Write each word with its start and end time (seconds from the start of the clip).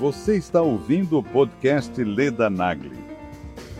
Você 0.00 0.36
está 0.38 0.62
ouvindo 0.62 1.18
o 1.18 1.22
podcast 1.22 2.02
Leda 2.02 2.48
Nagli. 2.48 2.98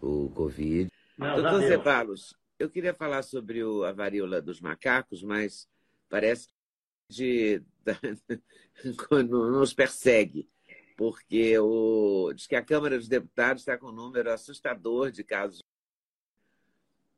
o 0.00 0.30
Covid. 0.30 0.88
Não, 1.18 1.34
Doutor 1.36 1.60
Zebalos, 1.60 2.34
eu 2.58 2.70
queria 2.70 2.94
falar 2.94 3.22
sobre 3.24 3.62
o, 3.62 3.84
a 3.84 3.92
varíola 3.92 4.40
dos 4.40 4.58
macacos, 4.58 5.22
mas 5.22 5.68
parece 6.08 6.48
que 7.10 7.62
nos 9.28 9.74
persegue, 9.74 10.48
porque 10.96 11.58
o, 11.58 12.32
diz 12.34 12.46
que 12.46 12.56
a 12.56 12.64
Câmara 12.64 12.96
dos 12.96 13.06
Deputados 13.06 13.60
está 13.60 13.76
com 13.76 13.88
um 13.88 13.92
número 13.92 14.32
assustador 14.32 15.10
de 15.10 15.22
casos. 15.22 15.60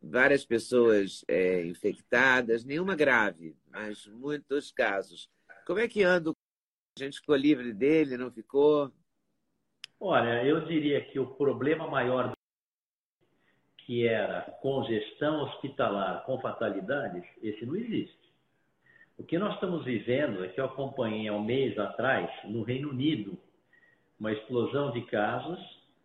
Várias 0.02 0.44
pessoas 0.44 1.24
é, 1.28 1.64
infectadas, 1.64 2.64
nenhuma 2.64 2.96
grave, 2.96 3.56
mas 3.70 4.04
muitos 4.08 4.72
casos. 4.72 5.32
Como 5.66 5.78
é 5.78 5.88
que 5.88 6.02
anda? 6.02 6.30
A 6.98 7.04
gente 7.04 7.20
ficou 7.20 7.34
livre 7.34 7.72
dele, 7.72 8.18
não 8.18 8.30
ficou? 8.30 8.92
Olha, 9.98 10.44
eu 10.44 10.66
diria 10.66 11.02
que 11.04 11.18
o 11.18 11.34
problema 11.34 11.88
maior 11.88 12.34
que 13.78 14.06
era 14.06 14.42
congestão 14.60 15.42
hospitalar 15.42 16.24
com 16.24 16.40
fatalidades, 16.40 17.24
esse 17.42 17.64
não 17.64 17.76
existe. 17.76 18.18
O 19.16 19.24
que 19.24 19.38
nós 19.38 19.54
estamos 19.54 19.84
vivendo 19.84 20.44
é 20.44 20.48
que 20.48 20.60
eu 20.60 20.66
acompanhei 20.66 21.28
há 21.28 21.32
um 21.32 21.44
mês 21.44 21.78
atrás, 21.78 22.30
no 22.44 22.62
Reino 22.62 22.90
Unido, 22.90 23.38
uma 24.18 24.32
explosão 24.32 24.90
de 24.92 25.02
casos 25.06 25.58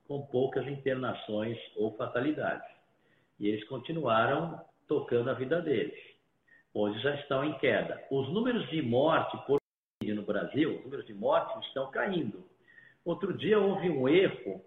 com 0.08 0.26
poucas 0.28 0.68
internações 0.68 1.58
ou 1.76 1.96
fatalidades. 1.96 2.70
E 3.40 3.48
eles 3.48 3.68
continuaram 3.68 4.62
tocando 4.88 5.30
a 5.30 5.34
vida 5.34 5.62
deles 5.62 6.10
hoje 6.74 7.00
já 7.00 7.16
estão 7.16 7.44
em 7.44 7.58
queda. 7.60 8.02
Os 8.10 8.30
números 8.30 8.68
de 8.70 8.82
morte 8.82 9.38
por 9.46 9.60
no 10.02 10.24
Brasil, 10.24 10.78
os 10.78 10.84
números 10.84 11.06
de 11.06 11.14
mortes 11.14 11.68
estão 11.68 11.92
caindo. 11.92 12.44
Outro 13.04 13.34
dia 13.34 13.60
houve 13.60 13.90
um 13.90 14.08
erro 14.08 14.62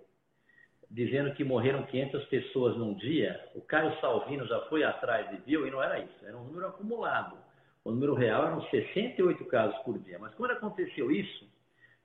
dizendo 0.90 1.32
que 1.34 1.42
morreram 1.42 1.84
500 1.84 2.24
pessoas 2.26 2.76
num 2.76 2.94
dia. 2.94 3.40
O 3.54 3.62
Caio 3.62 3.98
Salvino 4.00 4.46
já 4.46 4.60
foi 4.62 4.84
atrás 4.84 5.32
e 5.32 5.36
viu 5.38 5.66
e 5.66 5.70
não 5.70 5.82
era 5.82 5.98
isso, 5.98 6.26
era 6.26 6.36
um 6.36 6.44
número 6.44 6.66
acumulado. 6.66 7.36
O 7.84 7.90
número 7.90 8.14
real 8.14 8.46
eram 8.46 8.62
68 8.68 9.44
casos 9.46 9.76
por 9.78 9.98
dia. 9.98 10.18
Mas 10.18 10.34
quando 10.34 10.52
aconteceu 10.52 11.10
isso, 11.10 11.46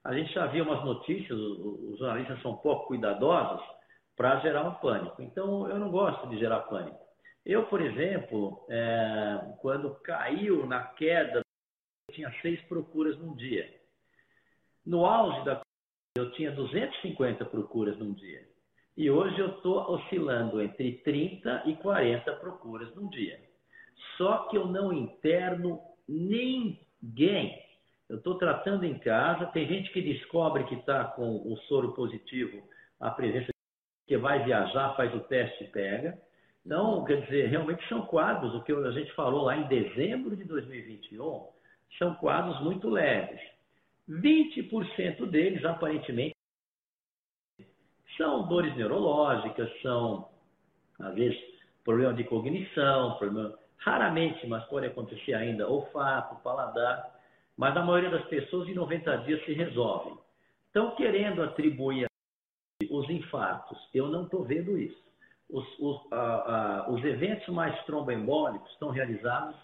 a 0.04 0.14
gente 0.14 0.34
já 0.34 0.48
viu 0.48 0.64
umas 0.64 0.84
notícias, 0.84 1.38
os 1.38 2.00
jornalistas 2.00 2.42
são 2.42 2.56
pouco 2.56 2.88
cuidadosos 2.88 3.64
para 4.16 4.40
gerar 4.40 4.64
um 4.64 4.74
pânico. 4.76 5.22
Então 5.22 5.70
eu 5.70 5.78
não 5.78 5.92
gosto 5.92 6.28
de 6.30 6.40
gerar 6.40 6.62
pânico. 6.62 7.07
Eu, 7.48 7.66
por 7.68 7.82
exemplo, 7.82 8.66
é, 8.70 9.56
quando 9.62 9.96
caiu 10.02 10.66
na 10.66 10.84
queda, 10.84 11.40
eu 12.10 12.14
tinha 12.14 12.30
seis 12.42 12.60
procuras 12.64 13.18
num 13.18 13.34
dia. 13.38 13.74
No 14.86 15.06
auge 15.06 15.46
da 15.46 15.62
eu 16.18 16.30
tinha 16.34 16.52
250 16.52 17.46
procuras 17.46 17.98
num 17.98 18.12
dia. 18.12 18.46
E 18.98 19.10
hoje 19.10 19.40
eu 19.40 19.52
estou 19.56 19.78
oscilando 19.92 20.62
entre 20.62 20.98
30 21.04 21.64
e 21.68 21.78
40 21.78 22.34
procuras 22.34 22.94
num 22.94 23.08
dia. 23.08 23.40
Só 24.18 24.50
que 24.50 24.58
eu 24.58 24.68
não 24.68 24.92
interno 24.92 25.80
ninguém. 26.06 27.64
Eu 28.10 28.18
estou 28.18 28.38
tratando 28.38 28.84
em 28.84 29.00
casa. 29.00 29.46
Tem 29.48 29.66
gente 29.66 29.90
que 29.94 30.02
descobre 30.02 30.66
que 30.66 30.76
está 30.76 31.06
com 31.06 31.38
o 31.38 31.56
soro 31.70 31.94
positivo, 31.94 32.68
a 33.00 33.10
presença 33.10 33.52
que 34.06 34.18
vai 34.18 34.44
viajar, 34.44 34.98
faz 34.98 35.16
o 35.16 35.22
teste 35.22 35.64
e 35.64 35.68
pega. 35.68 36.27
Então, 36.68 37.06
quer 37.06 37.22
dizer, 37.22 37.48
realmente 37.48 37.88
são 37.88 38.06
quadros, 38.08 38.54
o 38.54 38.62
que 38.62 38.74
a 38.74 38.92
gente 38.92 39.10
falou 39.14 39.46
lá 39.46 39.56
em 39.56 39.70
dezembro 39.70 40.36
de 40.36 40.44
2021, 40.44 41.48
são 41.98 42.14
quadros 42.16 42.62
muito 42.62 42.90
leves. 42.90 43.40
20% 44.10 45.28
deles, 45.28 45.64
aparentemente, 45.64 46.36
são 48.18 48.46
dores 48.50 48.76
neurológicas, 48.76 49.72
são, 49.82 50.28
às 51.00 51.16
vezes, 51.16 51.40
problema 51.86 52.14
de 52.14 52.26
cognição, 52.26 53.18
problema, 53.18 53.58
raramente, 53.78 54.46
mas 54.46 54.66
pode 54.66 54.88
acontecer 54.88 55.36
ainda, 55.36 55.70
olfato, 55.70 56.36
paladar, 56.44 57.18
mas 57.56 57.74
na 57.76 57.86
maioria 57.86 58.10
das 58.10 58.26
pessoas, 58.26 58.68
em 58.68 58.74
90 58.74 59.20
dias 59.20 59.46
se 59.46 59.54
resolvem. 59.54 60.18
Estão 60.66 60.94
querendo 60.98 61.42
atribuir 61.42 62.08
os 62.92 63.10
infartos. 63.10 63.78
Eu 63.94 64.10
não 64.10 64.26
estou 64.26 64.44
vendo 64.44 64.78
isso 64.78 65.07
os, 65.50 65.66
os, 65.80 66.02
os 66.90 67.04
eventos 67.06 67.48
mais 67.50 67.80
tromboembólicos 67.86 68.70
estão 68.72 68.90
realizados, 68.90 69.56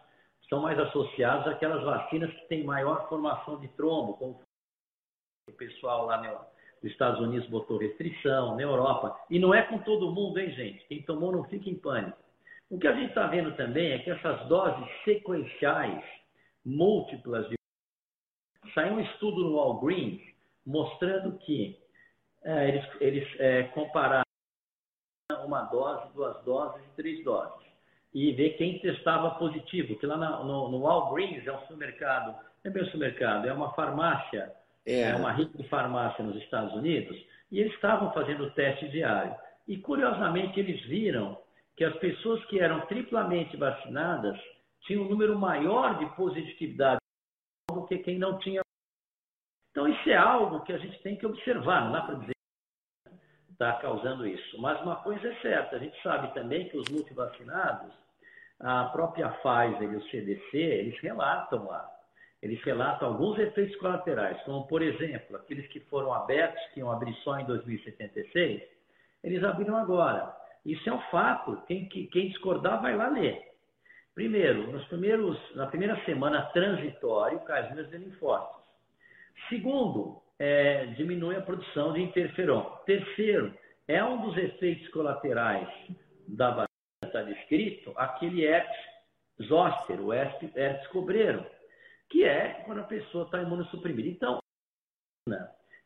estão 0.41 0.61
mais 0.61 0.79
associados 0.79 1.47
àquelas 1.47 1.83
vacinas 1.83 2.31
que 2.33 2.47
têm 2.47 2.63
maior 2.63 3.07
formação 3.09 3.59
de 3.59 3.67
trombo, 3.69 4.13
como 4.13 4.41
o 5.49 5.53
pessoal 5.53 6.05
lá 6.05 6.21
nos 6.21 6.91
Estados 6.91 7.19
Unidos 7.19 7.49
botou 7.49 7.77
restrição, 7.77 8.55
na 8.55 8.61
Europa. 8.61 9.17
E 9.29 9.39
não 9.39 9.53
é 9.53 9.61
com 9.63 9.77
todo 9.79 10.11
mundo, 10.11 10.39
hein, 10.39 10.51
gente? 10.51 10.85
Quem 10.87 11.03
tomou 11.03 11.31
não 11.31 11.43
fica 11.45 11.69
em 11.69 11.75
pânico. 11.75 12.17
O 12.69 12.79
que 12.79 12.87
a 12.87 12.93
gente 12.93 13.09
está 13.09 13.27
vendo 13.27 13.55
também 13.55 13.91
é 13.91 13.99
que 13.99 14.09
essas 14.09 14.47
doses 14.47 14.89
sequenciais, 15.03 16.03
múltiplas 16.65 17.47
de. 17.49 17.55
Saiu 18.73 18.93
um 18.93 18.99
estudo 19.01 19.43
no 19.43 19.55
Walgreens 19.57 20.21
mostrando 20.65 21.37
que 21.39 21.77
é, 22.43 22.69
eles, 22.69 23.01
eles 23.01 23.39
é, 23.39 23.63
compararam 23.63 24.23
uma 25.45 25.63
dose, 25.63 26.13
duas 26.13 26.43
doses, 26.43 26.81
três 26.95 27.23
doses. 27.23 27.63
E 28.13 28.31
ver 28.33 28.51
quem 28.57 28.79
testava 28.79 29.31
positivo, 29.31 29.97
que 29.97 30.05
lá 30.05 30.17
no, 30.17 30.69
no 30.69 30.79
Walgreens 30.79 31.45
é 31.47 31.51
um 31.51 31.59
supermercado, 31.61 32.27
não 32.27 32.35
é 32.63 32.69
bem 32.69 32.83
um 32.83 32.85
supermercado, 32.85 33.47
é 33.47 33.53
uma 33.53 33.73
farmácia, 33.73 34.51
é. 34.85 35.01
é 35.01 35.15
uma 35.15 35.31
de 35.33 35.67
farmácia 35.67 36.23
nos 36.23 36.35
Estados 36.43 36.73
Unidos, 36.73 37.17
e 37.51 37.59
eles 37.59 37.73
estavam 37.73 38.11
fazendo 38.13 38.51
teste 38.51 38.87
diário. 38.89 39.35
E 39.67 39.77
curiosamente 39.77 40.59
eles 40.59 40.81
viram 40.85 41.37
que 41.75 41.83
as 41.83 41.95
pessoas 41.97 42.43
que 42.45 42.59
eram 42.59 42.85
triplamente 42.85 43.57
vacinadas 43.57 44.39
tinham 44.81 45.03
um 45.03 45.09
número 45.09 45.37
maior 45.37 45.97
de 45.97 46.05
positividade 46.15 46.99
do 47.71 47.85
que 47.87 47.97
quem 47.99 48.19
não 48.19 48.37
tinha. 48.39 48.61
Então 49.71 49.87
isso 49.87 50.09
é 50.09 50.15
algo 50.15 50.61
que 50.61 50.73
a 50.73 50.77
gente 50.77 51.01
tem 51.01 51.15
que 51.15 51.25
observar, 51.25 51.85
não 51.85 51.91
dá 51.93 52.01
para 52.01 52.15
dizer 52.15 52.33
está 53.53 53.73
causando 53.73 54.27
isso. 54.27 54.61
Mas 54.61 54.81
uma 54.81 54.97
coisa 54.97 55.27
é 55.27 55.35
certa, 55.41 55.77
a 55.77 55.79
gente 55.79 55.99
sabe 56.03 56.33
também 56.33 56.67
que 56.69 56.77
os 56.77 56.89
multivacinados, 56.89 57.93
a 58.59 58.85
própria 58.85 59.29
Pfizer 59.29 59.91
e 59.91 59.95
o 59.95 60.03
CDC, 60.09 60.57
eles 60.57 60.99
relatam 60.99 61.65
lá 61.65 61.93
eles 62.43 62.61
relatam 62.63 63.07
alguns 63.07 63.39
efeitos 63.39 63.73
colaterais, 63.77 64.37
como, 64.43 64.67
por 64.67 64.81
exemplo, 64.81 65.37
aqueles 65.37 65.65
que 65.67 65.79
foram 65.79 66.13
abertos, 66.13 66.61
que 66.73 66.81
iam 66.81 66.91
abrir 66.91 67.15
só 67.23 67.39
em 67.39 67.45
2076, 67.45 68.61
eles 69.23 69.41
abriram 69.45 69.77
agora. 69.77 70.35
Isso 70.65 70.89
é 70.89 70.91
um 70.91 70.99
fato. 71.03 71.63
Quem, 71.67 71.87
quem 71.87 72.27
discordar 72.27 72.81
vai 72.81 72.97
lá 72.97 73.07
ler. 73.07 73.41
Primeiro, 74.13 74.69
nos 74.73 74.85
primeiros, 74.87 75.39
na 75.55 75.67
primeira 75.67 75.95
semana 76.03 76.41
transitório, 76.47 77.39
casinhas 77.45 77.89
de 77.89 77.97
linfócitos. 77.97 78.61
Segundo, 79.47 80.21
é, 80.43 80.87
diminui 80.97 81.37
a 81.37 81.41
produção 81.41 81.93
de 81.93 82.01
interferon. 82.01 82.63
Terceiro, 82.85 83.57
é 83.87 84.03
um 84.03 84.21
dos 84.23 84.35
efeitos 84.35 84.85
colaterais 84.89 85.69
da 86.27 86.49
vacina, 86.49 86.67
está 87.05 87.21
descrito, 87.21 87.93
aquele 87.95 88.43
herpes 88.43 88.75
zoster, 89.47 90.01
o 90.01 90.11
herpes 90.13 90.87
cobreiro, 90.87 91.45
que 92.09 92.25
é 92.25 92.61
quando 92.65 92.81
a 92.81 92.83
pessoa 92.83 93.23
está 93.23 93.41
imunossuprimida. 93.41 94.09
Então, 94.09 94.39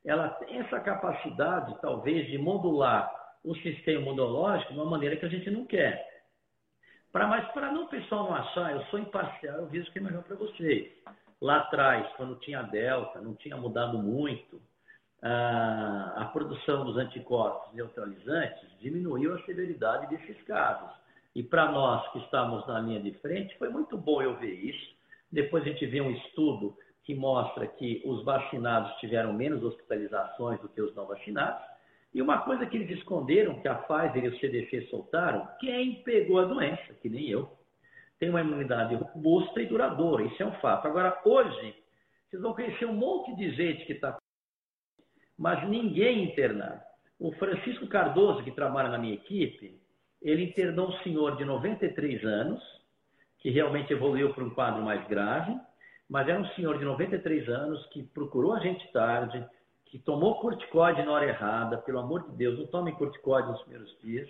ela 0.03 0.29
tem 0.29 0.57
essa 0.57 0.79
capacidade, 0.79 1.79
talvez, 1.79 2.25
de 2.25 2.39
modular 2.39 3.13
o 3.43 3.53
sistema 3.57 4.01
imunológico 4.01 4.73
de 4.73 4.79
uma 4.79 4.89
maneira 4.89 5.17
que 5.17 5.25
a 5.25 5.29
gente 5.29 5.51
não 5.51 5.67
quer. 5.67 6.03
Pra, 7.11 7.27
mas 7.27 7.47
para 7.51 7.71
não 7.71 7.83
o 7.83 7.89
pessoal 7.89 8.23
não 8.23 8.35
achar, 8.35 8.71
eu 8.71 8.83
sou 8.85 8.97
imparcial, 8.97 9.57
eu 9.57 9.67
vejo 9.67 9.87
o 9.87 9.93
que 9.93 9.99
é 9.99 10.01
melhor 10.01 10.23
para 10.23 10.35
vocês. 10.35 10.91
Lá 11.41 11.57
atrás, 11.57 12.07
quando 12.17 12.39
tinha 12.39 12.63
Delta, 12.63 13.21
não 13.21 13.35
tinha 13.35 13.55
mudado 13.55 13.97
muito, 13.99 14.59
a, 15.21 16.29
produção 16.33 16.85
dos 16.85 16.97
anticorpos 16.97 17.73
neutralizantes 17.73 18.69
diminuiu 18.79 19.35
a 19.35 19.43
severidade 19.43 20.07
desses 20.07 20.41
casos. 20.43 20.91
E 21.35 21.43
para 21.43 21.71
nós 21.71 22.11
que 22.11 22.19
estamos 22.19 22.65
na 22.67 22.79
linha 22.79 22.99
de 22.99 23.11
frente, 23.19 23.57
foi 23.57 23.69
muito 23.69 23.97
bom 23.97 24.21
eu 24.21 24.35
ver 24.37 24.53
isso. 24.53 24.95
Depois 25.31 25.63
a 25.63 25.67
gente 25.67 25.85
vê 25.85 26.01
um 26.01 26.11
estudo 26.11 26.75
que 27.03 27.13
mostra 27.13 27.67
que 27.67 28.01
os 28.05 28.23
vacinados 28.23 28.93
tiveram 28.99 29.33
menos 29.33 29.63
hospitalizações 29.63 30.59
do 30.59 30.69
que 30.69 30.81
os 30.81 30.93
não 30.95 31.05
vacinados. 31.05 31.61
E 32.13 32.21
uma 32.21 32.39
coisa 32.39 32.65
que 32.65 32.77
eles 32.77 32.97
esconderam, 32.97 33.59
que 33.61 33.67
a 33.67 33.75
Pfizer 33.75 34.25
e 34.25 34.27
o 34.29 34.39
CDC 34.39 34.87
soltaram, 34.89 35.47
quem 35.59 36.01
pegou 36.03 36.39
a 36.39 36.45
doença, 36.45 36.93
que 37.01 37.09
nem 37.09 37.29
eu, 37.29 37.49
tem 38.19 38.29
uma 38.29 38.41
imunidade 38.41 38.95
robusta 38.95 39.61
e 39.61 39.67
duradoura. 39.67 40.23
Isso 40.23 40.41
é 40.41 40.45
um 40.45 40.59
fato. 40.59 40.87
Agora, 40.87 41.19
hoje, 41.23 41.75
vocês 42.29 42.41
vão 42.41 42.53
conhecer 42.53 42.85
um 42.85 42.93
monte 42.93 43.35
de 43.35 43.51
gente 43.51 43.85
que 43.85 43.93
está. 43.93 44.17
Mas 45.37 45.67
ninguém 45.67 46.23
internado. 46.23 46.81
O 47.19 47.31
Francisco 47.33 47.87
Cardoso, 47.87 48.43
que 48.43 48.51
trabalha 48.51 48.89
na 48.89 48.97
minha 48.97 49.15
equipe, 49.15 49.79
ele 50.21 50.43
internou 50.43 50.89
um 50.89 50.99
senhor 51.03 51.35
de 51.37 51.45
93 51.45 52.23
anos, 52.23 52.61
que 53.39 53.49
realmente 53.49 53.93
evoluiu 53.93 54.33
para 54.33 54.43
um 54.43 54.49
quadro 54.49 54.83
mais 54.83 55.07
grave, 55.07 55.55
mas 56.09 56.27
era 56.27 56.39
um 56.39 56.47
senhor 56.49 56.77
de 56.77 56.85
93 56.85 57.47
anos 57.49 57.85
que 57.87 58.03
procurou 58.03 58.53
a 58.53 58.59
gente 58.59 58.91
tarde, 58.91 59.45
que 59.85 59.99
tomou 59.99 60.39
corticóide 60.39 61.03
na 61.03 61.11
hora 61.11 61.27
errada, 61.27 61.77
pelo 61.77 61.99
amor 61.99 62.29
de 62.29 62.35
Deus, 62.35 62.57
não 62.59 62.67
tomem 62.67 62.93
corticóide 62.95 63.49
nos 63.49 63.61
primeiros 63.61 63.97
dias. 64.01 64.29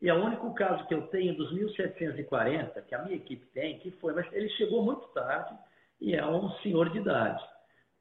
E 0.00 0.08
é 0.08 0.14
o 0.14 0.24
único 0.24 0.54
caso 0.54 0.86
que 0.86 0.94
eu 0.94 1.06
tenho 1.08 1.36
dos 1.36 1.52
1.740, 1.52 2.82
que 2.82 2.94
a 2.94 3.02
minha 3.02 3.16
equipe 3.16 3.44
tem, 3.46 3.78
que 3.80 3.90
foi, 3.92 4.14
mas 4.14 4.32
ele 4.32 4.48
chegou 4.50 4.82
muito 4.82 5.06
tarde 5.08 5.54
e 6.00 6.14
é 6.14 6.24
um 6.24 6.50
senhor 6.60 6.88
de 6.90 6.98
idade. 6.98 7.44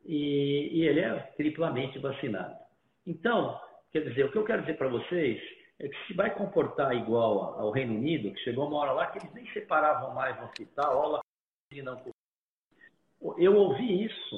E, 0.06 0.70
e 0.72 0.88
ele 0.88 1.02
é 1.02 1.14
triplamente 1.36 2.00
vacinado. 2.00 2.56
Então, 3.06 3.60
quer 3.92 4.08
dizer, 4.08 4.26
o 4.26 4.32
que 4.32 4.38
eu 4.38 4.46
quero 4.46 4.62
dizer 4.62 4.78
para 4.78 4.88
vocês 4.88 5.42
é 5.80 5.90
que 5.90 6.08
se 6.08 6.14
vai 6.14 6.34
comportar 6.34 6.96
igual 6.96 7.60
ao 7.60 7.72
Reino 7.72 7.96
Unido, 7.96 8.34
que 8.34 8.44
chegou 8.44 8.68
uma 8.68 8.78
hora 8.78 8.92
lá 8.94 9.08
que 9.08 9.20
eles 9.20 9.34
nem 9.34 9.46
separavam 9.52 10.14
mais 10.14 10.38
no 10.38 10.46
hospital, 10.46 10.98
olha 10.98 11.22
e 11.72 11.82
não 11.82 12.02
Eu 13.38 13.56
ouvi 13.56 14.06
isso, 14.06 14.36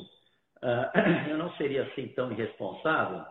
uh, 0.64 0.98
eu 1.30 1.38
não 1.38 1.52
seria 1.58 1.84
assim 1.84 2.08
tão 2.10 2.32
irresponsável, 2.32 3.24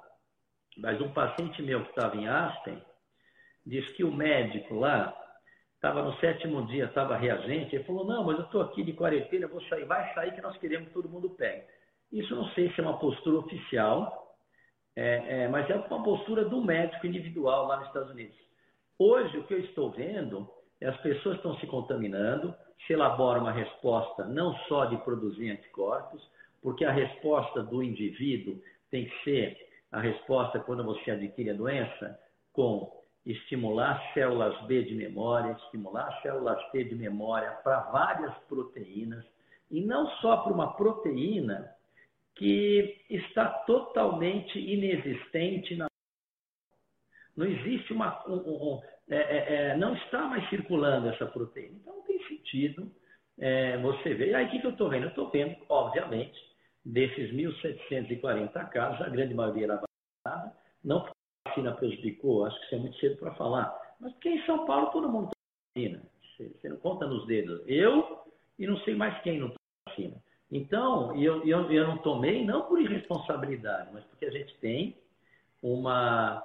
mas 0.78 1.00
um 1.00 1.12
paciente 1.12 1.62
meu 1.62 1.82
que 1.82 1.90
estava 1.90 2.16
em 2.16 2.28
Aspen, 2.28 2.80
diz 3.70 3.88
que 3.92 4.02
o 4.02 4.12
médico 4.12 4.74
lá 4.74 5.16
estava 5.76 6.02
no 6.02 6.12
sétimo 6.16 6.66
dia, 6.66 6.86
estava 6.86 7.16
reagente, 7.16 7.76
ele 7.76 7.84
falou, 7.84 8.04
não, 8.04 8.24
mas 8.24 8.36
eu 8.36 8.44
estou 8.44 8.60
aqui 8.62 8.82
de 8.82 8.92
quarentena, 8.92 9.46
vou 9.46 9.62
sair, 9.62 9.84
vai 9.84 10.12
sair 10.12 10.34
que 10.34 10.42
nós 10.42 10.56
queremos 10.58 10.88
que 10.88 10.94
todo 10.94 11.08
mundo 11.08 11.30
pegue. 11.30 11.64
Isso 12.12 12.34
não 12.34 12.48
sei 12.48 12.70
se 12.72 12.80
é 12.80 12.82
uma 12.84 12.98
postura 12.98 13.38
oficial, 13.38 14.36
é, 14.96 15.44
é, 15.44 15.48
mas 15.48 15.70
é 15.70 15.76
uma 15.76 16.02
postura 16.02 16.44
do 16.44 16.60
médico 16.60 17.06
individual 17.06 17.68
lá 17.68 17.76
nos 17.78 17.86
Estados 17.86 18.10
Unidos. 18.10 18.36
Hoje, 18.98 19.38
o 19.38 19.44
que 19.44 19.54
eu 19.54 19.60
estou 19.60 19.90
vendo 19.92 20.50
é 20.80 20.88
as 20.88 20.96
pessoas 20.98 21.36
estão 21.36 21.56
se 21.60 21.66
contaminando, 21.68 22.52
se 22.86 22.92
elabora 22.92 23.40
uma 23.40 23.52
resposta 23.52 24.24
não 24.24 24.52
só 24.66 24.86
de 24.86 24.96
produzir 24.98 25.50
anticorpos, 25.52 26.20
porque 26.60 26.84
a 26.84 26.92
resposta 26.92 27.62
do 27.62 27.82
indivíduo 27.82 28.60
tem 28.90 29.06
que 29.06 29.24
ser 29.24 29.56
a 29.92 30.00
resposta 30.00 30.58
quando 30.58 30.84
você 30.84 31.12
adquire 31.12 31.50
a 31.50 31.54
doença 31.54 32.18
com 32.52 32.99
estimular 33.32 34.12
células 34.14 34.60
B 34.66 34.82
de 34.84 34.94
memória, 34.94 35.52
estimular 35.52 36.20
células 36.22 36.58
T 36.70 36.84
de 36.84 36.94
memória 36.94 37.50
para 37.62 37.80
várias 37.90 38.36
proteínas, 38.48 39.24
e 39.70 39.80
não 39.80 40.08
só 40.16 40.38
para 40.38 40.52
uma 40.52 40.74
proteína 40.74 41.70
que 42.34 43.04
está 43.10 43.46
totalmente 43.66 44.58
inexistente 44.58 45.76
na. 45.76 45.86
Não 47.36 47.46
existe 47.46 47.92
uma. 47.92 48.26
Um, 48.28 48.34
um, 48.34 48.82
é, 49.08 49.16
é, 49.16 49.54
é, 49.54 49.76
não 49.76 49.94
está 49.94 50.22
mais 50.26 50.48
circulando 50.48 51.08
essa 51.08 51.26
proteína. 51.26 51.76
Então 51.80 51.96
não 51.96 52.02
tem 52.02 52.18
sentido 52.26 52.90
é, 53.38 53.76
você 53.78 54.14
ver. 54.14 54.28
E 54.28 54.34
aí 54.34 54.46
o 54.46 54.50
que, 54.50 54.60
que 54.60 54.66
eu 54.66 54.70
estou 54.70 54.88
vendo? 54.88 55.04
Eu 55.04 55.08
estou 55.10 55.30
vendo, 55.30 55.56
obviamente, 55.68 56.38
desses 56.84 57.30
1.740 57.32 58.68
casos, 58.70 59.00
a 59.02 59.08
grande 59.08 59.34
maioria 59.34 59.64
era 59.64 59.82
vacinada, 60.26 60.56
não 60.82 61.06
vacina 61.50 61.72
prejudicou, 61.72 62.46
acho 62.46 62.58
que 62.60 62.66
isso 62.66 62.74
é 62.74 62.78
muito 62.78 62.98
cedo 62.98 63.16
para 63.16 63.34
falar. 63.34 63.94
Mas 64.00 64.12
porque 64.12 64.30
em 64.30 64.46
São 64.46 64.64
Paulo 64.64 64.90
todo 64.90 65.08
mundo 65.08 65.30
toma 65.30 65.74
vacina. 65.76 66.02
Você 66.38 66.68
não 66.68 66.76
conta 66.78 67.06
nos 67.06 67.26
dedos. 67.26 67.62
Eu 67.66 68.20
e 68.58 68.66
não 68.66 68.78
sei 68.80 68.94
mais 68.94 69.20
quem 69.22 69.38
não 69.38 69.48
toma 69.48 69.58
vacina. 69.88 70.16
Então, 70.50 71.14
eu, 71.16 71.44
eu, 71.46 71.70
eu 71.70 71.86
não 71.86 71.98
tomei 71.98 72.44
não 72.44 72.62
por 72.62 72.80
irresponsabilidade, 72.80 73.90
mas 73.92 74.04
porque 74.04 74.26
a 74.26 74.30
gente 74.30 74.54
tem 74.58 74.96
uma, 75.62 76.42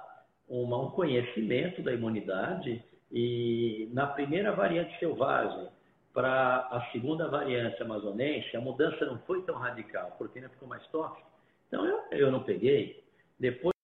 uma, 0.48 0.78
um 0.82 0.90
conhecimento 0.90 1.82
da 1.82 1.92
imunidade 1.92 2.82
e 3.10 3.88
na 3.92 4.06
primeira 4.06 4.52
variante 4.52 4.96
selvagem 4.98 5.68
para 6.12 6.68
a 6.70 6.88
segunda 6.92 7.28
variante 7.28 7.82
amazonense, 7.82 8.56
a 8.56 8.60
mudança 8.60 9.04
não 9.04 9.18
foi 9.20 9.42
tão 9.42 9.56
radical, 9.56 10.08
a 10.08 10.12
proteína 10.12 10.48
ficou 10.50 10.68
mais 10.68 10.86
tóxica. 10.88 11.26
Então, 11.68 11.84
eu, 11.84 12.00
eu 12.12 12.30
não 12.30 12.42
peguei. 12.42 13.04
Depois 13.38 13.75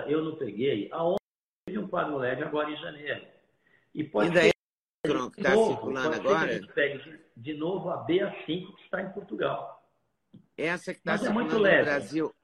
eu 0.00 0.22
não 0.22 0.36
peguei. 0.36 0.88
Aonde 0.92 1.18
teve 1.66 1.78
um 1.78 1.88
quadro 1.88 2.16
leve 2.16 2.42
agora 2.42 2.70
em 2.70 2.76
janeiro. 2.76 3.26
E 3.94 4.04
pode 4.04 4.30
e 4.30 4.34
daí, 4.34 4.50
ser, 5.06 5.30
que 5.30 5.40
está 5.40 5.56
circulando 5.56 6.16
agora? 6.16 6.66
Pegue 6.74 7.20
de 7.36 7.54
novo 7.54 7.90
a 7.90 8.06
BA5 8.06 8.74
que 8.76 8.82
está 8.84 9.02
em 9.02 9.12
Portugal. 9.12 9.82
Essa 10.56 10.92
que 10.92 11.00
está 11.00 11.14
é 11.14 11.18
circulando 11.18 11.50
é 11.50 11.54
no 11.54 11.60
leve. 11.60 11.84
Brasil. 11.84 12.34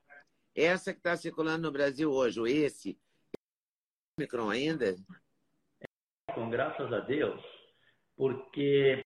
Essa 0.55 0.93
que 0.93 0.99
está 0.99 1.17
circulando 1.17 1.63
no 1.63 1.73
Brasil 1.73 2.11
hoje, 2.11 2.41
esse, 2.51 2.99
Omicron 4.19 4.51
ainda? 4.51 4.97
Com 6.35 6.51
graças 6.51 6.93
a 6.93 6.99
Deus, 7.01 7.41
porque 8.17 9.01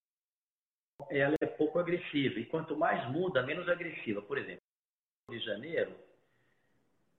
ela 1.10 1.36
é 1.40 1.46
pouco 1.46 1.78
agressiva. 1.78 2.40
E 2.40 2.46
quanto 2.46 2.76
mais 2.76 3.10
muda, 3.10 3.42
menos 3.42 3.68
agressiva. 3.68 4.22
Por 4.22 4.38
exemplo, 4.38 4.62
de 5.30 5.38
janeiro, 5.40 5.94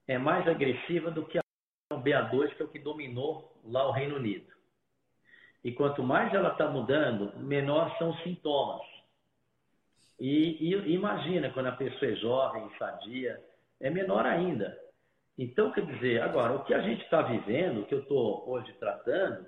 é 0.06 0.18
mais 0.18 0.46
agressiva 0.46 1.10
do 1.10 1.24
que 1.24 1.38
a 1.38 1.42
BA2, 1.92 2.54
que 2.54 2.62
é 2.62 2.64
o 2.64 2.68
que 2.68 2.78
dominou 2.78 3.60
lá 3.64 3.86
o 3.88 3.92
Reino 3.92 4.16
Unido. 4.16 4.52
E 5.62 5.72
quanto 5.72 6.02
mais 6.02 6.32
ela 6.34 6.50
está 6.50 6.68
mudando, 6.68 7.36
menor 7.38 7.96
são 7.98 8.10
os 8.10 8.22
sintomas. 8.22 8.86
E, 10.20 10.70
e, 10.70 10.92
imagina, 10.92 11.50
quando 11.50 11.66
a 11.66 11.72
pessoa 11.72 12.10
é 12.10 12.16
jovem, 12.16 12.70
sadia, 12.78 13.42
é 13.80 13.90
menor 13.90 14.26
ainda. 14.26 14.78
Então, 15.36 15.72
quer 15.72 15.84
dizer, 15.86 16.22
agora, 16.22 16.52
o 16.52 16.64
que 16.64 16.74
a 16.74 16.80
gente 16.82 17.02
está 17.02 17.22
vivendo, 17.22 17.80
o 17.80 17.86
que 17.86 17.94
eu 17.94 18.00
estou 18.00 18.48
hoje 18.48 18.72
tratando, 18.74 19.46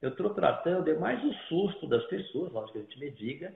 eu 0.00 0.08
estou 0.08 0.30
tratando 0.30 0.90
é 0.90 0.94
mais 0.94 1.22
o 1.22 1.32
susto 1.48 1.86
das 1.86 2.04
pessoas, 2.06 2.52
lógico 2.52 2.72
que 2.72 2.78
a 2.78 2.82
gente 2.82 2.98
medica, 2.98 3.54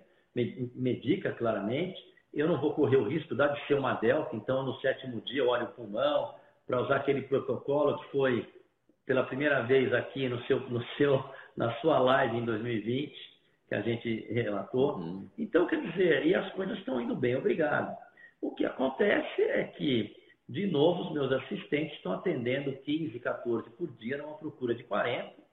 medica 0.75 1.33
claramente, 1.33 1.99
eu 2.37 2.47
não 2.47 2.61
vou 2.61 2.75
correr 2.75 2.97
o 2.97 3.09
risco 3.09 3.35
de 3.35 3.67
ser 3.67 3.75
uma 3.75 3.95
delta, 3.95 4.37
então 4.37 4.63
no 4.63 4.79
sétimo 4.81 5.21
dia 5.23 5.41
eu 5.41 5.49
olho 5.49 5.65
o 5.65 5.73
pulmão, 5.73 6.35
para 6.67 6.83
usar 6.83 6.97
aquele 6.97 7.23
protocolo 7.23 7.99
que 7.99 8.11
foi 8.11 8.47
pela 9.07 9.23
primeira 9.23 9.63
vez 9.63 9.93
aqui 9.95 10.29
no 10.29 10.43
seu, 10.43 10.61
no 10.69 10.85
seu, 10.97 11.25
na 11.57 11.73
sua 11.77 11.99
live 11.99 12.37
em 12.37 12.45
2020, 12.45 13.15
que 13.69 13.75
a 13.75 13.81
gente 13.81 14.27
relatou. 14.33 14.97
Uhum. 14.97 15.29
Então, 15.39 15.67
quer 15.67 15.81
dizer, 15.81 16.27
e 16.27 16.35
as 16.35 16.53
coisas 16.53 16.77
estão 16.79 17.01
indo 17.01 17.15
bem, 17.15 17.37
obrigado. 17.37 17.97
O 18.41 18.55
que 18.55 18.67
acontece 18.67 19.43
é 19.43 19.65
que, 19.65 20.15
de 20.49 20.67
novo, 20.67 21.03
os 21.03 21.13
meus 21.13 21.33
assistentes 21.33 21.97
estão 21.97 22.13
atendendo 22.13 22.73
15, 22.73 23.19
14 23.21 23.71
por 23.71 23.89
dia 23.97 24.19
numa 24.19 24.37
procura 24.37 24.75
de 24.75 24.83
40, 24.85 25.46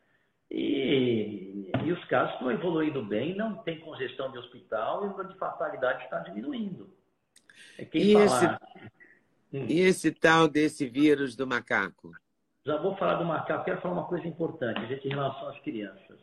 e, 0.53 1.71
e 1.83 1.91
os 1.91 2.05
casos 2.05 2.33
estão 2.35 2.51
evoluindo 2.51 3.03
bem, 3.03 3.35
não 3.35 3.55
tem 3.63 3.79
congestão 3.79 4.31
de 4.31 4.37
hospital 4.37 5.03
e 5.03 5.07
o 5.07 5.09
número 5.09 5.29
de 5.29 5.37
fatalidade 5.39 6.03
está 6.03 6.19
diminuindo. 6.19 6.93
É 7.77 7.85
quem 7.85 8.03
e, 8.03 8.13
falar... 8.13 8.25
esse, 8.25 9.57
hum. 9.57 9.65
e 9.67 9.79
esse 9.79 10.11
tal 10.11 10.47
desse 10.47 10.87
vírus 10.87 11.35
do 11.35 11.47
macaco? 11.47 12.11
Já 12.63 12.77
vou 12.77 12.95
falar 12.97 13.15
do 13.15 13.25
macaco. 13.25 13.65
Quero 13.65 13.81
falar 13.81 13.95
uma 13.95 14.07
coisa 14.07 14.27
importante, 14.27 14.85
gente, 14.87 15.07
em 15.07 15.11
relação 15.11 15.49
às 15.49 15.59
crianças. 15.61 16.19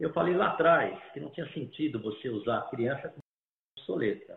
Eu 0.00 0.12
falei 0.12 0.34
lá 0.34 0.48
atrás 0.48 0.98
que 1.12 1.20
não 1.20 1.30
tinha 1.30 1.50
sentido 1.52 2.02
você 2.02 2.28
usar 2.28 2.58
a 2.58 2.68
criança 2.70 3.08
como 3.08 3.22
obsoleta. 3.78 4.36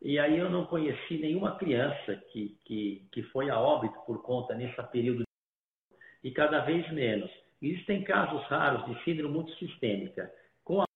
E 0.00 0.18
aí 0.18 0.38
eu 0.38 0.48
não 0.48 0.64
conheci 0.64 1.18
nenhuma 1.18 1.56
criança 1.56 2.16
que, 2.32 2.58
que, 2.64 3.06
que 3.12 3.22
foi 3.24 3.50
a 3.50 3.60
óbito 3.60 4.00
por 4.06 4.22
conta 4.22 4.54
nesse 4.54 4.82
período 4.84 5.24
e 6.24 6.30
cada 6.30 6.60
vez 6.60 6.90
menos. 6.90 7.30
Existem 7.62 8.02
casos 8.04 8.42
raros 8.44 8.86
de 8.86 9.04
síndrome 9.04 9.34
multissistêmica. 9.34 10.32
Com 10.64 10.82
a 10.82 10.86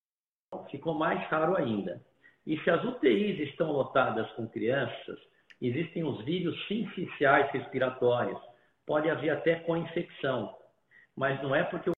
ficou 0.71 0.95
mais 0.95 1.23
raro 1.29 1.57
ainda. 1.57 2.01
E 2.47 2.59
se 2.61 2.71
as 2.71 2.85
UTIs 2.85 3.41
estão 3.49 3.73
lotadas 3.73 4.31
com 4.33 4.49
crianças, 4.49 5.19
existem 5.61 6.05
os 6.05 6.23
vírus 6.25 6.57
sinciciais 6.67 7.51
respiratórios. 7.53 8.41
Pode 8.87 9.09
haver 9.09 9.31
até 9.31 9.57
co-infecção, 9.61 10.55
mas 11.17 11.43
não 11.43 11.55
é 11.55 11.63
porque 11.65 11.91
o 11.91 11.95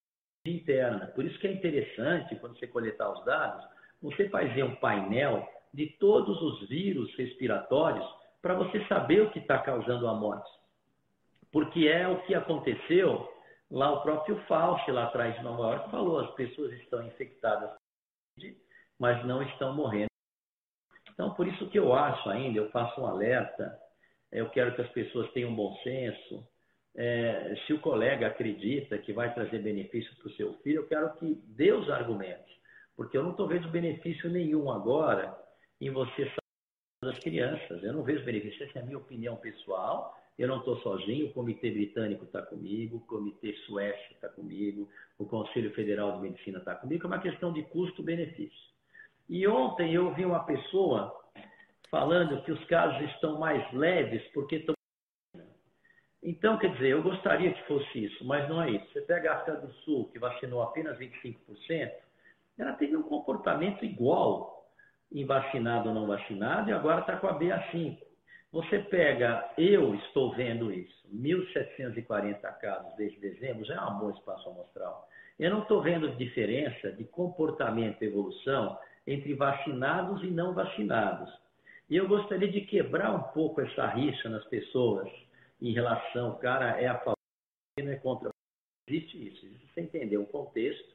interna. 0.46 1.06
Por 1.08 1.24
isso 1.24 1.38
que 1.40 1.48
é 1.48 1.52
interessante, 1.52 2.36
quando 2.36 2.58
você 2.58 2.66
coletar 2.66 3.10
os 3.10 3.24
dados, 3.24 3.64
você 4.00 4.28
fazer 4.28 4.62
um 4.62 4.76
painel 4.76 5.48
de 5.74 5.86
todos 5.98 6.40
os 6.40 6.68
vírus 6.68 7.12
respiratórios 7.16 8.06
para 8.40 8.54
você 8.54 8.84
saber 8.86 9.22
o 9.22 9.30
que 9.30 9.40
está 9.40 9.58
causando 9.58 10.06
a 10.06 10.14
morte. 10.14 10.48
Porque 11.50 11.88
é 11.88 12.06
o 12.06 12.22
que 12.22 12.34
aconteceu 12.34 13.28
lá 13.70 13.92
o 13.92 14.02
próprio 14.02 14.40
Fauci, 14.46 14.90
lá 14.90 15.04
atrás 15.04 15.34
de 15.36 15.42
Nova 15.42 15.74
York, 15.74 15.90
falou: 15.90 16.20
as 16.20 16.34
pessoas 16.34 16.72
estão 16.74 17.04
infectadas, 17.06 17.70
mas 18.98 19.24
não 19.26 19.42
estão 19.42 19.74
morrendo. 19.74 20.10
Então, 21.12 21.34
por 21.34 21.46
isso 21.48 21.68
que 21.70 21.78
eu 21.78 21.94
acho 21.94 22.28
ainda, 22.28 22.58
eu 22.58 22.70
faço 22.70 23.00
um 23.00 23.06
alerta, 23.06 23.78
eu 24.30 24.50
quero 24.50 24.74
que 24.74 24.82
as 24.82 24.90
pessoas 24.90 25.32
tenham 25.32 25.54
bom 25.54 25.74
senso. 25.82 26.46
É, 26.94 27.54
se 27.66 27.72
o 27.74 27.80
colega 27.80 28.26
acredita 28.26 28.98
que 28.98 29.12
vai 29.12 29.32
trazer 29.34 29.58
benefício 29.58 30.14
para 30.16 30.28
o 30.28 30.32
seu 30.32 30.54
filho, 30.58 30.80
eu 30.80 30.88
quero 30.88 31.14
que 31.16 31.34
dê 31.46 31.72
os 31.72 31.90
argumentos, 31.90 32.50
porque 32.96 33.16
eu 33.16 33.22
não 33.22 33.32
estou 33.32 33.46
vendo 33.46 33.68
benefício 33.68 34.30
nenhum 34.30 34.70
agora 34.70 35.36
em 35.80 35.90
você 35.90 36.30
das 37.02 37.18
crianças. 37.18 37.82
Eu 37.82 37.92
não 37.92 38.02
vejo 38.02 38.24
benefício, 38.24 38.64
essa 38.64 38.78
é 38.78 38.82
a 38.82 38.84
minha 38.84 38.98
opinião 38.98 39.36
pessoal. 39.36 40.16
Eu 40.38 40.48
não 40.48 40.58
estou 40.58 40.78
sozinho, 40.80 41.28
o 41.28 41.32
Comitê 41.32 41.70
Britânico 41.70 42.24
está 42.24 42.42
comigo, 42.42 42.98
o 42.98 43.00
Comitê 43.00 43.54
Suécio 43.66 44.12
está 44.12 44.28
comigo, 44.28 44.88
o 45.18 45.24
Conselho 45.24 45.72
Federal 45.72 46.12
de 46.12 46.22
Medicina 46.22 46.58
está 46.58 46.74
comigo, 46.74 47.04
é 47.04 47.06
uma 47.06 47.20
questão 47.20 47.52
de 47.52 47.62
custo-benefício. 47.62 48.76
E 49.28 49.46
ontem 49.48 49.94
eu 49.94 50.06
ouvi 50.06 50.24
uma 50.24 50.44
pessoa 50.44 51.14
falando 51.90 52.42
que 52.42 52.52
os 52.52 52.62
casos 52.66 53.00
estão 53.12 53.38
mais 53.38 53.72
leves 53.72 54.22
porque 54.32 54.56
estão. 54.56 54.74
Então, 56.22 56.58
quer 56.58 56.72
dizer, 56.72 56.88
eu 56.88 57.02
gostaria 57.02 57.52
que 57.52 57.66
fosse 57.66 58.04
isso, 58.04 58.24
mas 58.24 58.48
não 58.48 58.60
é 58.60 58.70
isso. 58.70 58.92
Você 58.92 59.00
pega 59.02 59.30
a 59.30 59.36
África 59.36 59.60
do 59.60 59.72
Sul, 59.84 60.10
que 60.12 60.18
vacinou 60.18 60.62
apenas 60.62 60.98
25%, 60.98 61.36
ela 62.58 62.72
teve 62.72 62.96
um 62.96 63.02
comportamento 63.02 63.84
igual 63.84 64.66
em 65.12 65.24
vacinado 65.24 65.88
ou 65.88 65.94
não 65.94 66.06
vacinado, 66.06 66.68
e 66.68 66.72
agora 66.72 67.00
está 67.00 67.16
com 67.16 67.28
a 67.28 67.38
BA5. 67.38 68.05
Você 68.52 68.78
pega, 68.78 69.50
eu 69.58 69.94
estou 69.96 70.34
vendo 70.34 70.72
isso, 70.72 71.06
1.740 71.14 72.40
casos 72.58 72.94
desde 72.96 73.18
dezembro, 73.20 73.64
já 73.64 73.74
é 73.74 73.80
um 73.80 73.98
bom 73.98 74.10
espaço 74.10 74.48
amostral. 74.48 75.08
Eu 75.38 75.50
não 75.50 75.62
estou 75.62 75.82
vendo 75.82 76.16
diferença 76.16 76.92
de 76.92 77.04
comportamento 77.04 78.02
e 78.02 78.06
evolução 78.06 78.78
entre 79.06 79.34
vacinados 79.34 80.22
e 80.22 80.28
não 80.28 80.54
vacinados. 80.54 81.30
E 81.88 81.96
eu 81.96 82.08
gostaria 82.08 82.50
de 82.50 82.62
quebrar 82.62 83.14
um 83.14 83.22
pouco 83.32 83.60
essa 83.60 83.86
rixa 83.86 84.28
nas 84.28 84.44
pessoas 84.46 85.08
em 85.60 85.72
relação, 85.72 86.38
cara 86.38 86.80
é 86.80 86.86
a 86.86 86.98
favor, 86.98 87.16
não 87.78 87.92
é 87.92 87.96
contra. 87.96 88.30
Existe 88.88 89.28
isso, 89.28 89.46
você 89.74 89.80
entender 89.80 90.16
o 90.16 90.26
contexto 90.26 90.94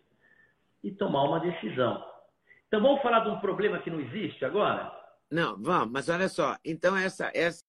e 0.83 0.91
tomar 0.91 1.23
uma 1.23 1.39
decisão. 1.39 2.03
Então 2.67 2.81
vamos 2.81 3.01
falar 3.01 3.19
de 3.19 3.29
um 3.29 3.39
problema 3.39 3.79
que 3.79 3.89
não 3.89 3.99
existe 3.99 4.43
agora? 4.45 5.00
Não, 5.31 5.57
vamos, 5.57 5.91
mas 5.91 6.09
olha 6.09 6.27
só. 6.27 6.57
Então 6.63 6.95
essa 6.95 7.31
essa 7.33 7.61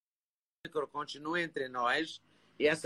continua 0.90 1.40
entre 1.40 1.68
nós 1.68 2.20
e 2.58 2.66
essa 2.66 2.82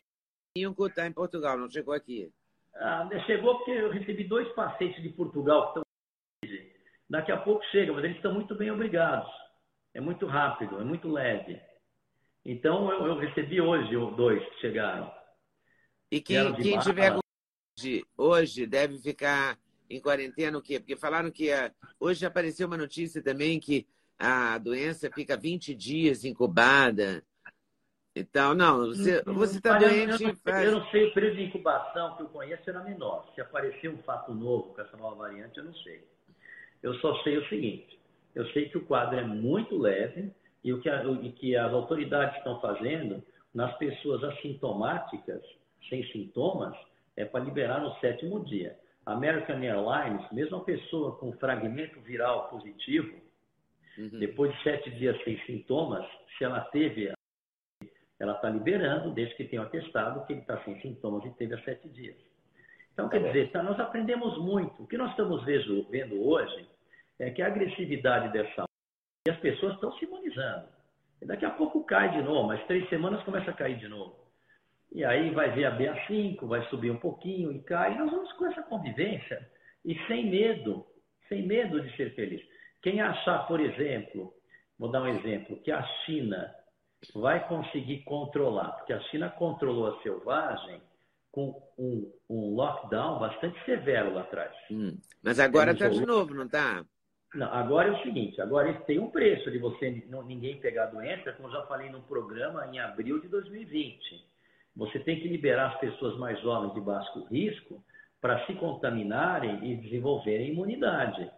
está 0.57 1.07
em 1.07 1.13
Portugal, 1.13 1.59
não 1.59 1.71
chegou 1.71 1.95
aqui. 1.95 2.31
Ah, 2.75 3.09
chegou 3.27 3.57
porque 3.57 3.71
eu 3.71 3.91
recebi 3.91 4.25
dois 4.25 4.49
pacientes 4.55 5.03
de 5.03 5.09
Portugal 5.11 5.63
que 5.63 5.69
estão 5.69 5.87
Daqui 7.09 7.31
a 7.31 7.37
pouco 7.37 7.65
chega, 7.67 7.93
mas 7.93 8.05
eles 8.05 8.17
estão 8.17 8.35
muito 8.35 8.55
bem 8.57 8.71
obrigados. 8.71 9.31
É 9.95 10.01
muito 10.01 10.27
rápido, 10.27 10.81
é 10.81 10.85
muito 10.85 11.09
leve. 11.09 11.61
Então 12.45 12.91
eu, 12.93 13.07
eu 13.07 13.19
recebi 13.19 13.61
hoje 13.61 13.93
dois 14.17 14.45
que 14.51 14.61
chegaram. 14.61 15.11
E 16.11 16.21
quem, 16.21 16.55
quem 16.57 16.79
tiver 16.81 17.17
hoje, 17.79 18.05
hoje 18.17 18.67
deve 18.67 18.99
ficar 18.99 19.59
em 19.89 20.01
quarentena 20.01 20.59
o 20.59 20.63
quê? 20.63 20.81
Porque 20.81 20.97
falaram 20.97 21.31
que 21.31 21.53
a, 21.53 21.73
hoje 21.99 22.27
apareceu 22.27 22.67
uma 22.67 22.77
notícia 22.77 23.23
também 23.23 23.59
que 23.61 23.87
a 24.19 24.59
doença 24.59 25.11
fica 25.11 25.37
20 25.37 25.75
dias 25.75 26.25
incubada. 26.25 27.23
Então, 28.15 28.55
não, 28.55 28.87
você 28.87 29.59
está 29.59 29.79
doente. 29.79 30.23
Eu 30.23 30.29
não, 30.29 30.37
faz... 30.37 30.65
eu 30.65 30.73
não 30.73 30.87
sei, 30.91 31.09
o 31.09 31.15
período 31.15 31.37
de 31.37 31.45
incubação 31.45 32.17
que 32.17 32.23
eu 32.23 32.29
conheço 32.29 32.69
era 32.71 32.83
menor. 32.83 33.31
Se 33.35 33.43
aparecer 33.43 33.91
um 33.91 33.99
fato 33.99 34.35
novo 34.35 34.75
com 34.75 34.81
essa 34.81 34.97
nova 34.97 35.17
variante, 35.17 35.59
eu 35.59 35.65
não 35.65 35.75
sei. 35.75 36.03
Eu 36.83 36.95
só 36.95 37.23
sei 37.23 37.37
o 37.37 37.49
seguinte: 37.49 38.01
eu 38.35 38.47
sei 38.53 38.71
que 38.71 38.79
o 38.79 38.87
quadro 38.87 39.19
é 39.19 39.23
muito 39.23 39.77
leve 39.77 40.33
e 40.65 40.73
o 40.73 40.81
que, 40.81 40.89
a, 40.89 41.05
e 41.05 41.33
que 41.33 41.55
as 41.55 41.73
autoridades 41.73 42.39
estão 42.39 42.59
fazendo 42.61 43.23
nas 43.53 43.77
pessoas 43.77 44.25
assintomáticas, 44.25 45.43
sem 45.91 46.03
sintomas, 46.11 46.75
é 47.17 47.25
para 47.25 47.45
liberar 47.45 47.81
no 47.81 47.95
sétimo 48.01 48.45
dia. 48.45 48.79
American 49.05 49.63
Airlines, 49.63 50.27
mesmo 50.33 50.57
a 50.57 50.65
pessoa 50.65 51.17
com 51.17 51.33
fragmento 51.33 52.01
viral 52.01 52.49
positivo, 52.49 53.15
uhum. 53.99 54.19
depois 54.19 54.55
de 54.55 54.63
sete 54.63 54.91
dias 54.91 55.17
sem 55.25 55.39
sintomas, 55.47 56.07
se 56.37 56.45
ela 56.45 56.61
teve, 56.67 57.13
ela 58.19 58.33
está 58.33 58.51
liberando, 58.51 59.13
desde 59.13 59.35
que 59.35 59.45
tenha 59.45 59.63
atestado 59.63 60.25
que 60.27 60.33
ele 60.33 60.41
está 60.41 60.63
sem 60.65 60.81
sintomas 60.81 61.25
e 61.25 61.31
teve 61.37 61.55
há 61.55 61.63
sete 61.63 61.89
dias. 61.89 62.17
Então, 62.93 63.09
quer 63.09 63.23
dizer, 63.23 63.51
tá, 63.51 63.63
nós 63.63 63.79
aprendemos 63.79 64.39
muito. 64.39 64.83
O 64.83 64.87
que 64.87 64.97
nós 64.97 65.11
estamos 65.11 65.45
vendo 65.45 66.27
hoje 66.27 66.67
é 67.19 67.31
que 67.31 67.43
a 67.43 67.47
agressividade 67.47 68.33
dessa 68.33 68.65
e 69.27 69.31
as 69.31 69.39
pessoas 69.41 69.75
estão 69.75 69.93
se 69.99 70.05
imunizando. 70.05 70.69
E 71.21 71.27
daqui 71.27 71.45
a 71.45 71.51
pouco 71.51 71.85
cai 71.85 72.11
de 72.13 72.23
novo, 72.23 72.49
mas 72.49 72.65
três 72.67 72.89
semanas 72.89 73.23
começa 73.25 73.51
a 73.51 73.55
cair 73.55 73.77
de 73.79 73.89
novo. 73.89 74.17
E 74.93 75.05
aí 75.05 75.31
vai 75.31 75.51
ver 75.51 75.65
a 75.65 75.77
BA5, 75.77 76.47
vai 76.47 76.63
subir 76.69 76.91
um 76.91 76.99
pouquinho 76.99 77.53
e 77.53 77.61
cai. 77.63 77.95
E 77.95 77.99
nós 77.99 78.11
vamos 78.11 78.33
com 78.35 78.47
essa 78.47 78.63
convivência 78.63 79.47
e 79.85 79.95
sem 80.07 80.31
medo, 80.31 80.87
sem 81.29 81.47
medo 81.47 81.81
de 81.81 81.95
ser 81.97 82.15
feliz. 82.15 82.43
Quem 82.83 83.01
achar, 83.01 83.47
por 83.47 83.61
exemplo, 83.61 84.33
vou 84.79 84.91
dar 84.91 85.03
um 85.03 85.09
exemplo, 85.09 85.57
que 85.63 85.73
a 85.73 85.83
China 86.05 86.55
vai 87.15 87.47
conseguir 87.49 88.03
controlar, 88.05 88.73
porque 88.73 88.93
a 88.93 89.01
China 89.03 89.31
controlou 89.31 89.89
a 89.89 90.03
selvagem 90.03 90.81
com 91.31 91.63
um, 91.79 92.11
um 92.31 92.55
lockdown 92.55 93.19
bastante 93.19 93.63
severo 93.65 94.15
lá 94.15 94.23
atrás. 94.23 94.55
Hum, 94.71 94.97
mas 95.23 95.39
agora 95.39 95.73
está 95.73 95.89
de 95.89 96.07
novo, 96.07 96.35
não 96.35 96.47
está? 96.47 96.85
Não, 97.35 97.53
agora 97.53 97.89
é 97.89 97.93
o 97.93 98.03
seguinte, 98.03 98.41
agora 98.41 98.73
tem 98.87 98.99
um 98.99 99.11
preço 99.11 99.51
de 99.51 99.59
você 99.59 100.03
não, 100.09 100.23
ninguém 100.23 100.59
pegar 100.59 100.85
a 100.85 100.91
doença, 100.91 101.33
como 101.33 101.49
eu 101.49 101.53
já 101.53 101.67
falei 101.67 101.91
no 101.91 102.01
programa 102.03 102.67
em 102.67 102.79
abril 102.79 103.21
de 103.21 103.29
2020. 103.29 104.25
Você 104.75 104.99
tem 105.01 105.21
que 105.21 105.29
liberar 105.29 105.73
as 105.73 105.81
pessoas 105.81 106.17
mais 106.19 106.41
jovens 106.41 106.73
de 106.73 106.81
baixo 106.81 107.25
risco 107.25 107.85
para 108.21 108.45
se 108.47 108.55
contaminarem 108.55 109.71
e 109.71 109.77
desenvolverem 109.77 110.53
imunidade. 110.53 111.31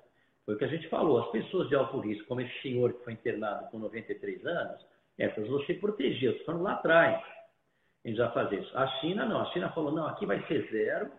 Foi 0.48 0.54
o 0.54 0.58
que 0.58 0.64
a 0.64 0.68
gente 0.68 0.88
falou. 0.88 1.18
As 1.20 1.30
pessoas 1.30 1.68
de 1.68 1.74
alto 1.74 2.00
risco, 2.00 2.26
como 2.26 2.40
esse 2.40 2.62
senhor 2.62 2.94
que 2.94 3.04
foi 3.04 3.12
internado 3.12 3.70
com 3.70 3.78
93 3.78 4.46
anos, 4.46 4.80
essas 5.18 5.46
você 5.46 5.74
protegeu. 5.74 6.42
Falando 6.46 6.62
lá 6.62 6.72
atrás. 6.72 7.22
Gente 8.02 8.16
já 8.16 8.30
faz 8.30 8.50
isso. 8.52 8.78
A 8.78 8.86
China 8.98 9.26
não. 9.26 9.42
A 9.42 9.52
China 9.52 9.70
falou, 9.72 9.92
não, 9.92 10.06
aqui 10.06 10.24
vai 10.24 10.42
ser 10.46 10.66
zero. 10.70 11.12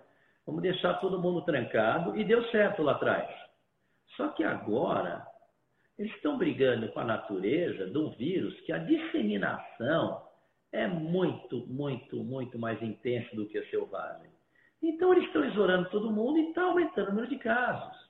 Vamos 0.47 0.63
deixar 0.63 0.95
todo 0.95 1.21
mundo 1.21 1.43
trancado. 1.43 2.17
E 2.17 2.23
deu 2.23 2.43
certo 2.45 2.81
lá 2.81 2.93
atrás. 2.93 3.29
Só 4.17 4.29
que 4.29 4.43
agora 4.43 5.23
eles 5.99 6.11
estão 6.15 6.35
brigando 6.35 6.89
com 6.89 6.99
a 6.99 7.05
natureza 7.05 7.85
de 7.85 7.97
um 7.99 8.09
vírus 8.09 8.59
que 8.61 8.73
a 8.73 8.79
disseminação 8.79 10.23
é 10.71 10.87
muito, 10.87 11.67
muito, 11.67 12.15
muito 12.23 12.57
mais 12.57 12.81
intensa 12.81 13.35
do 13.35 13.47
que 13.47 13.59
a 13.59 13.69
selvagem. 13.69 14.31
Então 14.81 15.13
eles 15.13 15.25
estão 15.25 15.45
isolando 15.45 15.87
todo 15.91 16.09
mundo 16.09 16.39
e 16.39 16.49
está 16.49 16.63
aumentando 16.63 17.09
o 17.09 17.11
número 17.11 17.27
de 17.27 17.37
casos. 17.37 18.08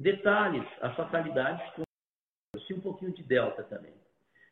Detalhes, 0.00 0.66
as 0.80 0.94
fatalidades 0.96 1.74
com 1.74 1.82
sim, 2.66 2.74
um 2.74 2.80
pouquinho 2.80 3.12
de 3.12 3.22
delta 3.22 3.62
também. 3.64 3.94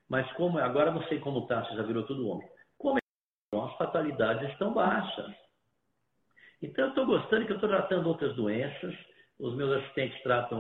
Mas 0.09 0.31
como 0.33 0.59
agora 0.59 0.91
não 0.91 1.03
sei 1.05 1.19
como 1.21 1.41
está, 1.41 1.65
se 1.67 1.77
já 1.77 1.83
virou 1.83 2.05
tudo 2.05 2.29
homem. 2.29 2.49
Como 2.79 2.99
é, 2.99 3.59
as 3.59 3.77
fatalidades 3.77 4.51
estão 4.51 4.73
baixas. 4.73 5.35
Então 6.63 6.85
eu 6.85 6.89
estou 6.91 7.07
gostando 7.07 7.47
que 7.47 7.53
eu 7.53 7.57
estou 7.57 7.69
tratando 7.69 8.09
outras 8.09 8.35
doenças 8.35 8.95
os 9.39 9.55
meus 9.55 9.73
assistentes 9.73 10.21
tratam, 10.23 10.59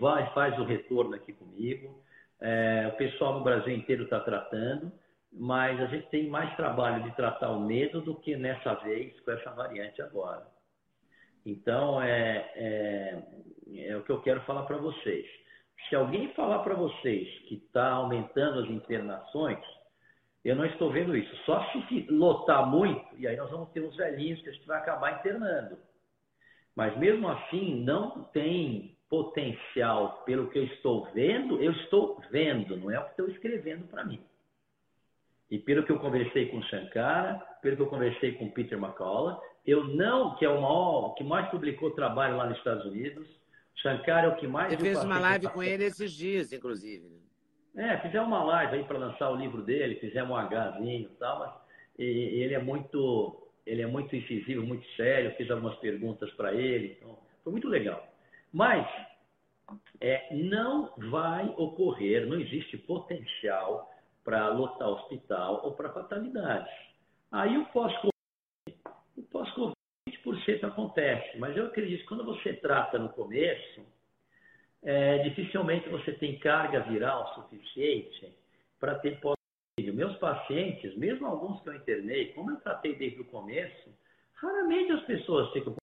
vai, 0.00 0.32
faz 0.32 0.58
o 0.58 0.64
retorno 0.64 1.14
aqui 1.14 1.32
comigo. 1.32 2.02
É, 2.40 2.90
o 2.92 2.96
pessoal 2.96 3.34
no 3.34 3.44
Brasil 3.44 3.74
inteiro 3.74 4.04
está 4.04 4.20
tratando, 4.20 4.92
mas 5.30 5.78
a 5.80 5.86
gente 5.86 6.08
tem 6.08 6.28
mais 6.28 6.54
trabalho 6.56 7.02
de 7.04 7.14
tratar 7.16 7.50
o 7.50 7.60
medo 7.60 8.00
do 8.00 8.14
que 8.16 8.36
nessa 8.36 8.74
vez 8.76 9.18
com 9.20 9.30
essa 9.30 9.50
variante 9.50 10.00
agora. 10.00 10.46
Então, 11.48 12.02
é, 12.02 12.50
é, 12.56 13.22
é 13.86 13.96
o 13.96 14.02
que 14.02 14.12
eu 14.12 14.20
quero 14.20 14.42
falar 14.42 14.64
para 14.64 14.76
vocês. 14.76 15.26
Se 15.88 15.94
alguém 15.96 16.30
falar 16.34 16.58
para 16.58 16.74
vocês 16.74 17.26
que 17.48 17.54
está 17.54 17.88
aumentando 17.88 18.60
as 18.60 18.68
internações, 18.68 19.58
eu 20.44 20.54
não 20.54 20.66
estou 20.66 20.92
vendo 20.92 21.16
isso. 21.16 21.34
Só 21.46 21.64
se 21.72 22.06
lotar 22.10 22.66
muito, 22.68 23.02
e 23.16 23.26
aí 23.26 23.34
nós 23.34 23.50
vamos 23.50 23.70
ter 23.70 23.80
uns 23.80 23.96
velhinhos 23.96 24.42
que 24.42 24.50
a 24.50 24.52
gente 24.52 24.66
vai 24.66 24.78
acabar 24.78 25.20
internando. 25.20 25.78
Mas 26.76 26.94
mesmo 26.98 27.26
assim, 27.26 27.82
não 27.82 28.24
tem 28.24 28.94
potencial 29.08 30.24
pelo 30.26 30.50
que 30.50 30.58
eu 30.58 30.64
estou 30.64 31.06
vendo, 31.14 31.62
eu 31.62 31.72
estou 31.72 32.22
vendo, 32.30 32.76
não 32.76 32.90
é 32.90 33.00
o 33.00 33.04
que 33.04 33.10
estou 33.12 33.28
escrevendo 33.28 33.88
para 33.88 34.04
mim. 34.04 34.20
E 35.50 35.58
pelo 35.58 35.82
que 35.82 35.92
eu 35.92 35.98
conversei 35.98 36.50
com 36.50 36.58
o 36.58 36.62
Shankara, 36.64 37.40
pelo 37.62 37.76
que 37.76 37.82
eu 37.82 37.88
conversei 37.88 38.32
com 38.32 38.44
o 38.44 38.52
Peter 38.52 38.78
McCullough, 38.78 39.40
eu 39.68 39.84
não, 39.84 40.34
que 40.36 40.46
é 40.46 40.48
o 40.48 40.60
maior, 40.60 41.14
que 41.14 41.22
mais 41.22 41.50
publicou 41.50 41.90
trabalho 41.90 42.38
lá 42.38 42.46
nos 42.46 42.56
Estados 42.56 42.86
Unidos, 42.86 43.28
Shankara 43.74 44.28
é 44.28 44.30
o 44.30 44.36
que 44.36 44.46
mais. 44.46 44.72
Você 44.72 44.78
fez 44.78 45.04
uma 45.04 45.18
live 45.18 45.48
com 45.48 45.62
ele 45.62 45.84
esses 45.84 46.12
dias, 46.12 46.52
inclusive. 46.52 47.06
É, 47.76 47.98
fizemos 47.98 48.28
uma 48.28 48.42
live 48.44 48.76
aí 48.76 48.84
para 48.84 48.98
lançar 48.98 49.30
o 49.30 49.36
livro 49.36 49.62
dele, 49.62 49.96
fizemos 49.96 50.30
um 50.30 50.40
Hzinho 50.40 51.10
e 51.10 51.16
tal, 51.18 51.38
mas 51.40 51.52
e, 51.98 52.02
ele 52.04 52.54
é 52.54 52.58
muito 52.58 53.44
ele 53.66 53.82
é 53.82 53.86
muito 53.86 54.16
incisivo, 54.16 54.66
muito 54.66 54.86
sério, 54.96 55.36
fiz 55.36 55.50
algumas 55.50 55.76
perguntas 55.76 56.30
para 56.32 56.54
ele, 56.54 56.96
então 56.96 57.18
foi 57.44 57.52
muito 57.52 57.68
legal. 57.68 58.08
Mas 58.50 58.88
é, 60.00 60.34
não 60.34 60.94
vai 60.96 61.46
ocorrer, 61.58 62.26
não 62.26 62.40
existe 62.40 62.78
potencial 62.78 63.92
para 64.24 64.48
lotar 64.48 64.88
hospital 64.88 65.60
ou 65.62 65.72
para 65.72 65.92
fatalidades. 65.92 66.72
Aí 67.30 67.58
o 67.58 67.66
pós-Covid, 67.66 68.17
pós-Covid 69.38 69.74
20% 70.08 70.64
acontece, 70.64 71.38
mas 71.38 71.56
eu 71.56 71.66
acredito 71.66 72.00
que 72.00 72.06
quando 72.06 72.24
você 72.24 72.54
trata 72.54 72.98
no 72.98 73.08
começo, 73.10 73.86
é, 74.82 75.18
dificilmente 75.18 75.88
você 75.88 76.12
tem 76.12 76.38
carga 76.38 76.80
viral 76.80 77.34
suficiente 77.34 78.34
para 78.80 78.98
ter 78.98 79.20
pós 79.20 79.36
meus 79.78 80.16
pacientes, 80.16 80.96
mesmo 80.96 81.26
alguns 81.26 81.62
que 81.62 81.68
eu 81.68 81.74
internei, 81.74 82.32
como 82.32 82.50
eu 82.50 82.60
tratei 82.60 82.96
desde 82.96 83.20
o 83.20 83.24
começo, 83.26 83.94
raramente 84.34 84.90
as 84.92 85.04
pessoas 85.04 85.52
ficam 85.52 85.72
com 85.72 85.78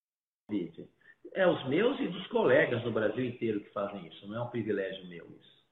Covid. 0.49 0.87
É 1.33 1.47
os 1.47 1.65
meus 1.67 1.97
e 2.01 2.07
dos 2.07 2.27
colegas 2.27 2.83
no 2.83 2.91
Brasil 2.91 3.23
inteiro 3.23 3.61
que 3.61 3.71
fazem 3.71 4.05
isso, 4.07 4.27
não 4.27 4.35
é 4.35 4.41
um 4.41 4.49
privilégio 4.49 5.07
meu 5.07 5.25
isso. 5.25 5.65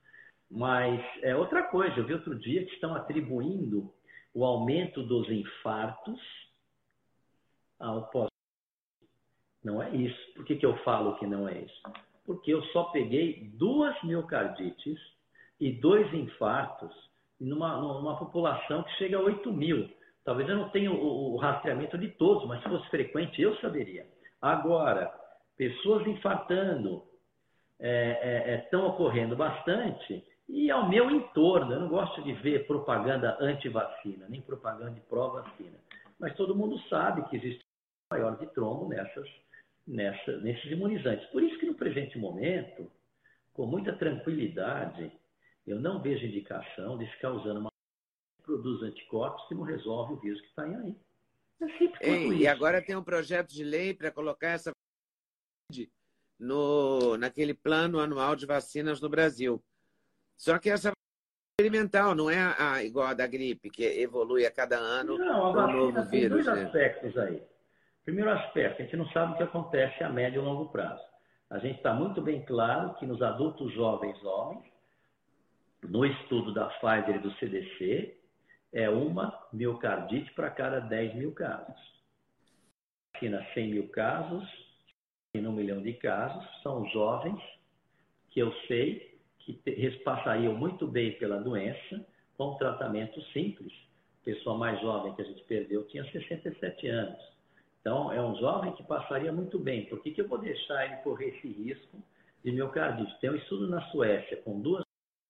Mas 0.50 1.04
é 1.22 1.36
outra 1.36 1.63
coisa, 1.63 1.98
eu 1.98 2.06
vi 2.06 2.13
outro 2.13 2.36
dia 2.40 2.66
que 2.66 2.74
estão 2.74 2.96
atribuindo 2.96 3.94
o 4.34 4.46
aumento 4.46 5.04
dos 5.04 5.30
infartos 5.30 6.20
ao 7.84 8.08
pós. 8.08 8.30
Não 9.63 9.82
é 9.82 9.90
isso. 9.96 10.34
Por 10.34 10.46
que, 10.46 10.56
que 10.56 10.66
eu 10.66 10.75
falo 10.78 11.18
que 11.18 11.28
não 11.28 11.48
é 11.48 11.60
isso? 11.60 11.82
Porque 12.25 12.54
eu 12.54 12.63
só 12.68 12.86
peguei 12.86 13.50
duas 13.56 13.96
miocardites 14.04 15.00
e 15.60 15.72
dois 15.74 16.12
infartos 16.13 16.92
numa, 17.40 17.78
numa 17.78 18.18
população 18.18 18.84
que 18.84 18.92
chega 18.94 19.18
a 19.18 19.22
8 19.22 19.52
mil. 19.52 19.90
Talvez 20.24 20.48
eu 20.48 20.58
não 20.58 20.70
tenha 20.70 20.92
o, 20.92 21.34
o 21.34 21.38
rastreamento 21.38 21.98
de 21.98 22.10
todos, 22.10 22.48
mas 22.48 22.62
se 22.63 22.70
fosse 22.70 22.90
frequente, 22.90 23.42
eu 23.42 23.56
saberia. 23.58 24.06
Agora, 24.42 25.13
pessoas 25.58 26.08
infartando 26.08 27.04
estão 27.80 27.82
é, 27.82 28.54
é, 28.54 28.70
é 28.72 28.78
ocorrendo 28.78 29.36
bastante 29.36 30.24
e 30.48 30.72
ao 30.72 30.88
meu 30.88 31.10
entorno. 31.10 31.74
Eu 31.74 31.80
não 31.82 31.90
gosto 31.90 32.22
de 32.24 32.34
ver 32.34 32.66
propaganda 32.68 33.38
anti-vacina, 33.40 34.28
nem 34.30 34.41
propaganda 34.41 34.91
de 34.91 35.02
pró-vacina. 35.02 35.78
Mas 36.19 36.36
todo 36.36 36.56
mundo 36.56 36.80
sabe 36.89 37.24
que 37.30 37.36
existe 37.36 37.62
maior 38.13 38.38
de 38.38 38.47
trombo 38.54 38.88
nessas, 38.88 39.28
nessa, 39.88 40.38
nesses 40.38 40.71
imunizantes. 40.71 41.26
Por 41.30 41.43
isso 41.43 41.58
que 41.60 41.65
no 41.65 41.76
presente 41.76 42.17
momento, 42.17 42.91
com 43.54 43.65
muita 43.65 43.93
tranquilidade, 43.93 45.12
eu 45.65 45.80
não 45.80 46.02
vejo 46.02 46.26
indicação 46.26 46.97
de 46.97 47.08
ficar 47.08 47.32
usando 47.32 47.58
uma 47.58 47.69
que 48.38 48.43
produz 48.43 48.84
anticorpos 48.84 49.47
que 49.47 49.56
não 49.56 49.63
resolve 49.63 50.13
o 50.13 50.19
vírus 50.19 50.39
que 50.41 50.47
está 50.47 50.63
aí. 50.63 50.95
É 51.62 51.67
simples 51.78 52.02
Ei. 52.02 52.38
E 52.39 52.47
agora 52.47 52.82
tem 52.82 52.95
um 52.95 53.04
projeto 53.04 53.49
de 53.49 53.63
lei 53.63 53.93
para 53.93 54.12
colocar 54.12 54.49
essa 54.49 54.71
no, 56.39 57.17
naquele 57.17 57.54
plano 57.54 57.99
anual 57.99 58.36
de 58.36 58.45
vacinas 58.45 59.02
no 59.02 59.10
Brasil. 59.10 59.63
Só 60.38 60.60
que 60.60 60.69
essa 60.69 60.91
experimental, 61.60 62.15
não 62.15 62.30
é 62.30 62.56
a, 62.58 62.84
igual 62.84 63.08
a 63.08 63.13
da 63.13 63.28
gripe, 63.28 63.69
que 63.69 63.84
evolui 63.84 64.45
a 64.45 64.52
cada 64.52 64.78
ano 64.78 65.17
não, 65.17 65.58
a 65.58 65.67
um 65.67 65.71
novo 65.71 66.02
tem 66.10 66.21
vírus. 66.21 66.45
Dois 66.45 66.58
né? 66.58 66.65
aspectos 66.65 67.17
aí. 67.17 67.43
Primeiro 68.04 68.32
aspecto, 68.32 68.82
a 68.82 68.86
gente 68.86 68.98
não 68.98 69.08
sabe 69.10 69.34
o 69.34 69.38
que 69.38 69.44
acontece 69.44 70.04
a 70.04 70.10
médio 70.10 70.42
e 70.42 70.46
longo 70.46 70.70
prazo. 70.70 71.04
A 71.50 71.60
gente 71.60 71.78
está 71.78 71.94
muito 71.94 72.22
bem 72.22 72.44
claro 72.44 72.96
que 72.96 73.06
nos 73.06 73.22
adultos 73.22 73.74
jovens 73.74 74.22
homens, 74.24 74.66
no 75.84 76.06
estudo 76.06 76.54
da 76.54 76.66
Pfizer 76.66 77.16
e 77.16 77.20
do 77.20 77.32
CDC, 77.36 78.18
é 78.74 78.89
uma 78.89 79.48
miocardite 79.54 80.34
para 80.34 80.50
cada 80.50 80.80
10 80.80 81.16
mil 81.16 81.32
casos. 81.34 81.94
Vacina 83.13 83.46
100 83.54 83.70
mil 83.70 83.88
casos, 83.89 84.44
em 85.34 85.46
um 85.48 85.54
milhão 85.54 85.82
de 85.82 85.94
casos, 85.94 86.44
são 86.62 86.86
jovens 86.89 87.42
que 88.32 88.39
eu 88.39 88.52
sei 88.68 89.18
que 89.39 89.54
passariam 90.04 90.56
muito 90.56 90.88
bem 90.88 91.18
pela 91.20 91.39
doença 91.39 92.06
com 92.38 92.52
um 92.52 92.58
tratamento 92.58 93.22
simples. 93.32 93.72
A 94.22 94.26
pessoa 94.26 94.58
mais 94.58 94.82
jovem 94.82 95.13
que 95.16 95.22
a 95.22 95.26
gente 95.26 95.44
perdeu 95.44 95.88
tinha 95.88 96.04
67 96.12 96.88
anos. 96.88 97.33
Então, 97.84 98.12
é 98.12 98.22
um 98.22 98.36
jovem 98.38 98.72
que 98.74 98.84
passaria 98.84 99.32
muito 99.32 99.60
bem. 99.60 99.86
Por 99.88 100.02
que, 100.02 100.12
que 100.12 100.22
eu 100.22 100.28
vou 100.28 100.38
deixar 100.38 100.86
ele 100.86 100.96
correr 101.04 101.36
esse 101.36 101.48
risco 101.48 102.02
de 102.41 102.52
miocardite? 102.52 103.19
Tem 103.19 103.30
um 103.30 103.36
estudo 103.36 103.67
na 103.67 103.82
Suécia 103.89 104.38
com 104.38 104.62
duas 104.62 104.86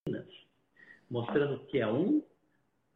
vacinas 0.06 0.44
mostrando 1.14 1.60
que 1.68 1.80
é 1.80 1.88
um 1.88 2.24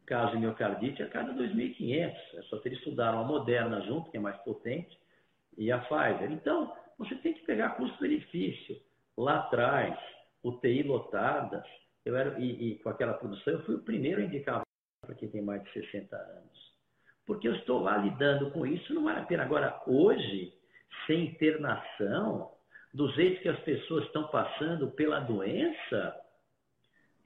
caso 0.04 0.32
de 0.32 0.38
miocardite 0.38 1.00
a 1.02 1.08
cada 1.08 1.32
2.500. 1.34 2.16
É 2.34 2.42
só 2.50 2.58
ter 2.58 2.72
estudado 2.72 3.18
a 3.18 3.22
Moderna 3.22 3.80
junto, 3.82 4.10
que 4.10 4.16
é 4.16 4.20
mais 4.20 4.36
potente, 4.38 4.98
e 5.56 5.70
a 5.70 5.78
Pfizer. 5.78 6.32
Então, 6.32 6.74
você 6.98 7.14
tem 7.14 7.32
que 7.34 7.44
pegar 7.44 7.76
custo-benefício. 7.76 8.76
Lá 9.16 9.38
atrás, 9.38 9.96
UTI 10.42 10.82
lotadas, 10.82 11.64
eu 12.04 12.16
era, 12.16 12.36
e, 12.40 12.72
e, 12.72 12.78
com 12.80 12.88
aquela 12.88 13.14
produção, 13.14 13.52
eu 13.52 13.64
fui 13.64 13.76
o 13.76 13.82
primeiro 13.82 14.20
a 14.20 14.24
indicar 14.24 14.62
para 15.00 15.14
quem 15.14 15.28
tem 15.28 15.42
mais 15.42 15.62
de 15.62 15.72
60 15.72 16.16
anos. 16.16 16.67
Porque 17.28 17.46
eu 17.46 17.54
estou 17.56 17.82
lá 17.82 17.98
lidando 17.98 18.50
com 18.52 18.66
isso, 18.66 18.94
não 18.94 19.04
vale 19.04 19.20
a 19.20 19.26
pena. 19.26 19.42
Agora, 19.42 19.78
hoje, 19.86 20.50
sem 21.06 21.26
internação, 21.26 22.50
do 22.94 23.06
jeito 23.12 23.42
que 23.42 23.50
as 23.50 23.60
pessoas 23.60 24.06
estão 24.06 24.28
passando 24.28 24.90
pela 24.92 25.20
doença, 25.20 26.16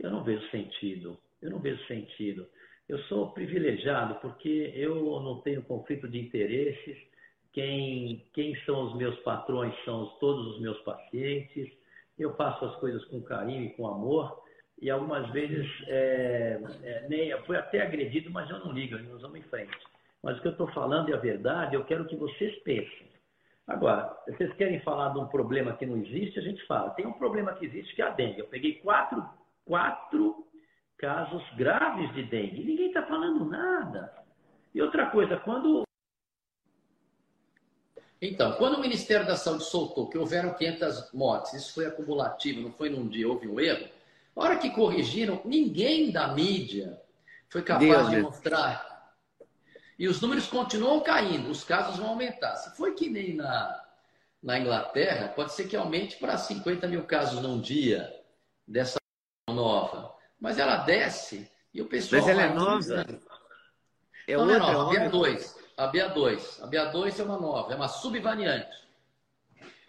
eu 0.01 0.11
não 0.11 0.25
vejo 0.25 0.45
sentido. 0.51 1.17
Eu 1.41 1.53
não 1.53 1.61
vejo 1.61 1.81
sentido. 1.87 2.49
Eu 2.89 2.99
sou 3.05 3.31
privilegiado 3.31 4.17
porque 4.17 4.73
eu 4.75 4.97
não 5.21 5.41
tenho 5.41 5.63
conflito 5.63 6.09
de 6.09 6.19
interesses. 6.19 6.99
Quem, 7.53 8.27
quem 8.33 8.57
são 8.65 8.89
os 8.89 8.97
meus 8.97 9.17
patrões 9.21 9.73
são 9.85 10.07
todos 10.19 10.57
os 10.57 10.61
meus 10.61 10.81
pacientes. 10.81 11.73
Eu 12.19 12.35
faço 12.35 12.65
as 12.65 12.75
coisas 12.81 13.05
com 13.05 13.23
carinho 13.23 13.67
e 13.67 13.71
com 13.75 13.87
amor. 13.87 14.43
E 14.81 14.91
algumas 14.91 15.31
vezes 15.31 15.65
é, 15.87 16.61
é, 16.83 17.07
nem, 17.09 17.31
fui 17.45 17.57
até 17.57 17.83
agredido, 17.83 18.33
mas 18.33 18.51
eu 18.51 18.59
não 18.59 18.73
ligo, 18.73 18.99
nós 18.99 19.23
vamos 19.23 19.39
em 19.39 19.43
frente. 19.43 19.92
Mas 20.23 20.39
o 20.39 20.41
que 20.41 20.49
eu 20.49 20.53
estou 20.53 20.69
falando 20.69 21.11
é 21.11 21.15
a 21.15 21.21
verdade, 21.21 21.75
eu 21.75 21.85
quero 21.85 22.07
que 22.07 22.17
vocês 22.17 22.55
pensem. 22.63 23.11
Agora, 23.67 24.17
vocês 24.29 24.53
querem 24.55 24.81
falar 24.81 25.11
de 25.11 25.19
um 25.19 25.27
problema 25.27 25.77
que 25.77 25.87
não 25.87 25.97
existe, 25.97 26.39
a 26.39 26.43
gente 26.43 26.65
fala. 26.67 26.91
Tem 26.91 27.07
um 27.07 27.13
problema 27.13 27.55
que 27.55 27.65
existe 27.65 27.95
que 27.95 28.03
é 28.03 28.07
a 28.07 28.11
dengue. 28.11 28.41
Eu 28.41 28.49
peguei 28.49 28.75
quatro 28.75 29.25
quatro 29.65 30.47
casos 30.99 31.43
graves 31.57 32.13
de 32.15 32.23
dengue. 32.25 32.65
Ninguém 32.65 32.89
está 32.89 33.03
falando 33.05 33.45
nada. 33.45 34.13
E 34.75 34.81
outra 34.81 35.11
coisa, 35.11 35.37
quando. 35.39 35.83
Então, 38.21 38.53
quando 38.53 38.77
o 38.77 38.81
Ministério 38.81 39.27
da 39.27 39.37
Saúde 39.37 39.65
soltou 39.65 40.09
que 40.09 40.17
houveram 40.17 40.55
500 40.55 41.13
mortes, 41.13 41.55
isso 41.55 41.75
foi 41.75 41.87
acumulativo, 41.87 42.61
não 42.61 42.73
foi 42.73 42.89
num 42.89 43.09
dia, 43.09 43.29
houve 43.29 43.49
um 43.49 43.59
erro. 43.59 43.89
A 44.37 44.41
hora 44.41 44.59
que 44.59 44.71
corrigiram, 44.71 45.43
ninguém 45.45 46.13
da 46.13 46.29
mídia 46.29 47.01
foi 47.49 47.63
capaz 47.63 48.09
Deus 48.09 48.11
de 48.11 48.23
mostrar. 48.23 48.92
E 50.03 50.09
os 50.09 50.21
números 50.21 50.49
continuam 50.49 50.99
caindo, 51.01 51.49
os 51.49 51.63
casos 51.63 51.97
vão 51.97 52.09
aumentar. 52.09 52.57
Se 52.57 52.77
foi 52.77 52.93
que 52.93 53.09
nem 53.09 53.37
na, 53.37 53.85
na 54.43 54.59
Inglaterra, 54.59 55.29
pode 55.29 55.53
ser 55.53 55.69
que 55.69 55.77
aumente 55.77 56.17
para 56.17 56.37
50 56.37 56.89
mil 56.89 57.05
casos 57.05 57.41
num 57.41 57.61
dia 57.61 58.13
dessa 58.67 58.99
nova, 59.49 60.13
mas 60.41 60.59
ela 60.59 60.79
desce 60.79 61.49
e 61.73 61.81
o 61.81 61.87
pessoal. 61.87 62.21
Mas 62.21 62.29
ela 62.29 62.43
é 62.43 62.53
nova? 62.53 63.07
É 64.27 64.37
não, 64.37 64.41
outra, 64.43 64.59
não 64.59 64.67
é 64.67 64.73
nova, 64.73 64.91
a 64.91 65.09
BA2. 65.09 65.57
A 65.77 65.93
BA2. 65.93 66.63
A 66.65 66.67
BA2 66.67 67.21
é 67.21 67.23
uma 67.23 67.39
nova, 67.39 67.73
é 67.73 67.77
uma 67.77 67.89
subvariante. 67.89 68.77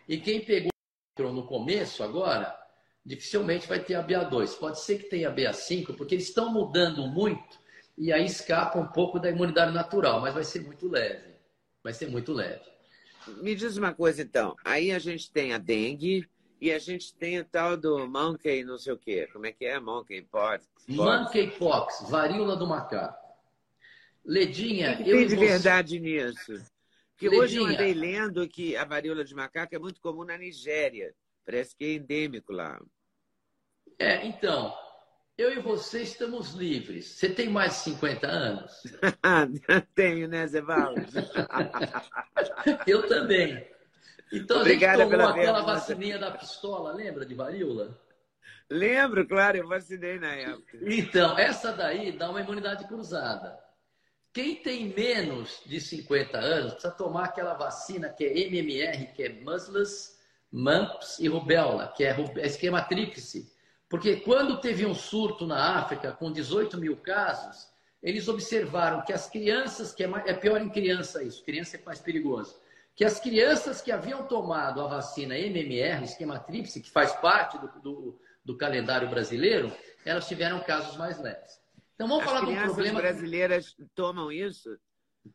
E 0.08 0.19
quem 0.19 0.45
pegou 0.45 0.69
no 1.17 1.47
começo 1.47 2.04
agora, 2.04 2.56
dificilmente 3.04 3.67
vai 3.67 3.80
ter 3.80 3.95
a 3.95 4.04
BA2. 4.04 4.60
Pode 4.60 4.80
ser 4.80 4.99
que 4.99 5.10
tenha 5.10 5.30
a 5.30 5.34
BA5, 5.34 5.97
porque 5.97 6.13
eles 6.13 6.28
estão 6.28 6.54
mudando 6.54 7.08
muito 7.08 7.62
e 7.97 8.12
aí 8.12 8.25
escapa 8.25 8.79
um 8.79 8.88
pouco 8.88 9.19
da 9.19 9.29
imunidade 9.29 9.73
natural, 9.73 10.21
mas 10.21 10.34
vai 10.34 10.43
ser 10.43 10.62
muito 10.62 10.88
leve. 10.88 11.34
Vai 11.84 11.93
ser 11.93 12.08
muito 12.10 12.34
leve. 12.34 12.63
Me 13.41 13.56
diz 13.56 13.77
uma 13.77 13.93
coisa 13.93 14.21
então. 14.21 14.56
Aí 14.65 14.91
a 14.91 14.99
gente 14.99 15.32
tem 15.32 15.53
a 15.53 15.58
dengue 15.58 16.27
e 16.60 16.71
a 16.71 16.79
gente 16.79 17.13
tem 17.15 17.39
o 17.39 17.45
tal 17.45 17.77
do 17.77 18.08
monkey, 18.08 18.63
não 18.63 18.77
sei 18.77 18.93
o 18.93 18.97
quê. 18.97 19.27
Como 19.32 19.45
é 19.45 19.51
que 19.51 19.65
é? 19.65 19.79
Monkeypox? 19.79 20.67
Monkeypox, 20.88 22.10
varíola 22.10 22.56
do 22.56 22.67
macaco. 22.67 23.21
Ledinha, 24.25 24.95
que 24.95 25.10
eu 25.10 25.17
tem 25.17 25.27
de 25.27 25.36
você... 25.36 25.45
verdade 25.45 25.99
nisso? 25.99 26.53
Porque 27.12 27.27
Ledinha. 27.29 27.41
hoje 27.41 27.58
eu 27.58 27.65
andei 27.65 27.93
lendo 27.93 28.47
que 28.47 28.75
a 28.75 28.86
varíola 28.86 29.23
de 29.23 29.36
macaco 29.36 29.75
é 29.75 29.79
muito 29.79 30.01
comum 30.01 30.23
na 30.23 30.38
Nigéria. 30.38 31.13
Parece 31.45 31.75
que 31.75 31.84
é 31.84 31.93
endêmico 31.93 32.53
lá. 32.53 32.82
É, 33.99 34.25
então, 34.25 34.73
eu 35.37 35.51
e 35.51 35.59
você 35.59 36.01
estamos 36.01 36.53
livres. 36.53 37.05
Você 37.05 37.29
tem 37.29 37.49
mais 37.49 37.73
de 37.73 37.79
50 37.79 38.27
anos? 38.27 38.83
Tenho, 39.95 40.27
né, 40.27 40.45
Zé 40.47 40.61
eu 42.87 43.07
também. 43.07 43.67
Então 44.31 44.61
Obrigada 44.61 45.03
a 45.03 45.05
gente 45.05 45.17
tomou 45.17 45.27
aquela 45.27 45.61
vacininha 45.61 46.17
da 46.17 46.31
pistola, 46.31 46.93
lembra 46.93 47.25
de 47.25 47.35
varíola? 47.35 47.99
Lembro, 48.69 49.27
claro, 49.27 49.57
eu 49.57 49.67
vacinei 49.67 50.19
na 50.19 50.33
época. 50.33 50.77
Então, 50.81 51.37
essa 51.37 51.71
daí 51.71 52.11
dá 52.11 52.29
uma 52.29 52.41
imunidade 52.41 52.87
cruzada. 52.87 53.59
Quem 54.31 54.55
tem 54.55 54.93
menos 54.95 55.61
de 55.65 55.79
50 55.79 56.39
anos 56.39 56.73
precisa 56.73 56.93
tomar 56.93 57.25
aquela 57.25 57.53
vacina 57.53 58.09
que 58.09 58.23
é 58.23 58.47
MMR, 58.47 59.13
que 59.13 59.23
é 59.23 59.29
Measles, 59.29 60.17
Mumps 60.51 61.19
e 61.19 61.27
Rubella, 61.27 61.93
que 61.95 62.03
é 62.03 62.15
esquema 62.43 62.81
tríplice. 62.81 63.52
Porque 63.93 64.15
quando 64.15 64.60
teve 64.60 64.88
um 64.88 64.95
surto 64.95 65.45
na 65.45 65.77
África 65.77 66.12
com 66.12 66.32
18 66.32 66.79
mil 66.79 66.97
casos, 66.97 67.69
eles 68.01 68.27
observaram 68.27 69.03
que 69.06 69.13
as 69.13 69.29
crianças, 69.29 69.93
que 69.93 70.03
é, 70.03 70.08
mais, 70.08 70.25
é 70.25 70.34
pior 70.34 70.60
em 70.60 70.67
criança 70.67 71.21
isso, 71.21 71.45
criança 71.45 71.77
é 71.77 71.82
mais 71.86 71.99
perigoso, 71.99 72.60
que 72.95 73.06
as 73.06 73.19
crianças 73.19 73.84
que 73.84 73.91
haviam 73.91 74.25
tomado 74.25 74.82
a 74.82 74.88
vacina 74.88 75.38
MMR, 75.38 76.06
esquema 76.06 76.39
tríplice, 76.39 76.82
que 76.82 76.89
faz 76.89 77.13
parte 77.17 77.60
do, 77.60 77.67
do, 77.82 78.19
do 78.43 78.58
calendário 78.58 79.08
brasileiro, 79.12 79.71
elas 80.03 80.27
tiveram 80.27 80.60
casos 80.62 80.97
mais 80.97 81.21
leves. 81.21 81.62
Então 81.93 82.08
vamos 82.08 82.23
as 82.23 82.32
falar 82.32 82.39
do 82.47 82.63
problema. 82.63 82.97
As 82.97 83.06
brasileiras 83.06 83.75
tomam 83.93 84.32
isso? 84.32 84.75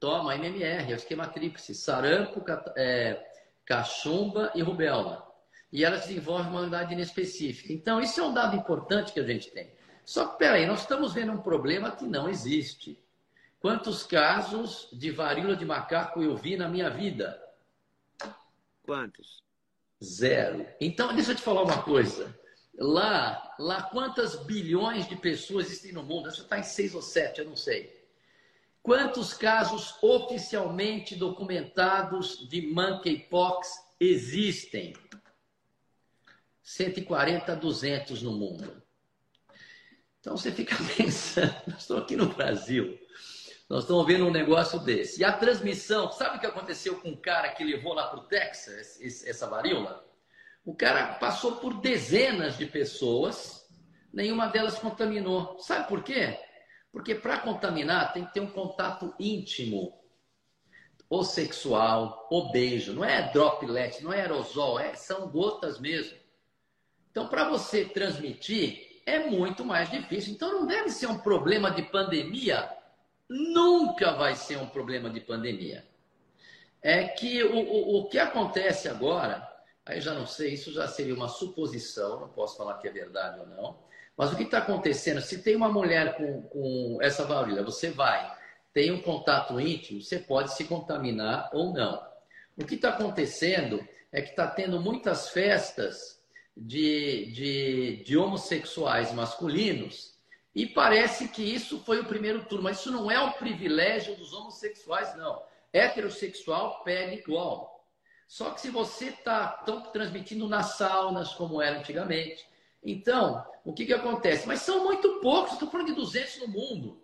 Toma, 0.01 0.35
MMR, 0.35 0.91
é 0.91 0.95
o 0.95 0.97
esquema 0.97 1.29
tríplice, 1.29 1.77
sarampo, 1.77 2.45
é, 2.77 3.25
cachumba 3.65 4.51
e 4.57 4.63
rubéola. 4.63 5.28
E 5.73 5.85
elas 5.85 6.07
desenvolvem 6.07 6.51
uma 6.51 6.61
unidade 6.61 6.95
inespecífica. 6.95 7.73
Então, 7.73 8.01
isso 8.01 8.21
é 8.21 8.25
um 8.25 8.33
dado 8.33 8.57
importante 8.57 9.13
que 9.13 9.21
a 9.21 9.27
gente 9.27 9.51
tem. 9.51 9.71
Só 10.05 10.27
que, 10.27 10.39
peraí, 10.39 10.67
nós 10.67 10.81
estamos 10.81 11.13
vendo 11.13 11.33
um 11.33 11.43
problema 11.43 11.91
que 11.91 12.07
não 12.07 12.29
existe. 12.29 12.99
Quantos 13.61 14.03
casos 14.03 14.89
de 14.93 15.11
varíola 15.11 15.57
de 15.57 15.67
macaco 15.67 16.23
eu 16.23 16.37
vi 16.37 16.57
na 16.57 16.69
minha 16.69 16.89
vida? 16.89 17.39
Quantos? 18.83 19.43
Zero. 20.03 20.67
Então, 20.81 21.15
deixa 21.15 21.33
eu 21.33 21.37
te 21.37 21.43
falar 21.43 21.63
uma 21.63 21.83
coisa. 21.83 22.35
Lá, 22.79 23.55
lá 23.59 23.83
quantas 23.83 24.37
bilhões 24.45 25.09
de 25.09 25.17
pessoas 25.17 25.67
existem 25.67 25.93
no 25.93 26.05
mundo? 26.05 26.29
Isso 26.29 26.43
está 26.43 26.59
em 26.59 26.63
seis 26.63 26.95
ou 26.95 27.03
sete, 27.03 27.41
eu 27.41 27.45
não 27.45 27.57
sei. 27.57 27.99
Quantos 28.81 29.35
casos 29.35 29.95
oficialmente 30.01 31.17
documentados 31.17 32.49
de 32.49 32.63
monkeypox 32.73 33.69
existem? 34.01 34.95
140 36.69 37.53
a 37.53 37.55
200 37.55 38.23
no 38.23 38.33
mundo. 38.33 38.83
Então 40.21 40.37
você 40.37 40.53
fica 40.53 40.77
pensando, 40.97 41.55
nós 41.67 41.81
estamos 41.81 42.03
aqui 42.03 42.15
no 42.15 42.27
Brasil, 42.27 42.99
nós 43.71 43.85
estamos 43.85 44.07
vendo 44.07 44.27
um 44.27 44.31
negócio 44.31 44.79
desse. 44.81 45.23
E 45.23 45.25
a 45.25 45.33
transmissão, 45.33 46.13
sabe 46.13 46.37
o 46.37 46.41
que 46.41 46.47
aconteceu 46.47 47.01
com 47.01 47.11
o 47.11 47.17
cara 47.17 47.49
que 47.55 47.65
levou 47.65 47.95
lá 47.95 48.09
para 48.09 48.21
o 48.21 48.27
Texas 48.27 49.01
essa 49.01 49.47
varíola? 49.47 50.07
O 50.63 50.75
cara 50.75 51.15
passou 51.15 51.57
por 51.57 51.81
dezenas 51.81 52.59
de 52.59 52.67
pessoas, 52.67 53.67
nenhuma 54.13 54.49
delas 54.49 54.79
contaminou. 54.79 55.59
Sabe 55.61 55.89
por 55.89 56.03
quê? 56.03 56.39
Porque 56.93 57.15
para 57.15 57.39
contaminar 57.39 58.13
tem 58.13 58.27
que 58.27 58.35
ter 58.35 58.41
um 58.41 58.51
contato 58.51 59.15
íntimo, 59.19 59.99
ou 61.09 61.25
sexual, 61.25 62.29
ou 62.31 62.53
beijo. 62.53 62.93
Não 62.93 63.05
é 63.05 63.33
droplet, 63.33 64.03
não 64.03 64.13
é 64.13 64.21
aerosol, 64.21 64.79
é, 64.79 64.95
são 64.95 65.31
gotas 65.31 65.81
mesmo. 65.81 66.18
Então, 67.11 67.29
para 67.29 67.49
você 67.49 67.85
transmitir, 67.85 69.01
é 69.05 69.19
muito 69.31 69.65
mais 69.65 69.91
difícil. 69.91 70.33
Então, 70.33 70.53
não 70.53 70.67
deve 70.67 70.91
ser 70.91 71.07
um 71.07 71.19
problema 71.19 71.71
de 71.71 71.83
pandemia 71.83 72.79
nunca 73.29 74.13
vai 74.13 74.35
ser 74.35 74.57
um 74.57 74.67
problema 74.67 75.11
de 75.11 75.21
pandemia. 75.21 75.85
É 76.81 77.05
que 77.05 77.43
o, 77.43 77.57
o, 77.57 77.99
o 77.99 78.09
que 78.09 78.19
acontece 78.19 78.89
agora, 78.89 79.47
aí 79.85 80.01
já 80.01 80.15
não 80.15 80.27
sei, 80.27 80.55
isso 80.55 80.73
já 80.73 80.89
seria 80.89 81.15
uma 81.15 81.29
suposição, 81.29 82.21
não 82.21 82.29
posso 82.29 82.57
falar 82.57 82.79
que 82.79 82.89
é 82.89 82.93
verdade 82.93 83.41
ou 83.41 83.47
não, 83.47 83.79
mas 84.17 84.33
o 84.33 84.37
que 84.37 84.45
está 84.45 84.59
acontecendo, 84.59 85.21
se 85.21 85.43
tem 85.43 85.55
uma 85.55 85.69
mulher 85.69 86.17
com, 86.17 86.43
com 86.43 86.99
essa 87.01 87.25
varíola, 87.25 87.63
você 87.63 87.91
vai, 87.91 88.37
tem 88.73 88.91
um 88.91 89.03
contato 89.03 89.61
íntimo, 89.61 90.01
você 90.01 90.19
pode 90.19 90.55
se 90.55 90.65
contaminar 90.65 91.51
ou 91.53 91.73
não. 91.73 92.07
O 92.57 92.65
que 92.65 92.75
está 92.75 92.91
acontecendo 92.91 93.87
é 94.11 94.23
que 94.23 94.31
está 94.31 94.47
tendo 94.47 94.81
muitas 94.81 95.31
festas 95.31 96.18
de, 96.59 97.27
de, 97.33 98.05
de 98.05 98.17
homossexuais 98.17 99.13
masculinos 99.13 100.19
e 100.55 100.67
parece 100.67 101.29
que 101.29 101.43
isso 101.43 101.79
foi 101.81 102.01
o 102.01 102.05
primeiro 102.05 102.45
turno, 102.45 102.65
mas 102.65 102.81
isso 102.81 102.91
não 102.91 103.09
é 103.09 103.21
um 103.21 103.31
privilégio 103.31 104.17
dos 104.17 104.33
homossexuais, 104.33 105.17
não. 105.17 105.41
Heterossexual 105.73 106.83
pega 106.83 107.15
igual. 107.15 107.87
Só 108.27 108.51
que 108.51 108.61
se 108.61 108.69
você 108.69 109.07
está 109.07 109.49
transmitindo 109.93 110.49
nas 110.49 110.77
saunas, 110.77 111.33
como 111.33 111.63
era 111.63 111.79
antigamente, 111.79 112.45
então, 112.83 113.47
o 113.65 113.73
que, 113.73 113.87
que 113.87 113.95
acontece? 113.95 114.49
Mas 114.49 114.63
são 114.63 114.85
muito 114.85 115.21
poucos, 115.21 115.53
estou 115.53 115.71
falando 115.71 115.89
de 115.89 115.95
200 115.95 116.41
no 116.41 116.49
mundo. 116.49 117.03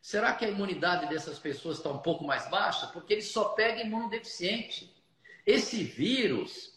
Será 0.00 0.32
que 0.32 0.44
a 0.44 0.48
imunidade 0.48 1.08
dessas 1.08 1.38
pessoas 1.38 1.78
está 1.78 1.90
um 1.90 1.98
pouco 1.98 2.24
mais 2.24 2.48
baixa? 2.48 2.86
Porque 2.88 3.14
ele 3.14 3.22
só 3.22 3.50
pega 3.50 3.82
imunodeficiente. 3.82 4.94
Esse 5.44 5.82
vírus, 5.82 6.69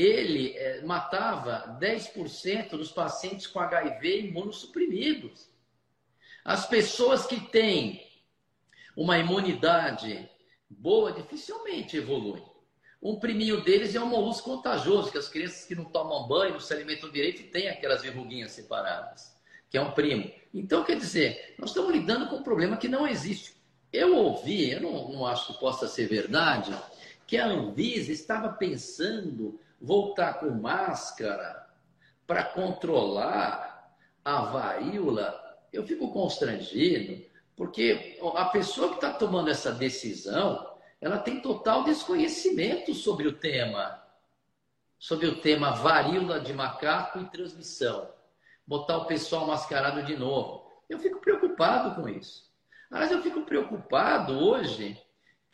ele 0.00 0.56
é, 0.56 0.80
matava 0.82 1.76
10% 1.80 2.70
dos 2.70 2.90
pacientes 2.90 3.46
com 3.46 3.60
HIV 3.60 4.28
imunossuprimidos. 4.28 5.50
As 6.44 6.66
pessoas 6.66 7.26
que 7.26 7.38
têm 7.38 8.06
uma 8.96 9.18
imunidade 9.18 10.28
boa 10.68 11.12
dificilmente 11.12 11.96
evoluem. 11.96 12.42
Um 13.02 13.18
priminho 13.18 13.62
deles 13.62 13.94
é 13.94 14.00
um 14.00 14.06
molusco 14.06 14.50
contagioso, 14.50 15.10
que 15.10 15.18
as 15.18 15.28
crianças 15.28 15.64
que 15.64 15.74
não 15.74 15.84
tomam 15.84 16.26
banho, 16.26 16.52
não 16.52 16.60
se 16.60 16.72
alimentam 16.72 17.10
direito, 17.10 17.50
têm 17.50 17.68
aquelas 17.68 18.02
verruguinhas 18.02 18.52
separadas, 18.52 19.34
que 19.70 19.76
é 19.76 19.80
um 19.80 19.92
primo. 19.92 20.30
Então, 20.52 20.84
quer 20.84 20.96
dizer, 20.96 21.54
nós 21.58 21.70
estamos 21.70 21.92
lidando 21.92 22.28
com 22.28 22.36
um 22.36 22.42
problema 22.42 22.76
que 22.76 22.88
não 22.88 23.06
existe. 23.06 23.54
Eu 23.92 24.16
ouvi, 24.16 24.70
eu 24.70 24.80
não, 24.80 25.12
não 25.12 25.26
acho 25.26 25.52
que 25.52 25.60
possa 25.60 25.88
ser 25.88 26.08
verdade, 26.08 26.74
que 27.26 27.36
a 27.36 27.46
Anvisa 27.46 28.12
estava 28.12 28.50
pensando 28.50 29.58
voltar 29.80 30.34
com 30.34 30.50
máscara 30.50 31.66
para 32.26 32.44
controlar 32.44 33.96
a 34.24 34.42
varíola, 34.42 35.58
eu 35.72 35.86
fico 35.86 36.12
constrangido, 36.12 37.24
porque 37.56 38.18
a 38.36 38.44
pessoa 38.46 38.90
que 38.90 38.94
está 38.96 39.12
tomando 39.12 39.50
essa 39.50 39.72
decisão, 39.72 40.76
ela 41.00 41.18
tem 41.18 41.40
total 41.40 41.84
desconhecimento 41.84 42.94
sobre 42.94 43.26
o 43.26 43.32
tema, 43.32 44.02
sobre 44.98 45.26
o 45.26 45.40
tema 45.40 45.70
varíola 45.72 46.40
de 46.40 46.52
macaco 46.52 47.18
e 47.20 47.30
transmissão. 47.30 48.12
Botar 48.66 48.98
o 48.98 49.06
pessoal 49.06 49.46
mascarado 49.46 50.02
de 50.02 50.16
novo. 50.16 50.70
Eu 50.88 50.98
fico 50.98 51.20
preocupado 51.20 52.00
com 52.00 52.08
isso. 52.08 52.50
Aliás, 52.90 53.10
eu 53.10 53.22
fico 53.22 53.42
preocupado 53.42 54.38
hoje 54.38 55.00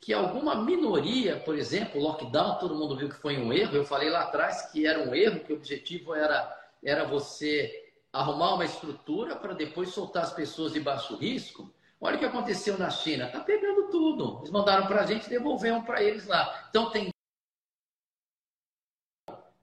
que 0.01 0.13
alguma 0.13 0.55
minoria, 0.63 1.41
por 1.41 1.57
exemplo, 1.57 2.01
lockdown, 2.01 2.59
todo 2.59 2.75
mundo 2.75 2.97
viu 2.97 3.09
que 3.09 3.17
foi 3.17 3.39
um 3.39 3.53
erro. 3.53 3.77
Eu 3.77 3.85
falei 3.85 4.11
lá 4.11 4.23
atrás 4.23 4.71
que 4.71 4.87
era 4.87 5.01
um 5.01 5.15
erro, 5.15 5.41
que 5.41 5.53
o 5.53 5.57
objetivo 5.57 6.15
era, 6.15 6.49
era 6.83 7.05
você 7.05 7.93
arrumar 8.13 8.55
uma 8.55 8.65
estrutura 8.65 9.37
para 9.37 9.53
depois 9.53 9.91
soltar 9.91 10.23
as 10.23 10.33
pessoas 10.33 10.73
de 10.73 10.81
baixo 10.81 11.17
risco. 11.17 11.73
Olha 12.01 12.17
o 12.17 12.19
que 12.19 12.25
aconteceu 12.25 12.79
na 12.79 12.91
China. 12.91 13.27
Está 13.27 13.41
pegando 13.41 13.89
tudo. 13.89 14.39
Eles 14.41 14.51
mandaram 14.51 14.87
para 14.87 15.03
a 15.03 15.07
gente 15.07 15.29
devolveram 15.29 15.83
para 15.83 16.03
eles 16.03 16.27
lá. 16.27 16.67
Então 16.69 16.91
tem. 16.91 17.09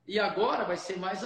E 0.07 0.19
agora 0.19 0.65
vai 0.65 0.77
ser 0.77 0.97
mais. 0.97 1.25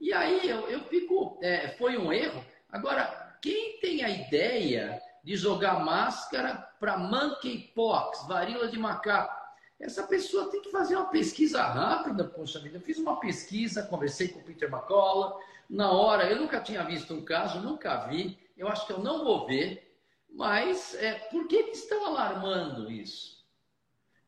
E 0.00 0.12
aí 0.12 0.48
eu, 0.48 0.68
eu 0.68 0.80
fico. 0.84 1.38
É, 1.42 1.68
foi 1.76 1.96
um 1.98 2.12
erro. 2.12 2.44
Agora, 2.70 3.38
quem 3.42 3.78
tem 3.78 4.02
a 4.02 4.08
ideia 4.08 5.00
de 5.22 5.36
jogar 5.36 5.84
máscara 5.84 6.54
para 6.80 6.98
monkeypox, 6.98 8.26
varíola 8.26 8.68
de 8.68 8.78
macaco. 8.78 9.40
essa 9.78 10.04
pessoa 10.04 10.50
tem 10.50 10.60
que 10.60 10.70
fazer 10.70 10.96
uma 10.96 11.06
pesquisa 11.06 11.62
rápida, 11.62 12.24
poxa 12.24 12.58
vida. 12.58 12.78
Eu 12.78 12.80
fiz 12.80 12.98
uma 12.98 13.18
pesquisa, 13.18 13.82
conversei 13.82 14.28
com 14.28 14.40
o 14.40 14.42
Peter 14.42 14.68
McCullough, 14.68 15.38
na 15.68 15.90
hora, 15.90 16.28
eu 16.28 16.36
nunca 16.36 16.60
tinha 16.60 16.84
visto 16.84 17.14
um 17.14 17.24
caso, 17.24 17.60
nunca 17.60 18.06
vi, 18.06 18.38
eu 18.56 18.68
acho 18.68 18.86
que 18.86 18.92
eu 18.92 18.98
não 18.98 19.24
vou 19.24 19.46
ver, 19.46 19.96
mas 20.28 20.94
é, 20.94 21.14
por 21.30 21.46
que, 21.48 21.64
que 21.64 21.76
estão 21.76 22.04
alarmando 22.06 22.90
isso? 22.90 23.42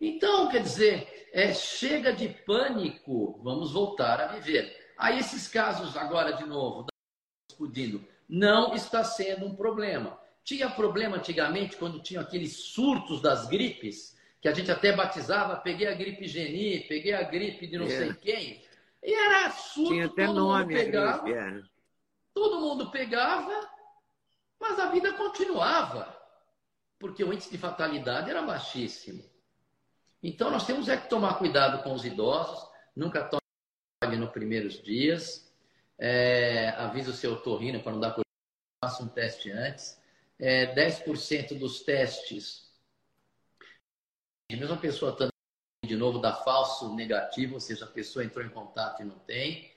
Então, 0.01 0.49
quer 0.49 0.63
dizer, 0.63 1.29
é, 1.33 1.53
chega 1.53 2.13
de 2.13 2.29
pânico, 2.29 3.41
vamos 3.43 3.73
voltar 3.73 4.21
a 4.21 4.27
viver. 4.29 4.93
Aí 4.97 5.19
esses 5.19 5.49
casos 5.49 5.97
agora 5.97 6.33
de 6.33 6.45
novo, 6.45 6.87
explodindo, 7.51 8.07
não 8.29 8.75
está 8.75 9.05
sendo 9.05 9.47
um 9.47 9.55
problema. 9.55 10.19
Tinha 10.45 10.69
problema 10.69 11.17
antigamente 11.17 11.77
quando 11.77 12.03
tinha 12.03 12.21
aqueles 12.21 12.55
surtos 12.55 13.23
das 13.23 13.49
gripes, 13.49 14.15
que 14.41 14.47
a 14.47 14.53
gente 14.53 14.71
até 14.71 14.93
batizava, 14.93 15.57
peguei 15.57 15.89
a 15.89 15.95
gripe 15.95 16.29
geni, 16.29 16.81
peguei 16.81 17.15
a 17.15 17.23
gripe 17.23 17.67
de 17.67 17.79
não 17.79 17.87
é. 17.87 17.89
sei 17.89 18.13
quem. 18.13 18.63
E 19.03 19.15
era 19.15 19.51
surto, 19.51 19.93
Tinha 19.93 20.07
até 20.07 20.27
todo 20.27 20.37
nome 20.37 20.65
mundo 20.65 20.85
pegava. 20.85 21.23
Gripe, 21.23 21.39
é. 21.39 21.63
Todo 22.35 22.61
mundo 22.61 22.91
pegava, 22.91 23.71
mas 24.61 24.79
a 24.79 24.91
vida 24.91 25.15
continuava. 25.15 26.15
Porque 26.99 27.25
o 27.25 27.33
índice 27.33 27.51
de 27.51 27.59
fatalidade 27.59 28.29
era 28.29 28.43
baixíssimo. 28.43 29.25
Então 30.23 30.51
nós 30.51 30.67
temos 30.67 30.89
é 30.89 30.97
que 30.97 31.09
tomar 31.09 31.39
cuidado 31.39 31.83
com 31.83 31.95
os 31.95 32.05
idosos, 32.05 32.69
nunca 32.95 33.25
tome 33.25 34.17
nos 34.17 34.31
primeiros 34.31 34.83
dias. 34.83 35.51
É, 35.99 36.71
avisa 36.77 37.11
o 37.11 37.15
seu 37.15 37.37
torrino 37.41 37.81
para 37.81 37.93
não 37.93 38.01
dar 38.01 38.11
por 38.11 38.25
faça 38.85 39.03
um 39.03 39.09
teste 39.09 39.51
antes. 39.51 39.99
É, 40.47 40.75
10% 40.75 41.59
dos 41.59 41.81
testes 41.81 42.65
a 44.71 44.77
pessoa 44.77 45.13
estando 45.13 45.31
de 45.87 45.97
novo 45.97 46.19
dá 46.19 46.35
falso 46.35 46.95
negativo, 46.95 47.55
ou 47.55 47.61
seja, 47.61 47.87
a 47.87 47.89
pessoa 47.89 48.23
entrou 48.23 48.45
em 48.45 48.51
contato 48.51 49.01
e 49.01 49.07
não 49.07 49.19
tem. 49.21 49.73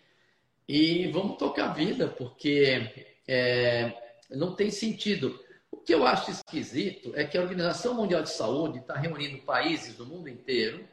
E 0.67 1.07
vamos 1.07 1.37
tocar 1.37 1.69
a 1.69 1.73
vida, 1.73 2.09
porque 2.09 3.15
é, 3.25 3.93
não 4.29 4.55
tem 4.55 4.69
sentido. 4.69 5.41
O 5.71 5.77
que 5.77 5.93
eu 5.93 6.05
acho 6.05 6.31
esquisito 6.31 7.13
é 7.15 7.23
que 7.23 7.37
a 7.37 7.41
Organização 7.41 7.93
Mundial 7.93 8.21
de 8.21 8.29
Saúde 8.29 8.79
está 8.79 8.95
reunindo 8.97 9.41
países 9.43 9.95
do 9.95 10.05
mundo 10.05 10.27
inteiro 10.27 10.85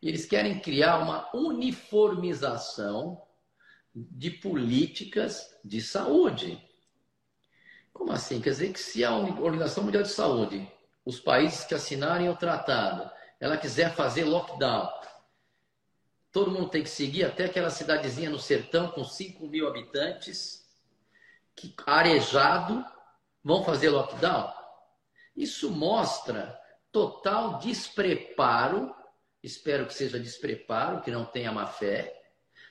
e 0.00 0.08
eles 0.08 0.24
querem 0.24 0.60
criar 0.60 0.98
uma 0.98 1.34
uniformização 1.34 3.20
de 3.92 4.30
políticas 4.30 5.52
de 5.64 5.82
saúde. 5.82 6.62
Como 7.94 8.12
assim? 8.12 8.40
Quer 8.40 8.50
dizer 8.50 8.72
que 8.72 8.80
se 8.80 9.02
a 9.02 9.14
Organização 9.14 9.84
Mundial 9.84 10.02
de 10.02 10.10
Saúde 10.10 10.70
os 11.06 11.20
países 11.20 11.64
que 11.64 11.74
assinarem 11.74 12.28
o 12.28 12.36
tratado, 12.36 13.10
ela 13.38 13.56
quiser 13.56 13.94
fazer 13.94 14.24
lockdown, 14.24 14.88
todo 16.32 16.50
mundo 16.50 16.70
tem 16.70 16.82
que 16.82 16.88
seguir 16.88 17.24
até 17.24 17.44
aquela 17.44 17.70
cidadezinha 17.70 18.30
no 18.30 18.38
sertão 18.38 18.90
com 18.90 19.04
5 19.04 19.46
mil 19.46 19.68
habitantes, 19.68 20.64
que 21.54 21.74
arejado, 21.86 22.84
vão 23.42 23.62
fazer 23.62 23.90
lockdown? 23.90 24.52
Isso 25.36 25.70
mostra 25.70 26.58
total 26.90 27.58
despreparo, 27.58 28.94
espero 29.42 29.86
que 29.86 29.94
seja 29.94 30.18
despreparo, 30.18 31.02
que 31.02 31.10
não 31.10 31.24
tenha 31.24 31.52
má 31.52 31.66
fé, 31.66 32.18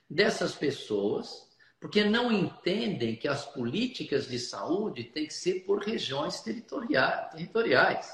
dessas 0.09 0.55
pessoas, 0.55 1.52
porque 1.83 2.01
não 2.05 2.31
entendem 2.31 3.13
que 3.13 3.27
as 3.27 3.43
políticas 3.43 4.29
de 4.29 4.39
saúde 4.39 5.03
têm 5.03 5.27
que 5.27 5.33
ser 5.33 5.65
por 5.65 5.83
regiões 5.83 6.39
territoriais. 6.39 8.09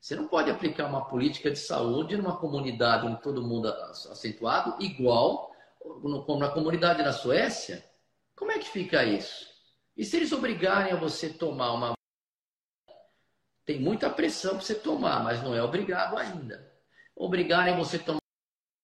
Você 0.00 0.14
não 0.14 0.28
pode 0.28 0.48
aplicar 0.48 0.86
uma 0.86 1.04
política 1.08 1.50
de 1.50 1.58
saúde 1.58 2.16
numa 2.16 2.36
comunidade 2.36 3.08
onde 3.08 3.20
todo 3.20 3.42
mundo 3.42 3.66
acentuado 3.66 4.80
igual 4.80 5.52
como 5.80 6.38
na 6.38 6.50
comunidade 6.50 7.02
na 7.02 7.12
Suécia. 7.12 7.84
Como 8.36 8.52
é 8.52 8.60
que 8.60 8.68
fica 8.68 9.02
isso? 9.02 9.44
E 9.96 10.04
se 10.04 10.16
eles 10.16 10.30
obrigarem 10.30 10.92
a 10.92 10.96
você 10.96 11.30
tomar 11.30 11.72
uma 11.72 11.94
tem 13.66 13.80
muita 13.80 14.08
pressão 14.08 14.52
para 14.52 14.60
você 14.60 14.76
tomar, 14.76 15.24
mas 15.24 15.42
não 15.42 15.52
é 15.52 15.60
obrigado 15.60 16.16
ainda. 16.16 16.72
Obrigarem 17.16 17.76
você 17.76 17.98
tomar 17.98 18.19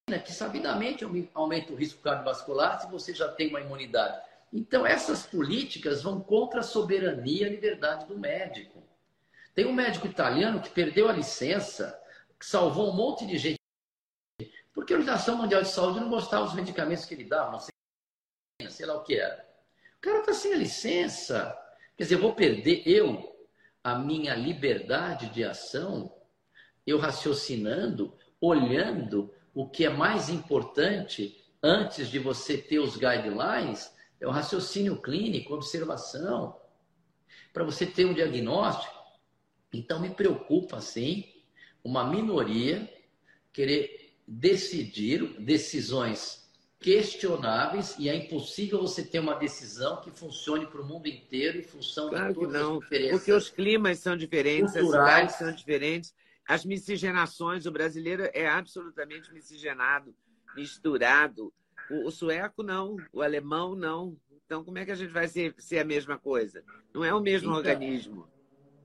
que 0.06 0.32
sabidamente 0.32 1.04
aumenta 1.34 1.72
o 1.72 1.76
risco 1.76 2.00
cardiovascular 2.00 2.80
se 2.80 2.88
você 2.88 3.12
já 3.12 3.26
tem 3.26 3.48
uma 3.48 3.60
imunidade. 3.60 4.24
Então 4.52 4.86
essas 4.86 5.26
políticas 5.26 6.00
vão 6.00 6.20
contra 6.20 6.60
a 6.60 6.62
soberania 6.62 7.48
e 7.48 7.50
liberdade 7.50 8.06
do 8.06 8.16
médico. 8.16 8.86
Tem 9.52 9.66
um 9.66 9.72
médico 9.72 10.06
italiano 10.06 10.62
que 10.62 10.70
perdeu 10.70 11.08
a 11.08 11.12
licença, 11.12 12.00
que 12.38 12.46
salvou 12.46 12.92
um 12.92 12.94
monte 12.94 13.26
de 13.26 13.36
gente, 13.36 13.58
porque 14.72 14.94
a 14.94 14.96
Organização 14.96 15.38
Mundial 15.38 15.62
de 15.62 15.70
Saúde 15.70 15.98
não 15.98 16.08
gostava 16.08 16.44
dos 16.44 16.54
medicamentos 16.54 17.04
que 17.04 17.14
ele 17.14 17.24
dava, 17.24 17.50
não 17.50 17.58
sei, 17.58 17.72
sei 18.70 18.86
lá 18.86 18.94
o 18.94 19.02
que 19.02 19.18
era. 19.18 19.44
O 19.96 20.00
cara 20.00 20.20
está 20.20 20.32
sem 20.32 20.52
a 20.52 20.56
licença. 20.56 21.58
Quer 21.96 22.04
dizer, 22.04 22.14
eu 22.14 22.20
vou 22.20 22.32
perder 22.32 22.86
eu, 22.86 23.36
a 23.82 23.98
minha 23.98 24.36
liberdade 24.36 25.30
de 25.30 25.42
ação, 25.42 26.14
eu 26.86 26.96
raciocinando, 26.96 28.16
olhando 28.40 29.34
o 29.56 29.66
que 29.66 29.86
é 29.86 29.88
mais 29.88 30.28
importante 30.28 31.42
antes 31.62 32.08
de 32.08 32.18
você 32.18 32.58
ter 32.58 32.78
os 32.78 32.94
guidelines, 32.94 33.90
é 34.20 34.26
o 34.26 34.30
raciocínio 34.30 35.00
clínico, 35.00 35.54
observação, 35.54 36.60
para 37.54 37.64
você 37.64 37.86
ter 37.86 38.04
um 38.04 38.12
diagnóstico. 38.12 38.94
Então 39.72 39.98
me 39.98 40.10
preocupa, 40.10 40.78
sim, 40.82 41.24
uma 41.82 42.04
minoria 42.04 42.86
querer 43.50 44.18
decidir 44.28 45.24
decisões 45.40 46.46
questionáveis 46.78 47.96
e 47.98 48.10
é 48.10 48.14
impossível 48.14 48.82
você 48.82 49.02
ter 49.02 49.20
uma 49.20 49.36
decisão 49.36 50.02
que 50.02 50.10
funcione 50.10 50.66
para 50.66 50.82
o 50.82 50.84
mundo 50.84 51.08
inteiro 51.08 51.60
em 51.60 51.62
função 51.62 52.10
claro 52.10 52.28
de 52.28 52.34
todas 52.34 52.52
que 52.52 52.58
não, 52.58 52.74
as 52.74 52.80
diferenças. 52.80 53.18
Porque 53.18 53.32
os 53.32 53.48
climas 53.48 53.98
são 54.00 54.18
diferentes, 54.18 54.74
culturais. 54.74 54.84
as 54.84 55.32
cidades 55.32 55.36
são 55.36 55.52
diferentes, 55.52 56.14
as 56.48 56.64
miscigenações, 56.64 57.66
o 57.66 57.72
brasileiro 57.72 58.28
é 58.32 58.46
absolutamente 58.46 59.32
miscigenado, 59.32 60.14
misturado. 60.54 61.52
O, 61.90 62.06
o 62.06 62.10
sueco 62.10 62.62
não, 62.62 62.96
o 63.12 63.20
alemão 63.20 63.74
não. 63.74 64.16
Então 64.44 64.64
como 64.64 64.78
é 64.78 64.84
que 64.84 64.92
a 64.92 64.94
gente 64.94 65.12
vai 65.12 65.26
ser, 65.26 65.54
ser 65.58 65.80
a 65.80 65.84
mesma 65.84 66.18
coisa? 66.18 66.62
Não 66.94 67.04
é 67.04 67.12
o 67.12 67.20
mesmo 67.20 67.48
então, 67.48 67.56
organismo. 67.56 68.28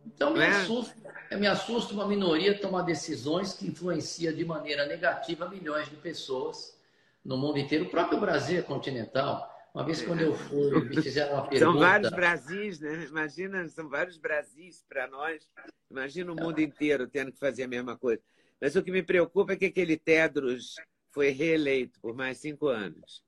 Então 0.05 0.33
me, 0.33 0.39
é? 0.39 0.47
assusta, 0.47 0.95
me 1.37 1.47
assusta 1.47 1.93
uma 1.93 2.07
minoria 2.07 2.57
tomar 2.57 2.81
decisões 2.81 3.53
que 3.53 3.67
influenciam 3.67 4.33
de 4.33 4.43
maneira 4.43 4.85
negativa 4.85 5.47
milhões 5.47 5.87
de 5.87 5.95
pessoas 5.95 6.79
no 7.23 7.37
mundo 7.37 7.59
inteiro. 7.59 7.85
O 7.85 7.89
próprio 7.89 8.19
Brasil 8.19 8.57
é 8.57 8.63
continental. 8.63 9.50
Uma 9.73 9.85
vez 9.85 10.01
quando 10.01 10.21
eu 10.21 10.35
fui, 10.35 10.83
me 10.83 11.01
fizeram 11.01 11.33
uma 11.33 11.47
pergunta. 11.47 11.71
São 11.71 11.79
vários 11.79 12.09
Brasis, 12.09 12.79
né? 12.79 13.05
Imagina, 13.05 13.67
são 13.69 13.87
vários 13.87 14.17
Brasis 14.17 14.83
para 14.87 15.07
nós. 15.07 15.47
Imagina 15.89 16.31
o 16.31 16.35
mundo 16.35 16.59
inteiro 16.59 17.07
tendo 17.07 17.31
que 17.31 17.39
fazer 17.39 17.63
a 17.63 17.67
mesma 17.67 17.97
coisa. 17.97 18.21
Mas 18.59 18.75
o 18.75 18.83
que 18.83 18.91
me 18.91 19.01
preocupa 19.01 19.53
é 19.53 19.55
que 19.55 19.65
aquele 19.65 19.97
Tedros 19.97 20.75
foi 21.11 21.29
reeleito 21.29 21.99
por 22.01 22.13
mais 22.13 22.37
cinco 22.37 22.67
anos. 22.67 23.23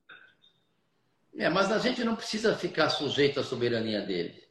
É, 1.36 1.48
mas 1.48 1.72
a 1.72 1.78
gente 1.78 2.04
não 2.04 2.14
precisa 2.14 2.54
ficar 2.56 2.90
sujeito 2.90 3.40
à 3.40 3.42
soberania 3.42 4.02
dele. 4.02 4.44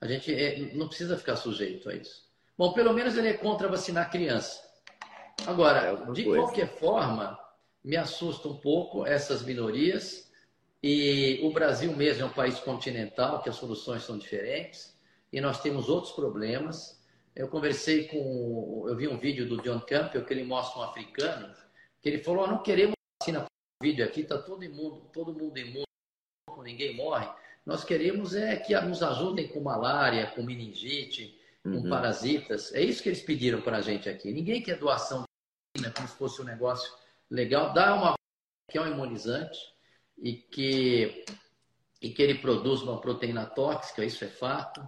A 0.00 0.06
gente 0.06 0.32
é, 0.32 0.72
não 0.74 0.88
precisa 0.88 1.16
ficar 1.16 1.36
sujeito 1.36 1.88
a 1.88 1.94
isso. 1.94 2.30
Bom, 2.56 2.72
pelo 2.72 2.92
menos 2.92 3.16
ele 3.16 3.28
é 3.28 3.34
contra 3.34 3.68
vacinar 3.68 4.10
criança. 4.10 4.62
Agora, 5.46 6.04
é 6.08 6.12
de 6.12 6.24
coisa. 6.24 6.42
qualquer 6.42 6.68
forma, 6.78 7.38
me 7.82 7.96
assusta 7.96 8.48
um 8.48 8.56
pouco 8.56 9.06
essas 9.06 9.42
minorias. 9.42 10.29
E 10.82 11.40
o 11.42 11.52
Brasil 11.52 11.94
mesmo 11.94 12.22
é 12.22 12.26
um 12.26 12.32
país 12.32 12.58
continental, 12.58 13.42
que 13.42 13.50
as 13.50 13.56
soluções 13.56 14.02
são 14.02 14.16
diferentes. 14.16 14.96
E 15.32 15.40
nós 15.40 15.60
temos 15.60 15.88
outros 15.88 16.12
problemas. 16.12 16.98
Eu 17.36 17.48
conversei 17.48 18.08
com. 18.08 18.86
Eu 18.88 18.96
vi 18.96 19.06
um 19.06 19.18
vídeo 19.18 19.48
do 19.48 19.62
John 19.62 19.80
Campbell 19.80 20.24
que 20.24 20.32
ele 20.32 20.44
mostra 20.44 20.80
um 20.80 20.84
africano, 20.84 21.54
que 22.00 22.08
ele 22.08 22.22
falou: 22.22 22.44
oh, 22.44 22.46
não 22.46 22.62
queremos 22.62 22.94
vacina 23.20 23.40
para 23.40 23.46
o 23.46 23.84
vídeo 23.84 24.04
aqui, 24.04 24.22
está 24.22 24.38
todo 24.38 24.68
mundo, 24.70 25.08
todo 25.12 25.32
mundo 25.32 25.58
imundo, 25.58 25.84
ninguém 26.62 26.96
morre. 26.96 27.28
Nós 27.64 27.84
queremos 27.84 28.34
é 28.34 28.56
que 28.56 28.78
nos 28.80 29.02
ajudem 29.02 29.48
com 29.48 29.60
malária, 29.60 30.26
com 30.28 30.42
meningite, 30.42 31.38
com 31.62 31.70
uhum. 31.70 31.90
parasitas. 31.90 32.74
É 32.74 32.80
isso 32.80 33.02
que 33.02 33.10
eles 33.10 33.22
pediram 33.22 33.60
para 33.60 33.76
a 33.76 33.82
gente 33.82 34.08
aqui. 34.08 34.32
Ninguém 34.32 34.62
quer 34.62 34.78
doação 34.78 35.22
de 35.22 35.82
vacina 35.82 35.94
como 35.94 36.08
se 36.08 36.16
fosse 36.16 36.40
um 36.40 36.44
negócio 36.44 36.90
legal. 37.30 37.72
Dá 37.72 37.94
uma 37.94 38.14
que 38.68 38.78
é 38.78 38.80
um 38.80 38.88
imunizante 38.88 39.58
e 40.20 40.34
que, 40.34 41.24
e 42.00 42.10
que 42.10 42.22
ele 42.22 42.36
produz 42.36 42.82
uma 42.82 43.00
proteína 43.00 43.46
tóxica, 43.46 44.04
isso 44.04 44.24
é 44.24 44.28
fato. 44.28 44.86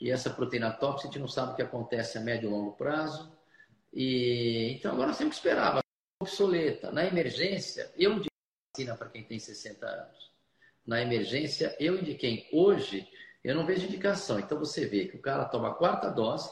E 0.00 0.10
essa 0.10 0.30
proteína 0.30 0.70
tóxica 0.70 1.08
a 1.08 1.10
gente 1.10 1.20
não 1.20 1.28
sabe 1.28 1.52
o 1.52 1.56
que 1.56 1.62
acontece 1.62 2.18
a 2.18 2.20
médio 2.20 2.48
e 2.48 2.52
longo 2.52 2.72
prazo. 2.72 3.32
E, 3.92 4.76
então 4.76 4.92
agora 4.92 5.08
nós 5.08 5.18
temos 5.18 5.34
que 5.34 5.40
esperar. 5.40 5.80
Obsoleta. 6.20 6.92
Na 6.92 7.04
emergência, 7.04 7.92
eu 7.96 8.18
digo 8.18 8.34
vacina 8.72 8.96
para 8.96 9.08
quem 9.08 9.24
tem 9.24 9.38
60 9.38 9.86
anos 9.86 10.34
na 10.86 11.00
emergência, 11.00 11.74
eu 11.80 11.98
indiquei. 11.98 12.46
Hoje, 12.52 13.08
eu 13.42 13.54
não 13.54 13.64
vejo 13.64 13.86
indicação. 13.86 14.38
Então, 14.38 14.58
você 14.58 14.86
vê 14.86 15.06
que 15.06 15.16
o 15.16 15.22
cara 15.22 15.44
toma 15.46 15.68
a 15.68 15.74
quarta 15.74 16.10
dose, 16.10 16.50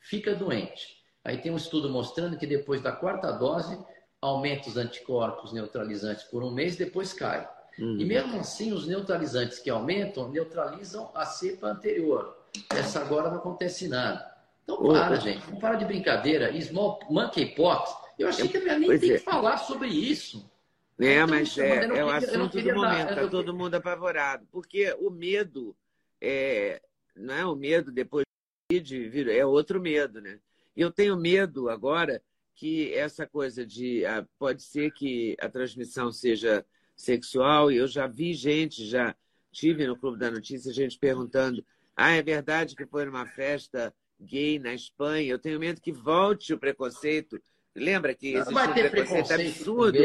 fica 0.00 0.34
doente. 0.34 0.96
Aí 1.24 1.38
tem 1.38 1.52
um 1.52 1.56
estudo 1.56 1.90
mostrando 1.90 2.38
que 2.38 2.46
depois 2.46 2.80
da 2.80 2.92
quarta 2.92 3.32
dose, 3.32 3.78
aumenta 4.20 4.68
os 4.68 4.76
anticorpos 4.76 5.52
neutralizantes 5.52 6.24
por 6.24 6.42
um 6.42 6.50
mês, 6.50 6.76
depois 6.76 7.12
cai. 7.12 7.48
Uhum. 7.78 7.98
E 8.00 8.04
mesmo 8.04 8.40
assim, 8.40 8.72
os 8.72 8.86
neutralizantes 8.86 9.58
que 9.58 9.68
aumentam 9.70 10.30
neutralizam 10.30 11.10
a 11.14 11.26
cepa 11.26 11.68
anterior. 11.68 12.36
Essa 12.70 13.00
agora 13.00 13.30
não 13.30 13.38
acontece 13.38 13.86
nada. 13.88 14.34
Então 14.64 14.78
para, 14.82 15.16
gente. 15.16 15.50
Não 15.50 15.58
para 15.58 15.76
de 15.76 15.84
brincadeira. 15.84 16.58
Small 16.60 16.98
monkeypox. 17.10 17.94
Eu 18.18 18.28
achei 18.28 18.48
que 18.48 18.56
eu 18.56 18.78
nem 18.78 18.98
tem 18.98 19.12
é. 19.12 19.18
que 19.18 19.18
falar 19.18 19.58
sobre 19.58 19.88
isso. 19.88 20.50
É, 20.98 21.16
então, 21.16 21.28
mas 21.28 21.58
é, 21.58 21.84
é 21.84 22.04
o 22.04 22.08
assunto 22.08 22.60
do 22.60 22.74
momento. 22.74 23.10
Está 23.10 23.28
todo 23.28 23.54
mundo 23.54 23.74
apavorado. 23.74 24.46
Porque 24.50 24.96
o 24.98 25.10
medo, 25.10 25.76
é, 26.20 26.80
não 27.14 27.34
é 27.34 27.44
o 27.44 27.54
medo 27.54 27.92
depois 27.92 28.24
de 28.70 29.30
é 29.30 29.44
outro 29.44 29.80
medo, 29.80 30.20
né? 30.20 30.40
Eu 30.76 30.90
tenho 30.90 31.16
medo 31.16 31.68
agora 31.68 32.20
que 32.54 32.92
essa 32.94 33.26
coisa 33.26 33.64
de 33.64 34.04
ah, 34.06 34.26
pode 34.38 34.62
ser 34.62 34.90
que 34.92 35.36
a 35.40 35.48
transmissão 35.48 36.10
seja 36.10 36.64
sexual 36.96 37.70
e 37.70 37.76
eu 37.76 37.86
já 37.86 38.06
vi 38.06 38.32
gente, 38.32 38.86
já 38.86 39.14
tive 39.52 39.86
no 39.86 39.96
Clube 39.96 40.18
da 40.18 40.30
Notícia 40.30 40.72
gente 40.72 40.98
perguntando: 40.98 41.64
ah, 41.94 42.12
é 42.12 42.22
verdade 42.22 42.74
que 42.74 42.86
foi 42.86 43.04
numa 43.04 43.26
festa 43.26 43.94
gay 44.18 44.58
na 44.58 44.74
Espanha? 44.74 45.30
Eu 45.30 45.38
tenho 45.38 45.60
medo 45.60 45.80
que 45.80 45.92
volte 45.92 46.52
o 46.52 46.58
preconceito. 46.58 47.40
Lembra 47.74 48.14
que 48.14 48.28
existe 48.34 48.54
um 48.54 48.72
preconceito, 48.72 48.90
preconceito 48.90 49.48
absurdo 49.48 49.98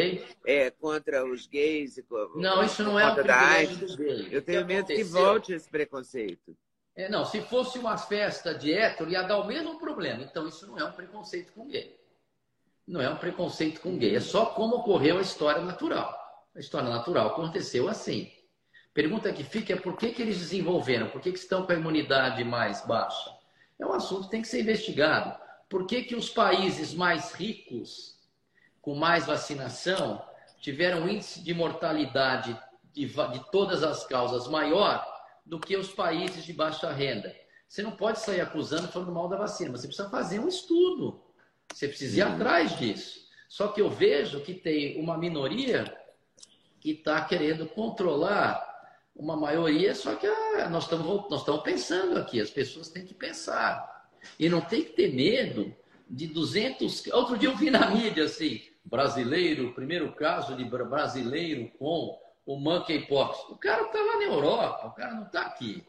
é, 0.46 0.70
contra 0.72 1.26
os 1.26 1.48
gays? 1.48 1.98
E, 1.98 2.06
não, 2.36 2.62
isso 2.66 2.84
não 2.84 3.00
é 3.00 3.10
o 3.10 3.16
privilégio 3.16 3.98
gay. 3.98 4.28
Eu 4.30 4.42
tenho 4.42 4.66
medo 4.66 4.88
que 4.88 5.04
volte 5.06 5.54
esse 5.54 5.70
preconceito. 5.70 6.56
É, 6.94 7.08
não, 7.08 7.24
se 7.24 7.40
fosse 7.42 7.80
uma 7.80 7.98
festa 7.98 8.54
de 8.54 8.74
hétero, 8.74 9.10
ia 9.10 9.22
dar 9.22 9.38
o 9.38 9.48
mesmo 9.48 9.80
problema. 9.80 10.22
Então, 10.22 10.48
isso 10.48 10.68
não 10.68 10.78
é 10.78 10.84
um 10.84 10.92
preconceito 10.92 11.54
com 11.54 11.66
gay. 11.66 11.98
Não 12.86 13.00
é 13.00 13.10
um 13.10 13.16
preconceito 13.16 13.80
com 13.80 13.98
gay. 13.98 14.16
É 14.16 14.20
só 14.20 14.48
como 14.48 14.76
ocorreu 14.76 15.18
a 15.18 15.22
história 15.22 15.62
natural. 15.62 16.21
A 16.56 16.60
história 16.60 16.90
natural 16.90 17.28
aconteceu 17.28 17.88
assim. 17.88 18.32
Pergunta 18.94 19.32
que 19.32 19.44
fica 19.44 19.74
é 19.74 19.78
por 19.78 19.96
que, 19.96 20.12
que 20.12 20.22
eles 20.22 20.38
desenvolveram? 20.38 21.10
Por 21.10 21.22
que, 21.22 21.32
que 21.32 21.40
estão 21.40 21.66
com 21.66 21.72
a 21.72 21.76
imunidade 21.76 22.44
mais 22.44 22.86
baixa? 22.86 23.32
É 23.80 23.86
um 23.86 23.94
assunto 23.94 24.26
que 24.26 24.32
tem 24.32 24.42
que 24.42 24.48
ser 24.48 24.62
investigado. 24.62 25.40
Por 25.70 25.88
que, 25.88 26.04
que 26.04 26.16
os 26.16 26.30
países 26.30 26.94
mais 26.94 27.32
ricos, 27.32 28.20
com 28.82 28.94
mais 28.94 29.26
vacinação, 29.26 30.22
tiveram 30.60 31.04
um 31.04 31.10
índice 31.10 31.42
de 31.42 31.54
mortalidade 31.54 32.60
de, 32.94 33.06
de 33.06 33.52
todas 33.52 33.82
as 33.82 34.06
causas 34.06 34.48
maior 34.50 35.08
do 35.46 35.58
que 35.58 35.78
os 35.78 35.90
países 35.94 36.44
de 36.44 36.52
baixa 36.52 36.92
renda? 36.92 37.34
Você 37.66 37.82
não 37.82 37.92
pode 37.92 38.20
sair 38.20 38.42
acusando 38.42 38.90
falando 38.90 39.14
mal 39.14 39.30
da 39.30 39.38
vacina, 39.38 39.72
mas 39.72 39.80
você 39.80 39.88
precisa 39.88 40.10
fazer 40.10 40.40
um 40.40 40.50
estudo. 40.50 41.24
Você 41.74 41.88
precisa 41.88 42.20
ir 42.20 42.24
uhum. 42.24 42.34
atrás 42.34 42.78
disso. 42.78 43.22
Só 43.48 43.70
que 43.70 43.82
eu 43.82 43.90
vejo 43.90 44.42
que 44.42 44.54
tem 44.54 45.00
uma 45.02 45.18
minoria 45.18 45.86
que 46.82 46.92
está 46.92 47.24
querendo 47.24 47.66
controlar 47.68 48.70
uma 49.16 49.38
maioria, 49.38 49.94
só 49.94 50.16
que 50.16 50.26
ah, 50.26 50.68
nós 50.70 50.84
estamos 50.84 51.30
nós 51.30 51.42
estamos 51.42 51.62
pensando 51.62 52.18
aqui, 52.18 52.42
as 52.42 52.50
pessoas 52.50 52.90
têm 52.90 53.06
que 53.06 53.14
pensar. 53.14 54.10
E 54.40 54.50
não 54.50 54.62
tem 54.62 54.84
que 54.84 54.92
ter 54.92 55.14
medo 55.14 55.74
de 56.10 56.28
200. 56.28 57.08
Outro 57.08 57.38
dia 57.38 57.50
eu 57.50 57.56
vi 57.56 57.70
na 57.70 57.90
mídia 57.92 58.26
assim: 58.26 58.62
brasileiro, 58.84 59.74
primeiro 59.74 60.12
caso 60.14 60.56
de 60.56 60.66
brasileiro 60.66 61.70
com 61.78 62.20
o 62.46 62.60
monkeypox. 62.60 63.50
O 63.50 63.58
cara 63.58 63.84
está 63.84 64.00
lá 64.00 64.18
na 64.18 64.24
Europa, 64.24 64.88
o 64.88 64.92
cara 64.92 65.14
não 65.14 65.24
está 65.24 65.42
aqui. 65.42 65.86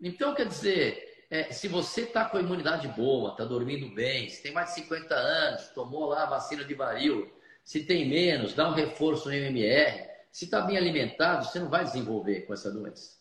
Então, 0.00 0.34
quer 0.34 0.46
dizer, 0.46 1.26
é, 1.30 1.50
se 1.52 1.68
você 1.68 2.02
está 2.02 2.24
com 2.24 2.36
a 2.36 2.40
imunidade 2.40 2.86
boa, 2.88 3.30
está 3.30 3.44
dormindo 3.44 3.88
bem, 3.94 4.28
se 4.28 4.42
tem 4.42 4.52
mais 4.52 4.70
de 4.70 4.74
50 4.82 5.14
anos, 5.14 5.68
tomou 5.68 6.06
lá 6.06 6.24
a 6.24 6.30
vacina 6.30 6.64
de 6.64 6.74
varíola, 6.74 7.26
se 7.66 7.80
tem 7.80 8.08
menos, 8.08 8.54
dá 8.54 8.70
um 8.70 8.74
reforço 8.74 9.28
no 9.28 9.34
MMR. 9.34 10.08
Se 10.30 10.44
está 10.44 10.60
bem 10.60 10.76
alimentado, 10.76 11.44
você 11.44 11.58
não 11.58 11.68
vai 11.68 11.82
desenvolver 11.82 12.42
com 12.42 12.54
essa 12.54 12.70
doença. 12.70 13.16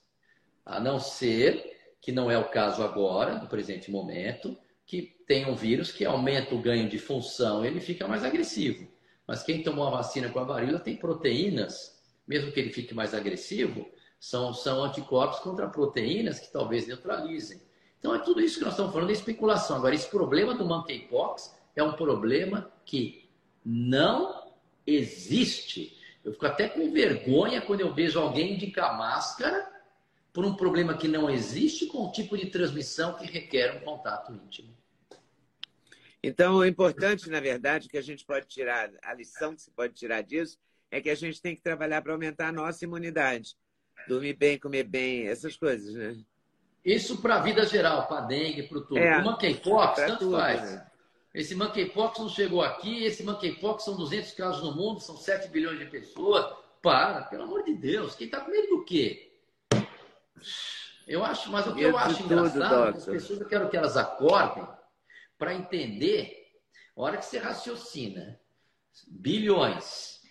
A 0.63 0.79
não 0.79 0.99
ser 0.99 1.95
que 1.99 2.11
não 2.11 2.29
é 2.29 2.37
o 2.37 2.47
caso 2.47 2.83
agora, 2.83 3.39
no 3.39 3.47
presente 3.47 3.89
momento, 3.89 4.55
que 4.85 5.17
tem 5.25 5.49
um 5.49 5.55
vírus 5.55 5.91
que 5.91 6.05
aumenta 6.05 6.53
o 6.53 6.61
ganho 6.61 6.87
de 6.87 6.99
função, 6.99 7.65
ele 7.65 7.79
fica 7.79 8.07
mais 8.07 8.23
agressivo. 8.23 8.87
Mas 9.25 9.41
quem 9.41 9.63
tomou 9.63 9.87
a 9.87 9.89
vacina 9.89 10.29
com 10.29 10.37
a 10.37 10.43
varíola 10.43 10.77
tem 10.77 10.95
proteínas, 10.95 11.99
mesmo 12.27 12.51
que 12.51 12.59
ele 12.59 12.69
fique 12.69 12.93
mais 12.93 13.15
agressivo, 13.15 13.89
são, 14.19 14.53
são 14.53 14.83
anticorpos 14.83 15.39
contra 15.39 15.67
proteínas 15.67 16.39
que 16.39 16.53
talvez 16.53 16.85
neutralizem. 16.85 17.59
Então 17.97 18.13
é 18.13 18.19
tudo 18.19 18.41
isso 18.41 18.59
que 18.59 18.63
nós 18.63 18.73
estamos 18.73 18.93
falando, 18.93 19.09
é 19.09 19.13
especulação. 19.13 19.77
Agora, 19.77 19.95
esse 19.95 20.07
problema 20.07 20.53
do 20.53 20.65
monkeypox 20.65 21.57
é 21.75 21.81
um 21.81 21.93
problema 21.93 22.71
que 22.85 23.24
não 23.65 24.53
existe. 24.85 25.97
Eu 26.23 26.33
fico 26.33 26.45
até 26.45 26.69
com 26.69 26.91
vergonha 26.91 27.61
quando 27.61 27.81
eu 27.81 27.93
vejo 27.93 28.19
alguém 28.19 28.53
indicar 28.53 28.97
máscara 28.97 29.67
por 30.31 30.45
um 30.45 30.55
problema 30.55 30.97
que 30.97 31.07
não 31.07 31.29
existe 31.29 31.85
com 31.87 32.05
o 32.05 32.11
tipo 32.11 32.37
de 32.37 32.47
transmissão 32.47 33.13
que 33.13 33.25
requer 33.25 33.77
um 33.77 33.79
contato 33.79 34.33
íntimo. 34.33 34.75
Então, 36.21 36.55
o 36.55 36.65
importante, 36.65 37.29
na 37.29 37.39
verdade, 37.39 37.87
que 37.87 37.97
a 37.97 38.01
gente 38.01 38.25
pode 38.25 38.47
tirar, 38.47 38.89
a 39.03 39.13
lição 39.13 39.55
que 39.55 39.61
se 39.61 39.71
pode 39.71 39.93
tirar 39.93 40.21
disso, 40.21 40.57
é 40.91 40.99
que 40.99 41.09
a 41.09 41.15
gente 41.15 41.41
tem 41.41 41.55
que 41.55 41.61
trabalhar 41.61 42.01
para 42.01 42.13
aumentar 42.13 42.47
a 42.49 42.51
nossa 42.51 42.83
imunidade. 42.83 43.55
Dormir 44.07 44.33
bem, 44.33 44.59
comer 44.59 44.83
bem, 44.83 45.27
essas 45.27 45.55
coisas, 45.55 45.93
né? 45.93 46.17
Isso 46.83 47.21
para 47.21 47.35
a 47.35 47.41
vida 47.41 47.65
geral, 47.65 48.07
para 48.07 48.21
dengue, 48.21 48.63
para 48.63 48.81
tudo. 48.81 48.97
É, 48.97 49.17
Uma 49.17 49.37
K-pop, 49.37 49.95
tanto 49.95 50.19
tudo, 50.19 50.37
faz. 50.37 50.61
Né? 50.61 50.85
Esse 51.35 51.53
monkeypox 51.53 52.17
não 52.17 52.29
chegou 52.29 52.61
aqui, 52.61 53.03
esse 53.03 53.21
monkeypox 53.21 53.83
são 53.83 53.97
200 53.97 54.31
casos 54.31 54.63
no 54.63 54.73
mundo, 54.73 55.01
são 55.01 55.17
7 55.17 55.49
bilhões 55.49 55.77
de 55.77 55.85
pessoas. 55.85 56.45
Para, 56.81 57.23
pelo 57.23 57.43
amor 57.43 57.63
de 57.63 57.73
Deus, 57.73 58.15
quem 58.15 58.27
está 58.27 58.39
com 58.39 58.51
medo 58.51 58.67
do 58.67 58.85
quê? 58.85 59.33
Eu 61.05 61.25
acho, 61.25 61.51
mas 61.51 61.67
o 61.67 61.75
que 61.75 61.81
eu, 61.81 61.89
eu 61.89 61.97
acho 61.97 62.23
engraçado, 62.23 62.87
é 62.87 62.91
que 62.91 62.97
as 62.99 63.05
pessoas, 63.05 63.41
eu 63.41 63.47
quero 63.47 63.69
que 63.69 63.75
elas 63.75 63.97
acordem 63.97 64.65
para 65.37 65.53
entender, 65.53 66.53
a 66.95 67.01
hora 67.01 67.17
que 67.17 67.25
você 67.25 67.37
raciocina, 67.37 68.39
bilhões, 69.05 70.21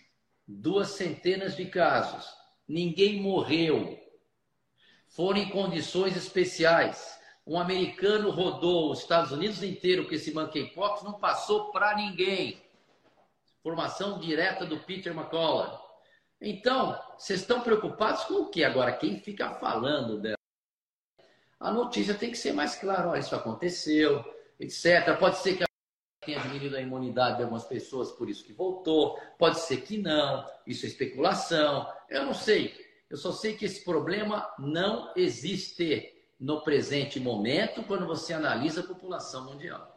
duas 0.47 0.89
centenas 0.89 1.55
de 1.55 1.65
casos, 1.65 2.25
ninguém 2.67 3.21
morreu, 3.21 3.99
foram 5.09 5.37
em 5.37 5.49
condições 5.49 6.17
especiais 6.17 7.19
um 7.45 7.59
americano 7.59 8.31
rodou 8.31 8.91
os 8.91 8.99
Estados 8.99 9.31
Unidos 9.31 9.61
inteiro 9.61 10.07
com 10.07 10.15
esse 10.15 10.33
monkeypox, 10.33 11.03
não 11.03 11.13
passou 11.13 11.71
para 11.71 11.95
ninguém. 11.95 12.61
Formação 13.61 14.19
direta 14.19 14.65
do 14.65 14.79
Peter 14.79 15.13
McCullough. 15.13 15.79
Então, 16.41 16.99
vocês 17.17 17.41
estão 17.41 17.61
preocupados 17.61 18.23
com 18.23 18.35
o 18.35 18.49
que 18.49 18.63
agora? 18.63 18.93
Quem 18.93 19.19
fica 19.19 19.51
falando 19.55 20.19
dela? 20.19 20.35
A 21.59 21.71
notícia 21.71 22.13
tem 22.13 22.31
que 22.31 22.37
ser 22.37 22.53
mais 22.53 22.75
clara. 22.75 23.09
Olha, 23.09 23.19
isso 23.19 23.35
aconteceu, 23.35 24.23
etc. 24.59 25.17
Pode 25.19 25.37
ser 25.37 25.57
que 25.57 25.65
tenha 26.25 26.39
diminuído 26.39 26.75
a 26.75 26.81
imunidade 26.81 27.37
de 27.37 27.43
algumas 27.43 27.63
pessoas, 27.63 28.11
por 28.11 28.27
isso 28.27 28.43
que 28.43 28.53
voltou. 28.53 29.19
Pode 29.37 29.59
ser 29.59 29.81
que 29.81 29.97
não. 29.97 30.45
Isso 30.65 30.85
é 30.85 30.89
especulação. 30.89 31.91
Eu 32.09 32.25
não 32.25 32.33
sei. 32.33 32.73
Eu 33.09 33.17
só 33.17 33.31
sei 33.31 33.55
que 33.55 33.65
esse 33.65 33.83
problema 33.83 34.51
não 34.57 35.13
existe 35.15 36.14
no 36.39 36.61
presente 36.61 37.19
momento 37.19 37.83
quando 37.83 38.05
você 38.05 38.33
analisa 38.33 38.81
a 38.81 38.87
população 38.87 39.45
mundial. 39.45 39.95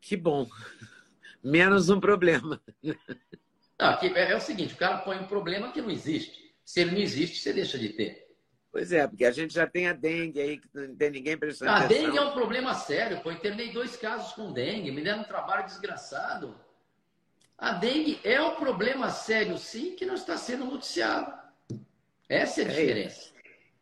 Que 0.00 0.16
bom. 0.16 0.46
Menos 1.42 1.88
um 1.88 2.00
problema. 2.00 2.60
Não, 2.82 3.90
é, 4.00 4.32
é 4.32 4.36
o 4.36 4.40
seguinte, 4.40 4.74
o 4.74 4.76
cara 4.76 4.98
põe 4.98 5.18
um 5.18 5.26
problema 5.26 5.72
que 5.72 5.82
não 5.82 5.90
existe. 5.90 6.54
Se 6.64 6.80
ele 6.80 6.92
não 6.92 6.98
existe, 6.98 7.40
você 7.40 7.52
deixa 7.52 7.78
de 7.78 7.90
ter. 7.90 8.24
Pois 8.70 8.92
é, 8.92 9.06
porque 9.06 9.24
a 9.24 9.30
gente 9.30 9.54
já 9.54 9.66
tem 9.66 9.86
a 9.86 9.92
dengue 9.92 10.40
aí, 10.40 10.58
que 10.58 10.68
não 10.74 10.96
tem 10.96 11.10
ninguém 11.10 11.36
prestando 11.36 11.70
a 11.70 11.76
atenção. 11.76 11.96
A 11.96 12.06
dengue 12.06 12.18
é 12.18 12.20
um 12.22 12.32
problema 12.32 12.74
sério, 12.74 13.20
pô. 13.20 13.30
Internei 13.30 13.72
dois 13.72 13.96
casos 13.96 14.32
com 14.32 14.52
dengue, 14.52 14.90
me 14.90 15.02
deram 15.02 15.20
um 15.20 15.24
trabalho 15.24 15.66
desgraçado. 15.66 16.58
A 17.56 17.72
dengue 17.72 18.18
é 18.24 18.40
um 18.40 18.56
problema 18.56 19.10
sério, 19.10 19.56
sim, 19.58 19.94
que 19.94 20.04
não 20.04 20.14
está 20.14 20.36
sendo 20.36 20.64
noticiado. 20.64 21.32
Essa 22.28 22.62
é 22.62 22.64
a 22.64 22.66
é 22.66 22.70
diferença. 22.70 23.33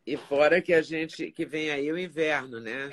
E 0.05 0.17
fora 0.17 0.61
que 0.61 0.73
a 0.73 0.81
gente 0.81 1.31
que 1.31 1.45
vem 1.45 1.71
aí 1.71 1.91
o 1.91 1.97
inverno, 1.97 2.59
né? 2.59 2.91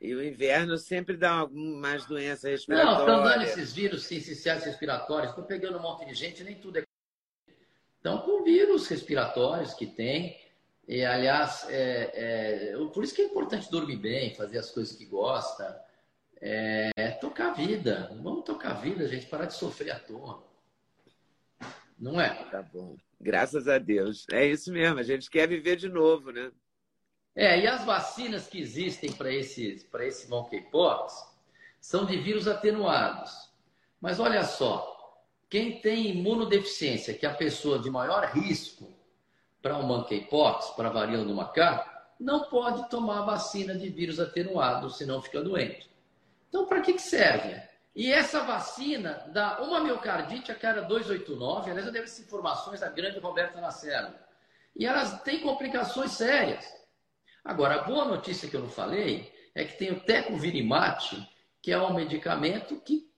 E 0.00 0.14
o 0.14 0.24
inverno 0.24 0.76
sempre 0.78 1.16
dá 1.16 1.30
algumas 1.30 2.06
doenças 2.06 2.50
respiratórias. 2.50 3.06
Não, 3.06 3.06
estão 3.06 3.22
dando 3.22 3.44
esses 3.44 3.72
vírus 3.72 4.10
essenciais 4.10 4.64
respiratórios. 4.64 5.30
Estou 5.30 5.44
pegando 5.44 5.78
um 5.78 5.82
monte 5.82 6.04
de 6.06 6.14
gente, 6.14 6.42
nem 6.42 6.56
tudo 6.56 6.78
é. 6.78 6.82
Então, 8.00 8.18
com 8.22 8.42
vírus 8.42 8.88
respiratórios 8.88 9.74
que 9.74 9.86
tem. 9.86 10.40
E, 10.88 11.04
aliás, 11.04 11.66
é, 11.68 12.72
é, 12.72 12.76
por 12.92 13.04
isso 13.04 13.14
que 13.14 13.22
é 13.22 13.26
importante 13.26 13.70
dormir 13.70 13.96
bem, 13.96 14.34
fazer 14.34 14.58
as 14.58 14.70
coisas 14.70 14.96
que 14.96 15.06
gosta. 15.06 15.80
É, 16.40 16.90
tocar 17.20 17.50
a 17.50 17.54
vida. 17.54 18.10
Vamos 18.20 18.44
tocar 18.44 18.72
a 18.72 18.80
vida, 18.80 19.06
gente, 19.06 19.26
parar 19.26 19.46
de 19.46 19.54
sofrer 19.54 19.92
à 19.92 20.00
toa. 20.00 20.42
Não 21.96 22.20
é? 22.20 22.30
Tá 22.50 22.60
bom. 22.60 22.96
Graças 23.22 23.68
a 23.68 23.78
Deus. 23.78 24.26
É 24.32 24.44
isso 24.44 24.72
mesmo, 24.72 24.98
a 24.98 25.04
gente 25.04 25.30
quer 25.30 25.48
viver 25.48 25.76
de 25.76 25.88
novo, 25.88 26.32
né? 26.32 26.50
É, 27.36 27.60
e 27.60 27.66
as 27.66 27.84
vacinas 27.84 28.48
que 28.48 28.60
existem 28.60 29.12
para 29.12 29.32
esse, 29.32 29.86
esse 30.00 30.28
monkeypox 30.28 31.24
são 31.80 32.04
de 32.04 32.16
vírus 32.18 32.48
atenuados. 32.48 33.30
Mas 34.00 34.18
olha 34.18 34.42
só, 34.42 35.24
quem 35.48 35.80
tem 35.80 36.08
imunodeficiência, 36.08 37.14
que 37.14 37.24
é 37.24 37.28
a 37.28 37.34
pessoa 37.34 37.78
de 37.78 37.88
maior 37.88 38.24
risco 38.24 38.92
para 39.62 39.78
o 39.78 39.86
monkeypox, 39.86 40.70
para 40.70 40.88
a 40.88 40.92
varíola 40.92 41.24
do 41.24 41.34
macaco, 41.34 41.88
não 42.18 42.50
pode 42.50 42.90
tomar 42.90 43.22
vacina 43.22 43.74
de 43.74 43.88
vírus 43.88 44.18
atenuado, 44.18 44.90
senão 44.90 45.22
fica 45.22 45.40
doente. 45.40 45.88
Então, 46.48 46.66
para 46.66 46.80
que 46.80 46.98
serve? 46.98 47.62
E 47.94 48.10
essa 48.10 48.40
vacina 48.40 49.24
dá 49.32 49.60
uma 49.62 49.80
miocardite 49.80 50.50
a 50.50 50.54
cada 50.54 50.80
289, 50.82 51.70
aliás, 51.70 51.86
eu 51.86 51.92
devo 51.92 52.04
essas 52.04 52.24
informações 52.24 52.80
da 52.80 52.88
grande 52.88 53.18
Roberta 53.18 53.60
Lacerda. 53.60 54.18
E 54.74 54.86
elas 54.86 55.22
têm 55.22 55.40
complicações 55.40 56.12
sérias. 56.12 56.64
Agora, 57.44 57.76
a 57.76 57.82
boa 57.82 58.06
notícia 58.06 58.48
que 58.48 58.56
eu 58.56 58.62
não 58.62 58.70
falei 58.70 59.30
é 59.54 59.64
que 59.64 59.76
tem 59.76 59.92
o 59.92 60.00
tecovirimate, 60.00 61.28
que 61.60 61.70
é 61.70 61.78
um 61.78 61.92
medicamento 61.92 62.80
que 62.80 63.12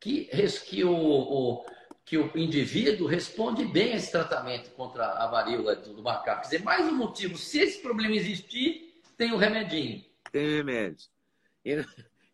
que, 0.00 0.30
que, 0.66 0.82
o, 0.82 0.94
o, 0.94 1.66
que 2.04 2.16
o 2.16 2.36
indivíduo 2.36 3.06
responde 3.06 3.66
bem 3.66 3.92
a 3.92 3.96
esse 3.96 4.10
tratamento 4.10 4.70
contra 4.70 5.04
a 5.04 5.26
varíola 5.26 5.76
do 5.76 6.02
macaco. 6.02 6.40
Quer 6.40 6.46
dizer, 6.46 6.62
mais 6.64 6.86
um 6.86 6.96
motivo, 6.96 7.36
se 7.36 7.60
esse 7.60 7.80
problema 7.82 8.16
existir, 8.16 9.00
tem 9.16 9.32
o 9.32 9.36
remedinho. 9.36 10.02
Tem 10.32 10.56
remédio. 10.56 11.06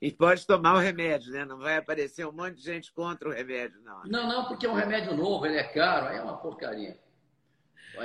E, 0.00 0.12
pode 0.12 0.46
tomar 0.46 0.74
o 0.74 0.78
remédio, 0.78 1.32
né? 1.32 1.44
Não 1.44 1.58
vai 1.58 1.76
aparecer 1.76 2.26
um 2.26 2.32
monte 2.32 2.56
de 2.56 2.62
gente 2.62 2.92
contra 2.92 3.28
o 3.28 3.32
remédio, 3.32 3.80
não. 3.82 4.02
Não, 4.04 4.28
não, 4.28 4.44
porque 4.46 4.66
é 4.66 4.70
um 4.70 4.74
remédio 4.74 5.16
novo, 5.16 5.46
ele 5.46 5.56
é 5.56 5.64
caro, 5.64 6.06
aí 6.06 6.18
é 6.18 6.22
uma 6.22 6.36
porcaria. 6.36 6.98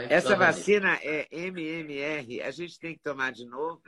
Essa 0.10 0.36
vacina 0.36 0.98
é 1.02 1.28
MMR, 1.32 2.42
a 2.42 2.52
gente 2.52 2.80
tem 2.80 2.94
que 2.94 3.02
tomar 3.02 3.32
de 3.32 3.46
novo? 3.46 3.82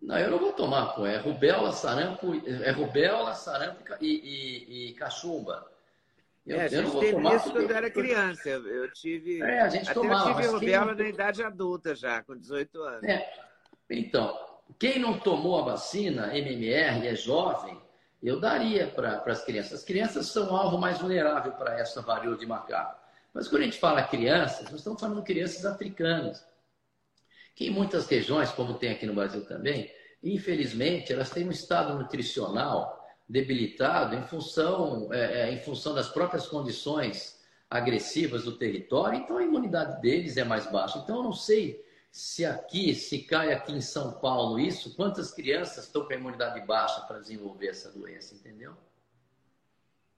Não, 0.00 0.18
eu 0.18 0.30
não 0.30 0.38
vou 0.38 0.52
tomar, 0.52 0.94
pô. 0.94 1.06
É 1.06 1.16
rubéola, 1.16 1.72
sarampo, 1.72 2.34
é 2.46 2.70
rubéola, 2.70 3.34
sarampo 3.34 3.82
e, 4.00 4.06
e, 4.06 4.90
e 4.90 4.94
cachumba. 4.94 5.70
Eu, 6.44 6.60
é, 6.60 6.64
a 6.64 6.68
gente 6.68 6.98
teve 6.98 7.34
isso 7.34 7.52
quando 7.52 7.70
eu 7.70 7.76
era 7.76 7.90
criança. 7.90 8.48
Eu, 8.48 8.66
eu, 8.66 8.92
tive. 8.92 9.40
É, 9.40 9.60
a 9.60 9.68
gente 9.68 9.88
até 9.88 9.94
tomava. 9.94 10.30
Eu 10.30 10.34
tive 10.34 10.46
rubéola 10.48 10.96
quem... 10.96 11.04
na 11.04 11.10
idade 11.10 11.42
adulta 11.42 11.94
já, 11.94 12.22
com 12.22 12.36
18 12.36 12.82
anos. 12.82 13.04
É. 13.04 13.32
Então, 13.88 14.36
quem 14.78 14.98
não 14.98 15.18
tomou 15.18 15.58
a 15.58 15.62
vacina, 15.62 16.36
MMR, 16.36 17.06
é 17.06 17.14
jovem, 17.14 17.80
eu 18.22 18.40
daria 18.40 18.86
para 18.86 19.22
as 19.26 19.44
crianças. 19.44 19.80
As 19.80 19.84
crianças 19.84 20.26
são 20.26 20.54
alvo 20.54 20.78
mais 20.78 20.98
vulnerável 20.98 21.52
para 21.52 21.78
essa 21.78 22.00
varíola 22.00 22.36
de 22.36 22.46
macaco. 22.46 23.00
Mas 23.34 23.48
quando 23.48 23.62
a 23.62 23.64
gente 23.64 23.78
fala 23.78 24.02
crianças, 24.02 24.70
nós 24.70 24.80
estamos 24.80 25.00
falando 25.00 25.18
de 25.18 25.26
crianças 25.26 25.64
africanas 25.64 26.44
que 27.54 27.66
em 27.66 27.70
muitas 27.70 28.06
regiões, 28.06 28.50
como 28.50 28.74
tem 28.74 28.90
aqui 28.90 29.06
no 29.06 29.14
Brasil 29.14 29.44
também, 29.44 29.90
infelizmente, 30.22 31.12
elas 31.12 31.30
têm 31.30 31.46
um 31.46 31.50
estado 31.50 31.94
nutricional 31.94 32.98
debilitado 33.28 34.14
em 34.16 34.22
função, 34.22 35.12
é, 35.12 35.42
é, 35.42 35.52
em 35.52 35.58
função 35.60 35.94
das 35.94 36.08
próprias 36.08 36.46
condições 36.46 37.40
agressivas 37.68 38.44
do 38.44 38.56
território, 38.56 39.18
então 39.18 39.38
a 39.38 39.42
imunidade 39.42 40.00
deles 40.00 40.36
é 40.36 40.44
mais 40.44 40.70
baixa. 40.70 40.98
Então 40.98 41.16
eu 41.16 41.22
não 41.22 41.32
sei 41.32 41.82
se 42.12 42.44
aqui, 42.44 42.94
se 42.94 43.20
cai 43.20 43.54
aqui 43.54 43.72
em 43.72 43.80
São 43.80 44.12
Paulo 44.12 44.60
isso, 44.60 44.94
quantas 44.94 45.32
crianças 45.32 45.86
estão 45.86 46.04
com 46.04 46.12
a 46.12 46.16
imunidade 46.16 46.60
baixa 46.66 47.00
para 47.06 47.18
desenvolver 47.18 47.68
essa 47.68 47.90
doença, 47.90 48.34
entendeu? 48.34 48.76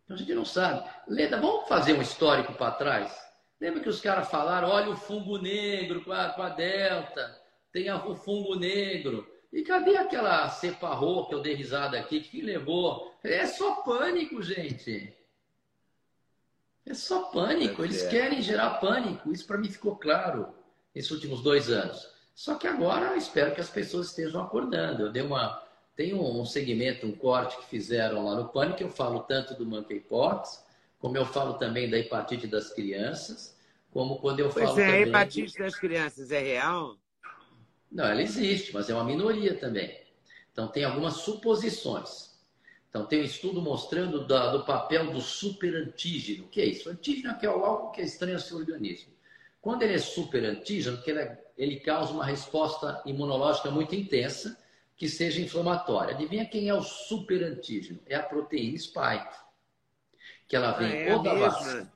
Então 0.05 0.17
a 0.17 0.19
gente 0.19 0.35
não 0.35 0.45
sabe. 0.45 0.91
Leda, 1.07 1.41
vamos 1.41 1.69
fazer 1.69 1.93
um 1.93 2.03
histórico 2.03 2.53
para 2.55 2.73
trás? 2.73 3.17
Lembra 3.61 3.81
que 3.81 3.89
os 3.89 4.01
caras 4.01 4.29
falaram, 4.29 4.71
olha 4.71 4.91
o 4.91 4.97
fungo 4.97 5.39
negro 5.39 6.05
com 6.05 6.13
a, 6.13 6.31
com 6.31 6.43
a 6.43 6.49
Delta, 6.49 7.41
tem 7.71 7.89
o 7.89 8.17
fungo 8.17 8.57
negro. 8.57 9.33
E 9.53 9.63
cadê 9.63 9.97
aquela 9.97 10.49
cepa 10.49 10.93
rouca 10.93 11.29
que 11.29 11.35
eu 11.37 11.43
dei 11.43 11.55
risada 11.55 11.97
aqui? 11.97 12.21
Que 12.21 12.43
levou? 12.43 13.15
É 13.23 13.47
só 13.47 13.83
pânico, 13.83 14.43
gente. 14.43 15.17
É 16.85 16.93
só 16.93 17.31
pânico. 17.31 17.85
Eles 17.85 18.03
querem 18.09 18.43
gerar 18.43 18.81
pânico. 18.81 19.31
Isso 19.31 19.47
para 19.47 19.59
mim 19.59 19.71
ficou 19.71 19.95
claro 19.95 20.53
nesses 20.95 21.11
últimos 21.11 21.43
dois 21.43 21.69
anos. 21.71 22.09
Só 22.35 22.55
que 22.57 22.67
agora 22.67 23.13
eu 23.13 23.17
espero 23.17 23.55
que 23.55 23.61
as 23.61 23.71
pessoas 23.71 24.09
estejam 24.09 24.43
acordando. 24.43 25.03
Eu 25.03 25.13
dei 25.13 25.23
uma. 25.23 25.63
Tem 25.97 26.13
um 26.13 26.45
segmento, 26.45 27.07
um 27.07 27.13
corte 27.13 27.57
que 27.57 27.67
fizeram 27.67 28.25
lá 28.25 28.35
no 28.35 28.49
Pânico, 28.49 28.83
eu 28.83 28.91
falo 28.91 29.21
tanto 29.21 29.55
do 29.55 29.65
monkeypox, 29.65 30.65
como 30.99 31.17
eu 31.17 31.25
falo 31.25 31.55
também 31.55 31.89
da 31.89 31.97
hepatite 31.97 32.49
das 32.49 32.73
crianças, 32.73 33.57
como 33.93 34.19
quando 34.19 34.41
eu 34.41 34.49
pois 34.49 34.71
falo. 34.71 34.81
é, 34.81 34.91
a 34.91 35.01
hepatite 35.03 35.57
das 35.57 35.77
crianças 35.77 36.33
é 36.33 36.41
real? 36.41 36.97
Não, 37.93 38.07
ela 38.07 38.21
existe, 38.21 38.75
mas 38.75 38.91
é 38.91 38.95
uma 38.95 39.05
minoria 39.05 39.55
também. 39.55 39.97
Então, 40.51 40.67
tem 40.67 40.83
algumas 40.83 41.19
suposições. 41.19 42.35
Então, 42.89 43.07
tem 43.07 43.21
um 43.21 43.25
estudo 43.25 43.63
mostrando 43.63 44.27
da, 44.27 44.51
do 44.51 44.65
papel 44.65 45.13
do 45.13 45.21
superantígeno. 45.21 46.45
O 46.45 46.49
que 46.49 46.61
é 46.61 46.67
isso? 46.67 46.89
O 46.89 46.93
antígeno 46.93 47.37
é, 47.41 47.45
é 47.45 47.49
algo 47.49 47.93
que 47.93 48.01
é 48.01 48.05
estranho 48.05 48.35
ao 48.35 48.41
seu 48.41 48.57
organismo. 48.57 49.14
Quando 49.65 49.81
ele 49.81 49.95
é 49.95 49.99
superantígeno, 49.99 51.03
ele, 51.07 51.21
é, 51.21 51.43
ele 51.57 51.81
causa 51.81 52.13
uma 52.13 52.27
resposta 52.27 53.03
imunológica 53.07 53.71
muito 53.71 53.95
intensa, 53.95 54.59
que 54.95 55.09
seja 55.09 55.41
inflamatória. 55.41 56.15
Adivinha 56.15 56.45
quem 56.45 56.69
é 56.69 56.75
o 56.75 56.83
superantígeno? 56.83 57.99
É 58.05 58.15
a 58.15 58.23
proteína 58.23 58.77
spike. 58.77 59.35
Que 60.47 60.55
ela 60.55 60.73
vem 60.73 60.93
ah, 60.93 60.97
é 60.97 61.15
ou 61.15 61.23
da 61.23 61.33
vacina. 61.33 61.91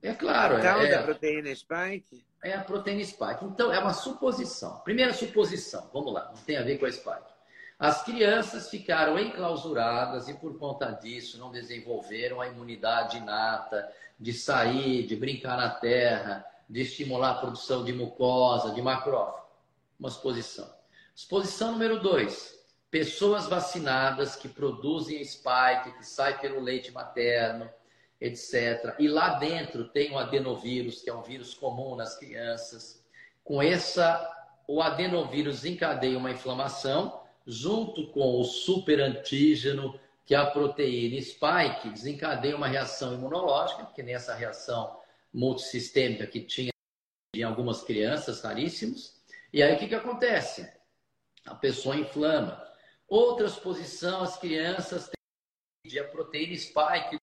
É 0.00 0.14
claro. 0.14 0.58
Então, 0.58 0.80
é, 0.80 0.90
da 0.90 1.02
proteína 1.02 1.54
spike? 1.54 2.24
É 2.42 2.54
a 2.54 2.64
proteína 2.64 3.04
spike. 3.04 3.44
Então, 3.44 3.70
é 3.70 3.78
uma 3.78 3.92
suposição. 3.92 4.78
Primeira 4.78 5.12
suposição, 5.12 5.90
vamos 5.92 6.14
lá, 6.14 6.32
não 6.34 6.42
tem 6.44 6.56
a 6.56 6.62
ver 6.62 6.78
com 6.78 6.86
a 6.86 6.90
spike. 6.90 7.30
As 7.78 8.02
crianças 8.02 8.70
ficaram 8.70 9.18
enclausuradas 9.18 10.30
e, 10.30 10.34
por 10.34 10.58
conta 10.58 10.90
disso, 10.92 11.38
não 11.38 11.50
desenvolveram 11.50 12.40
a 12.40 12.48
imunidade 12.48 13.18
inata 13.18 13.86
de 14.18 14.32
sair, 14.32 15.06
de 15.06 15.14
brincar 15.14 15.58
na 15.58 15.68
terra, 15.68 16.46
de 16.72 16.80
estimular 16.80 17.32
a 17.32 17.34
produção 17.34 17.84
de 17.84 17.92
mucosa, 17.92 18.72
de 18.72 18.80
macrófago. 18.80 19.46
Uma 20.00 20.08
suposição. 20.08 20.66
Suposição 21.14 21.72
número 21.72 22.00
dois: 22.00 22.58
pessoas 22.90 23.46
vacinadas 23.46 24.34
que 24.36 24.48
produzem 24.48 25.22
spike, 25.22 25.92
que 25.98 26.06
sai 26.06 26.40
pelo 26.40 26.60
leite 26.60 26.90
materno, 26.90 27.68
etc. 28.18 28.96
E 28.98 29.06
lá 29.06 29.34
dentro 29.34 29.86
tem 29.88 30.12
o 30.12 30.18
adenovírus, 30.18 31.02
que 31.02 31.10
é 31.10 31.14
um 31.14 31.20
vírus 31.20 31.52
comum 31.52 31.94
nas 31.94 32.16
crianças. 32.16 33.04
Com 33.44 33.60
essa, 33.60 34.26
o 34.66 34.80
adenovírus 34.80 35.66
encadeia 35.66 36.16
uma 36.16 36.30
inflamação, 36.30 37.20
junto 37.46 38.10
com 38.12 38.40
o 38.40 38.44
superantígeno, 38.44 40.00
que 40.24 40.34
é 40.34 40.38
a 40.38 40.46
proteína 40.46 41.20
spike, 41.20 41.90
desencadeia 41.90 42.56
uma 42.56 42.66
reação 42.66 43.12
imunológica, 43.12 43.84
que 43.94 44.02
nem 44.02 44.14
essa 44.14 44.34
reação 44.34 45.01
multissistêmica 45.32 46.26
que 46.26 46.40
tinha 46.40 46.72
em 47.34 47.42
algumas 47.42 47.82
crianças 47.82 48.42
raríssimos. 48.42 49.20
E 49.52 49.62
aí 49.62 49.74
o 49.74 49.78
que, 49.78 49.88
que 49.88 49.94
acontece? 49.94 50.70
A 51.46 51.54
pessoa 51.54 51.96
inflama. 51.96 52.62
Outra 53.08 53.46
exposição, 53.46 54.22
as 54.22 54.38
crianças 54.38 55.10
têm 55.10 56.00
a 56.00 56.04
proteína 56.04 56.56
spike 56.56 57.18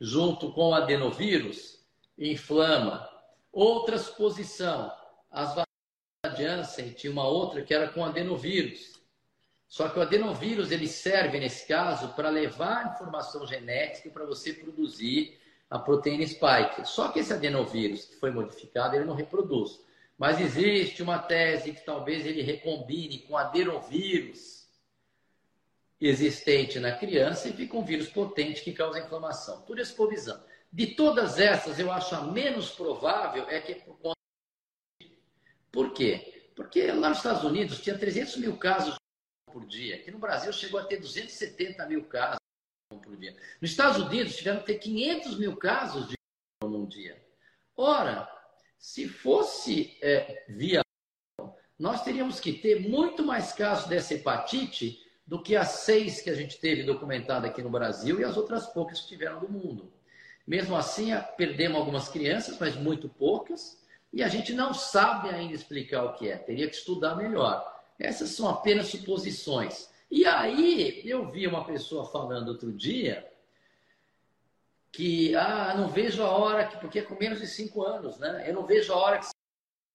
junto 0.00 0.52
com 0.52 0.70
o 0.70 0.74
adenovírus 0.74 1.84
inflama. 2.18 3.08
Outra 3.52 3.96
exposição, 3.96 4.92
as 5.30 5.48
vacinas 5.48 6.38
Janssen 6.38 6.92
tinha 6.92 7.12
uma 7.12 7.26
outra 7.26 7.62
que 7.62 7.74
era 7.74 7.88
com 7.88 8.04
adenovírus. 8.04 9.00
Só 9.68 9.88
que 9.88 9.98
o 9.98 10.02
adenovírus 10.02 10.70
ele 10.70 10.86
serve 10.86 11.38
nesse 11.38 11.66
caso 11.66 12.14
para 12.14 12.28
levar 12.28 12.94
informação 12.94 13.46
genética 13.46 14.10
para 14.10 14.24
você 14.24 14.52
produzir 14.52 15.40
a 15.74 15.78
proteína 15.80 16.24
spike. 16.24 16.86
Só 16.86 17.08
que 17.08 17.18
esse 17.18 17.32
adenovírus 17.32 18.04
que 18.04 18.14
foi 18.14 18.30
modificado, 18.30 18.94
ele 18.94 19.04
não 19.04 19.16
reproduz. 19.16 19.80
Mas 20.16 20.40
existe 20.40 21.02
uma 21.02 21.18
tese 21.18 21.72
que 21.72 21.84
talvez 21.84 22.24
ele 22.24 22.42
recombine 22.42 23.18
com 23.18 23.36
adenovírus 23.36 24.68
existente 26.00 26.78
na 26.78 26.92
criança 26.92 27.48
e 27.48 27.52
fica 27.52 27.76
um 27.76 27.84
vírus 27.84 28.08
potente 28.08 28.62
que 28.62 28.72
causa 28.72 29.00
inflamação. 29.00 29.62
Por 29.62 29.80
exposição. 29.80 30.40
De 30.72 30.94
todas 30.94 31.40
essas, 31.40 31.80
eu 31.80 31.90
acho 31.90 32.14
a 32.14 32.20
menos 32.20 32.70
provável 32.70 33.48
é 33.48 33.60
que 33.60 33.72
é 33.72 33.74
por 33.74 33.98
conta. 33.98 34.14
Por 35.72 35.92
quê? 35.92 36.52
Porque 36.54 36.86
lá 36.92 37.08
nos 37.08 37.18
Estados 37.18 37.42
Unidos 37.42 37.80
tinha 37.80 37.98
300 37.98 38.36
mil 38.36 38.56
casos 38.58 38.94
por 39.46 39.66
dia. 39.66 39.96
Aqui 39.96 40.12
no 40.12 40.20
Brasil 40.20 40.52
chegou 40.52 40.78
a 40.78 40.84
ter 40.84 40.98
270 40.98 41.84
mil 41.86 42.04
casos 42.04 42.43
por 43.14 43.20
dia. 43.20 43.36
Nos 43.60 43.70
Estados 43.70 44.02
Unidos 44.02 44.36
tiveram 44.36 44.60
que 44.60 44.66
ter 44.66 44.78
500 44.78 45.38
mil 45.38 45.56
casos 45.56 46.08
de 46.08 46.14
num 46.62 46.86
dia. 46.86 47.22
Ora, 47.76 48.28
se 48.78 49.08
fosse 49.08 49.96
é, 50.02 50.44
via 50.48 50.82
nós 51.78 52.02
teríamos 52.02 52.38
que 52.38 52.52
ter 52.52 52.88
muito 52.88 53.24
mais 53.24 53.52
casos 53.52 53.88
dessa 53.88 54.14
hepatite 54.14 55.02
do 55.26 55.42
que 55.42 55.56
as 55.56 55.68
seis 55.68 56.20
que 56.20 56.30
a 56.30 56.34
gente 56.34 56.58
teve 56.58 56.84
documentada 56.84 57.46
aqui 57.48 57.62
no 57.62 57.70
Brasil 57.70 58.20
e 58.20 58.24
as 58.24 58.36
outras 58.36 58.66
poucas 58.66 59.00
que 59.00 59.08
tiveram 59.08 59.40
do 59.40 59.50
mundo. 59.50 59.92
Mesmo 60.46 60.76
assim, 60.76 61.08
perdemos 61.36 61.78
algumas 61.78 62.08
crianças, 62.08 62.58
mas 62.60 62.76
muito 62.76 63.08
poucas, 63.08 63.82
e 64.12 64.22
a 64.22 64.28
gente 64.28 64.52
não 64.52 64.72
sabe 64.72 65.30
ainda 65.30 65.54
explicar 65.54 66.04
o 66.04 66.12
que 66.14 66.28
é, 66.28 66.36
teria 66.36 66.68
que 66.68 66.76
estudar 66.76 67.16
melhor. 67.16 67.64
Essas 67.98 68.30
são 68.30 68.48
apenas 68.48 68.86
suposições. 68.88 69.88
E 70.14 70.24
aí, 70.26 71.02
eu 71.04 71.28
vi 71.28 71.44
uma 71.44 71.64
pessoa 71.64 72.08
falando 72.08 72.46
outro 72.46 72.72
dia 72.72 73.28
que, 74.92 75.34
ah, 75.34 75.74
não 75.76 75.88
vejo 75.88 76.22
a 76.22 76.30
hora, 76.30 76.68
que, 76.68 76.76
porque 76.76 77.00
é 77.00 77.02
com 77.02 77.16
menos 77.16 77.40
de 77.40 77.48
5 77.48 77.82
anos, 77.82 78.16
né? 78.20 78.48
Eu 78.48 78.54
não 78.54 78.64
vejo 78.64 78.92
a 78.92 78.96
hora 78.96 79.18
que 79.18 79.26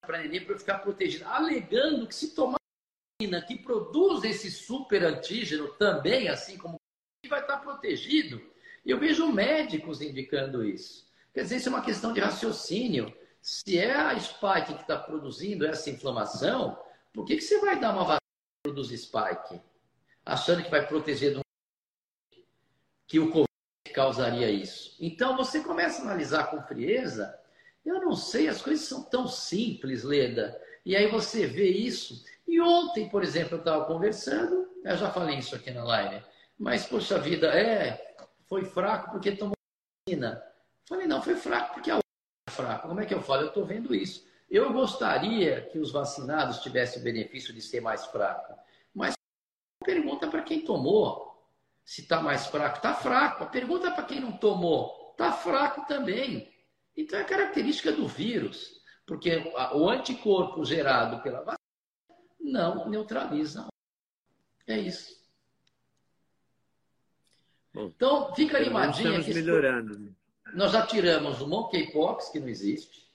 para 0.02 0.18
neném 0.18 0.44
para 0.44 0.60
ficar 0.60 0.80
protegido, 0.80 1.24
alegando 1.26 2.06
que 2.06 2.14
se 2.14 2.36
tomar 2.36 2.58
vacina 3.18 3.42
que 3.42 3.60
produz 3.60 4.26
esse 4.26 4.52
super 4.52 5.06
antígeno 5.06 5.70
também, 5.76 6.28
assim 6.28 6.58
como 6.58 6.76
vai 7.30 7.40
estar 7.40 7.60
protegido. 7.60 8.42
Eu 8.86 9.00
vejo 9.00 9.32
médicos 9.32 10.02
indicando 10.02 10.66
isso. 10.66 11.10
Quer 11.34 11.44
dizer, 11.44 11.56
isso 11.56 11.70
é 11.70 11.72
uma 11.72 11.82
questão 11.82 12.12
de 12.12 12.20
raciocínio. 12.20 13.16
Se 13.42 13.80
é 13.80 13.96
a 13.96 14.20
spike 14.20 14.74
que 14.74 14.82
está 14.82 14.98
produzindo 14.98 15.66
essa 15.66 15.90
inflamação, 15.90 16.78
por 17.14 17.24
que, 17.24 17.38
que 17.38 17.42
você 17.42 17.58
vai 17.62 17.80
dar 17.80 17.94
uma 17.94 18.04
vacina 18.04 18.20
que 18.20 18.70
produz 18.70 18.90
spike? 18.90 19.69
Achando 20.26 20.64
que 20.64 20.70
vai 20.70 20.86
proteger 20.86 21.34
do 21.34 21.42
que 23.08 23.20
o 23.20 23.28
Covid 23.28 23.48
causaria 23.94 24.50
isso. 24.50 24.96
Então 25.00 25.36
você 25.36 25.62
começa 25.62 26.02
a 26.02 26.06
analisar 26.06 26.46
com 26.46 26.62
frieza. 26.62 27.38
Eu 27.86 28.00
não 28.02 28.16
sei, 28.16 28.48
as 28.48 28.62
coisas 28.62 28.86
são 28.86 29.04
tão 29.04 29.28
simples, 29.28 30.04
Leda. 30.04 30.60
E 30.86 30.96
aí 30.96 31.08
você 31.08 31.48
vê 31.48 31.70
isso. 31.70 32.24
E 32.48 32.62
ontem, 32.62 33.10
por 33.10 33.24
exemplo, 33.24 33.56
eu 33.56 33.60
estava 33.60 33.86
conversando, 33.86 34.70
eu 34.84 34.98
já 34.98 35.12
falei 35.12 35.38
isso 35.38 35.56
aqui 35.56 35.72
na 35.72 35.84
live, 35.84 36.24
mas, 36.58 36.86
poxa 36.86 37.18
vida, 37.18 37.48
é, 37.48 38.16
foi 38.48 38.66
fraco 38.66 39.12
porque 39.12 39.32
tomou 39.32 39.56
vacina. 40.08 40.44
Falei, 40.88 41.08
não, 41.08 41.22
foi 41.22 41.36
fraco 41.36 41.74
porque 41.74 41.92
a 41.92 41.96
outra 41.96 42.10
é 42.48 42.52
fraca. 42.52 42.88
Como 42.88 43.00
é 43.00 43.06
que 43.06 43.14
eu 43.14 43.22
falo? 43.22 43.44
Eu 43.44 43.48
estou 43.48 43.66
vendo 43.66 43.94
isso. 43.94 44.28
Eu 44.50 44.74
gostaria 44.74 45.62
que 45.72 45.78
os 45.78 45.92
vacinados 45.92 46.60
tivessem 46.60 47.00
o 47.00 47.04
benefício 47.04 47.54
de 47.54 47.62
ser 47.62 47.82
mais 47.82 48.06
fraco. 48.08 48.56
Pergunta 49.84 50.28
para 50.28 50.44
quem 50.44 50.62
tomou 50.62 51.30
se 51.84 52.02
está 52.02 52.22
mais 52.22 52.48
fraco. 52.48 52.78
Está 52.78 52.94
fraco. 52.94 53.44
A 53.44 53.48
pergunta 53.48 53.92
para 53.92 54.04
quem 54.04 54.20
não 54.20 54.34
tomou. 54.34 55.12
Está 55.12 55.32
fraco 55.32 55.86
também. 55.88 56.54
Então 56.96 57.20
é 57.20 57.24
característica 57.24 57.92
do 57.92 58.08
vírus. 58.08 58.80
Porque 59.06 59.38
o 59.74 59.90
anticorpo 59.90 60.64
gerado 60.64 61.22
pela 61.24 61.40
vacina 61.40 61.58
não 62.40 62.90
neutraliza. 62.90 63.68
É 64.68 64.78
isso. 64.78 65.20
Bom, 67.74 67.86
então, 67.86 68.36
fica 68.36 68.58
animadinha. 68.58 69.18
Estamos 69.18 69.36
melhorando. 69.36 70.16
Nós 70.54 70.72
já 70.72 70.86
tiramos 70.86 71.42
o 71.42 71.48
monkeypox, 71.48 72.30
que 72.30 72.40
não 72.40 72.48
existe. 72.48 73.09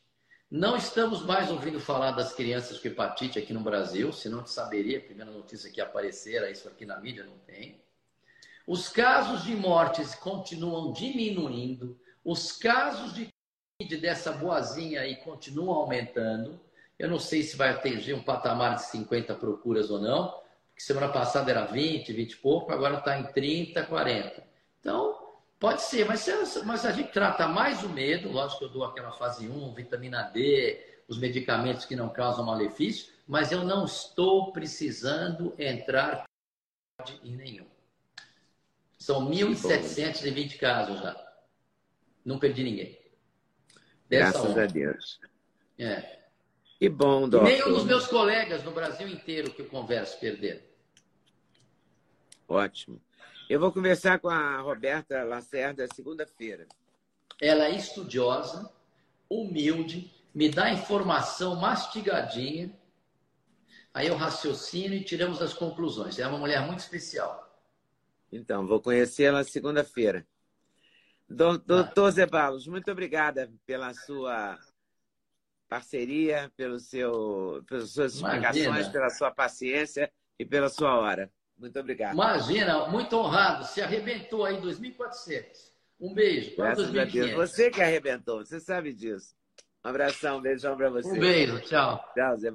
Não 0.56 0.76
estamos 0.76 1.20
mais 1.22 1.50
ouvindo 1.50 1.80
falar 1.80 2.12
das 2.12 2.32
crianças 2.32 2.78
com 2.78 2.86
hepatite 2.86 3.40
aqui 3.40 3.52
no 3.52 3.58
Brasil, 3.58 4.12
senão 4.12 4.40
te 4.40 4.50
saberia, 4.50 4.98
a 4.98 5.00
primeira 5.00 5.28
notícia 5.32 5.68
que 5.68 5.80
aparecer, 5.80 6.44
é 6.44 6.52
isso 6.52 6.68
aqui 6.68 6.86
na 6.86 7.00
mídia 7.00 7.24
não 7.24 7.36
tem. 7.38 7.82
Os 8.64 8.88
casos 8.88 9.42
de 9.42 9.56
mortes 9.56 10.14
continuam 10.14 10.92
diminuindo, 10.92 11.98
os 12.24 12.52
casos 12.52 13.12
de 13.12 13.26
Covid 13.80 14.00
dessa 14.00 14.30
boazinha 14.30 15.00
aí 15.00 15.16
continuam 15.16 15.74
aumentando. 15.74 16.60
Eu 16.96 17.10
não 17.10 17.18
sei 17.18 17.42
se 17.42 17.56
vai 17.56 17.70
atingir 17.70 18.14
um 18.14 18.22
patamar 18.22 18.76
de 18.76 18.84
50 18.84 19.34
procuras 19.34 19.90
ou 19.90 20.00
não, 20.00 20.28
porque 20.68 20.84
semana 20.84 21.08
passada 21.08 21.50
era 21.50 21.64
20, 21.64 22.12
20 22.12 22.30
e 22.30 22.36
pouco, 22.36 22.70
agora 22.70 22.98
está 22.98 23.18
em 23.18 23.24
30, 23.24 23.82
40. 23.86 24.46
Então, 24.78 25.23
Pode 25.58 25.82
ser, 25.82 26.04
mas, 26.06 26.26
mas 26.64 26.84
a 26.84 26.92
gente 26.92 27.12
trata 27.12 27.48
mais 27.48 27.82
o 27.82 27.88
medo, 27.88 28.30
lógico 28.30 28.58
que 28.58 28.64
eu 28.66 28.70
dou 28.70 28.84
aquela 28.84 29.12
fase 29.12 29.48
1, 29.48 29.74
vitamina 29.74 30.22
D, 30.24 30.84
os 31.08 31.18
medicamentos 31.18 31.84
que 31.84 31.96
não 31.96 32.08
causam 32.08 32.44
malefício, 32.44 33.12
mas 33.26 33.52
eu 33.52 33.64
não 33.64 33.84
estou 33.84 34.52
precisando 34.52 35.54
entrar 35.58 36.24
em 37.22 37.34
nenhum. 37.36 37.66
São 38.98 39.28
1.720 39.30 40.58
casos 40.58 41.00
já. 41.00 41.14
Não 42.24 42.38
perdi 42.38 42.62
ninguém. 42.62 42.98
Dessa 44.08 44.32
Graças 44.32 44.50
onda. 44.50 44.64
a 44.64 44.66
Deus. 44.66 45.20
É. 45.78 46.18
Que 46.78 46.88
bom, 46.88 47.28
doutor. 47.28 47.48
nenhum 47.48 47.72
dos 47.72 47.84
meus 47.84 48.06
colegas 48.06 48.62
no 48.64 48.70
Brasil 48.70 49.08
inteiro 49.08 49.52
que 49.52 49.62
eu 49.62 49.66
converso 49.66 50.18
perderam. 50.18 50.62
Ótimo. 52.48 53.00
Eu 53.48 53.60
vou 53.60 53.70
conversar 53.70 54.18
com 54.20 54.28
a 54.28 54.58
Roberta 54.58 55.22
Lacerda 55.22 55.86
segunda-feira. 55.94 56.66
Ela 57.40 57.66
é 57.66 57.76
estudiosa, 57.76 58.72
humilde, 59.28 60.10
me 60.34 60.48
dá 60.48 60.70
informação 60.70 61.54
mastigadinha. 61.56 62.72
Aí 63.92 64.08
eu 64.08 64.16
raciocino 64.16 64.94
e 64.94 65.04
tiramos 65.04 65.42
as 65.42 65.52
conclusões. 65.52 66.18
É 66.18 66.26
uma 66.26 66.38
mulher 66.38 66.66
muito 66.66 66.80
especial. 66.80 67.44
Então, 68.32 68.66
vou 68.66 68.80
conhecê-la 68.80 69.44
segunda-feira. 69.44 70.26
Doutor 71.28 72.10
Zé 72.10 72.26
Barros, 72.26 72.66
muito 72.66 72.90
obrigada 72.90 73.52
pela 73.66 73.92
sua 73.92 74.58
parceria, 75.68 76.50
pelo 76.56 76.78
seu, 76.80 77.62
pelas 77.68 77.90
suas 77.90 78.14
explicações, 78.14 78.88
pela 78.88 79.10
sua 79.10 79.30
paciência 79.30 80.10
e 80.38 80.44
pela 80.44 80.68
sua 80.68 80.98
hora. 80.98 81.30
Muito 81.58 81.78
obrigado. 81.78 82.14
Imagina, 82.14 82.86
muito 82.88 83.16
honrado. 83.16 83.64
Se 83.64 83.80
arrebentou 83.80 84.44
aí 84.44 84.60
2.400. 84.60 85.44
Um 86.00 86.12
beijo. 86.12 86.56
Graças 86.56 86.90
2.500. 86.90 87.34
Você 87.34 87.70
que 87.70 87.80
arrebentou, 87.80 88.44
você 88.44 88.60
sabe 88.60 88.92
disso. 88.92 89.34
Um 89.84 89.90
abração, 89.90 90.38
um 90.38 90.40
beijão 90.40 90.76
pra 90.76 90.88
você. 90.88 91.10
Um 91.10 91.20
beijo, 91.20 91.60
tchau. 91.60 92.02
Tchau, 92.14 92.36
Zé. 92.38 92.50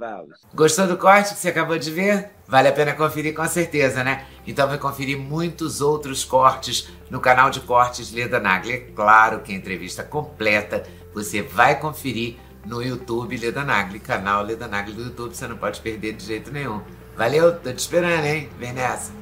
Gostou 0.56 0.88
do 0.88 0.98
corte 0.98 1.36
que 1.36 1.40
você 1.40 1.50
acabou 1.50 1.78
de 1.78 1.92
ver? 1.92 2.32
Vale 2.48 2.68
a 2.68 2.72
pena 2.72 2.94
conferir 2.96 3.36
com 3.36 3.46
certeza, 3.46 4.04
né? 4.04 4.26
Então 4.48 4.68
vai 4.68 4.80
conferir 4.80 5.18
muitos 5.18 5.80
outros 5.80 6.26
cortes 6.26 6.90
no 7.10 7.22
canal 7.22 7.52
de 7.52 7.62
cortes 7.62 8.12
Leda 8.12 8.40
Nagli. 8.40 8.74
É 8.74 8.78
claro 8.92 9.42
que 9.42 9.52
a 9.52 9.56
entrevista 9.56 10.04
completa 10.04 10.84
você 11.14 11.44
vai 11.44 11.80
conferir 11.80 12.38
no 12.66 12.82
YouTube 12.82 13.38
Leda 13.38 13.64
Nagli, 13.64 14.00
canal 14.00 14.44
Leda 14.44 14.68
Nagli 14.68 14.94
do 14.94 15.04
YouTube, 15.04 15.36
você 15.36 15.48
não 15.48 15.58
pode 15.58 15.80
perder 15.82 16.14
de 16.14 16.26
jeito 16.26 16.52
nenhum. 16.52 16.82
Valeu, 17.20 17.52
tô 17.60 17.74
te 17.74 17.80
esperando, 17.80 18.24
hein? 18.24 18.50
Vem 18.58 18.72
nessa. 18.72 19.19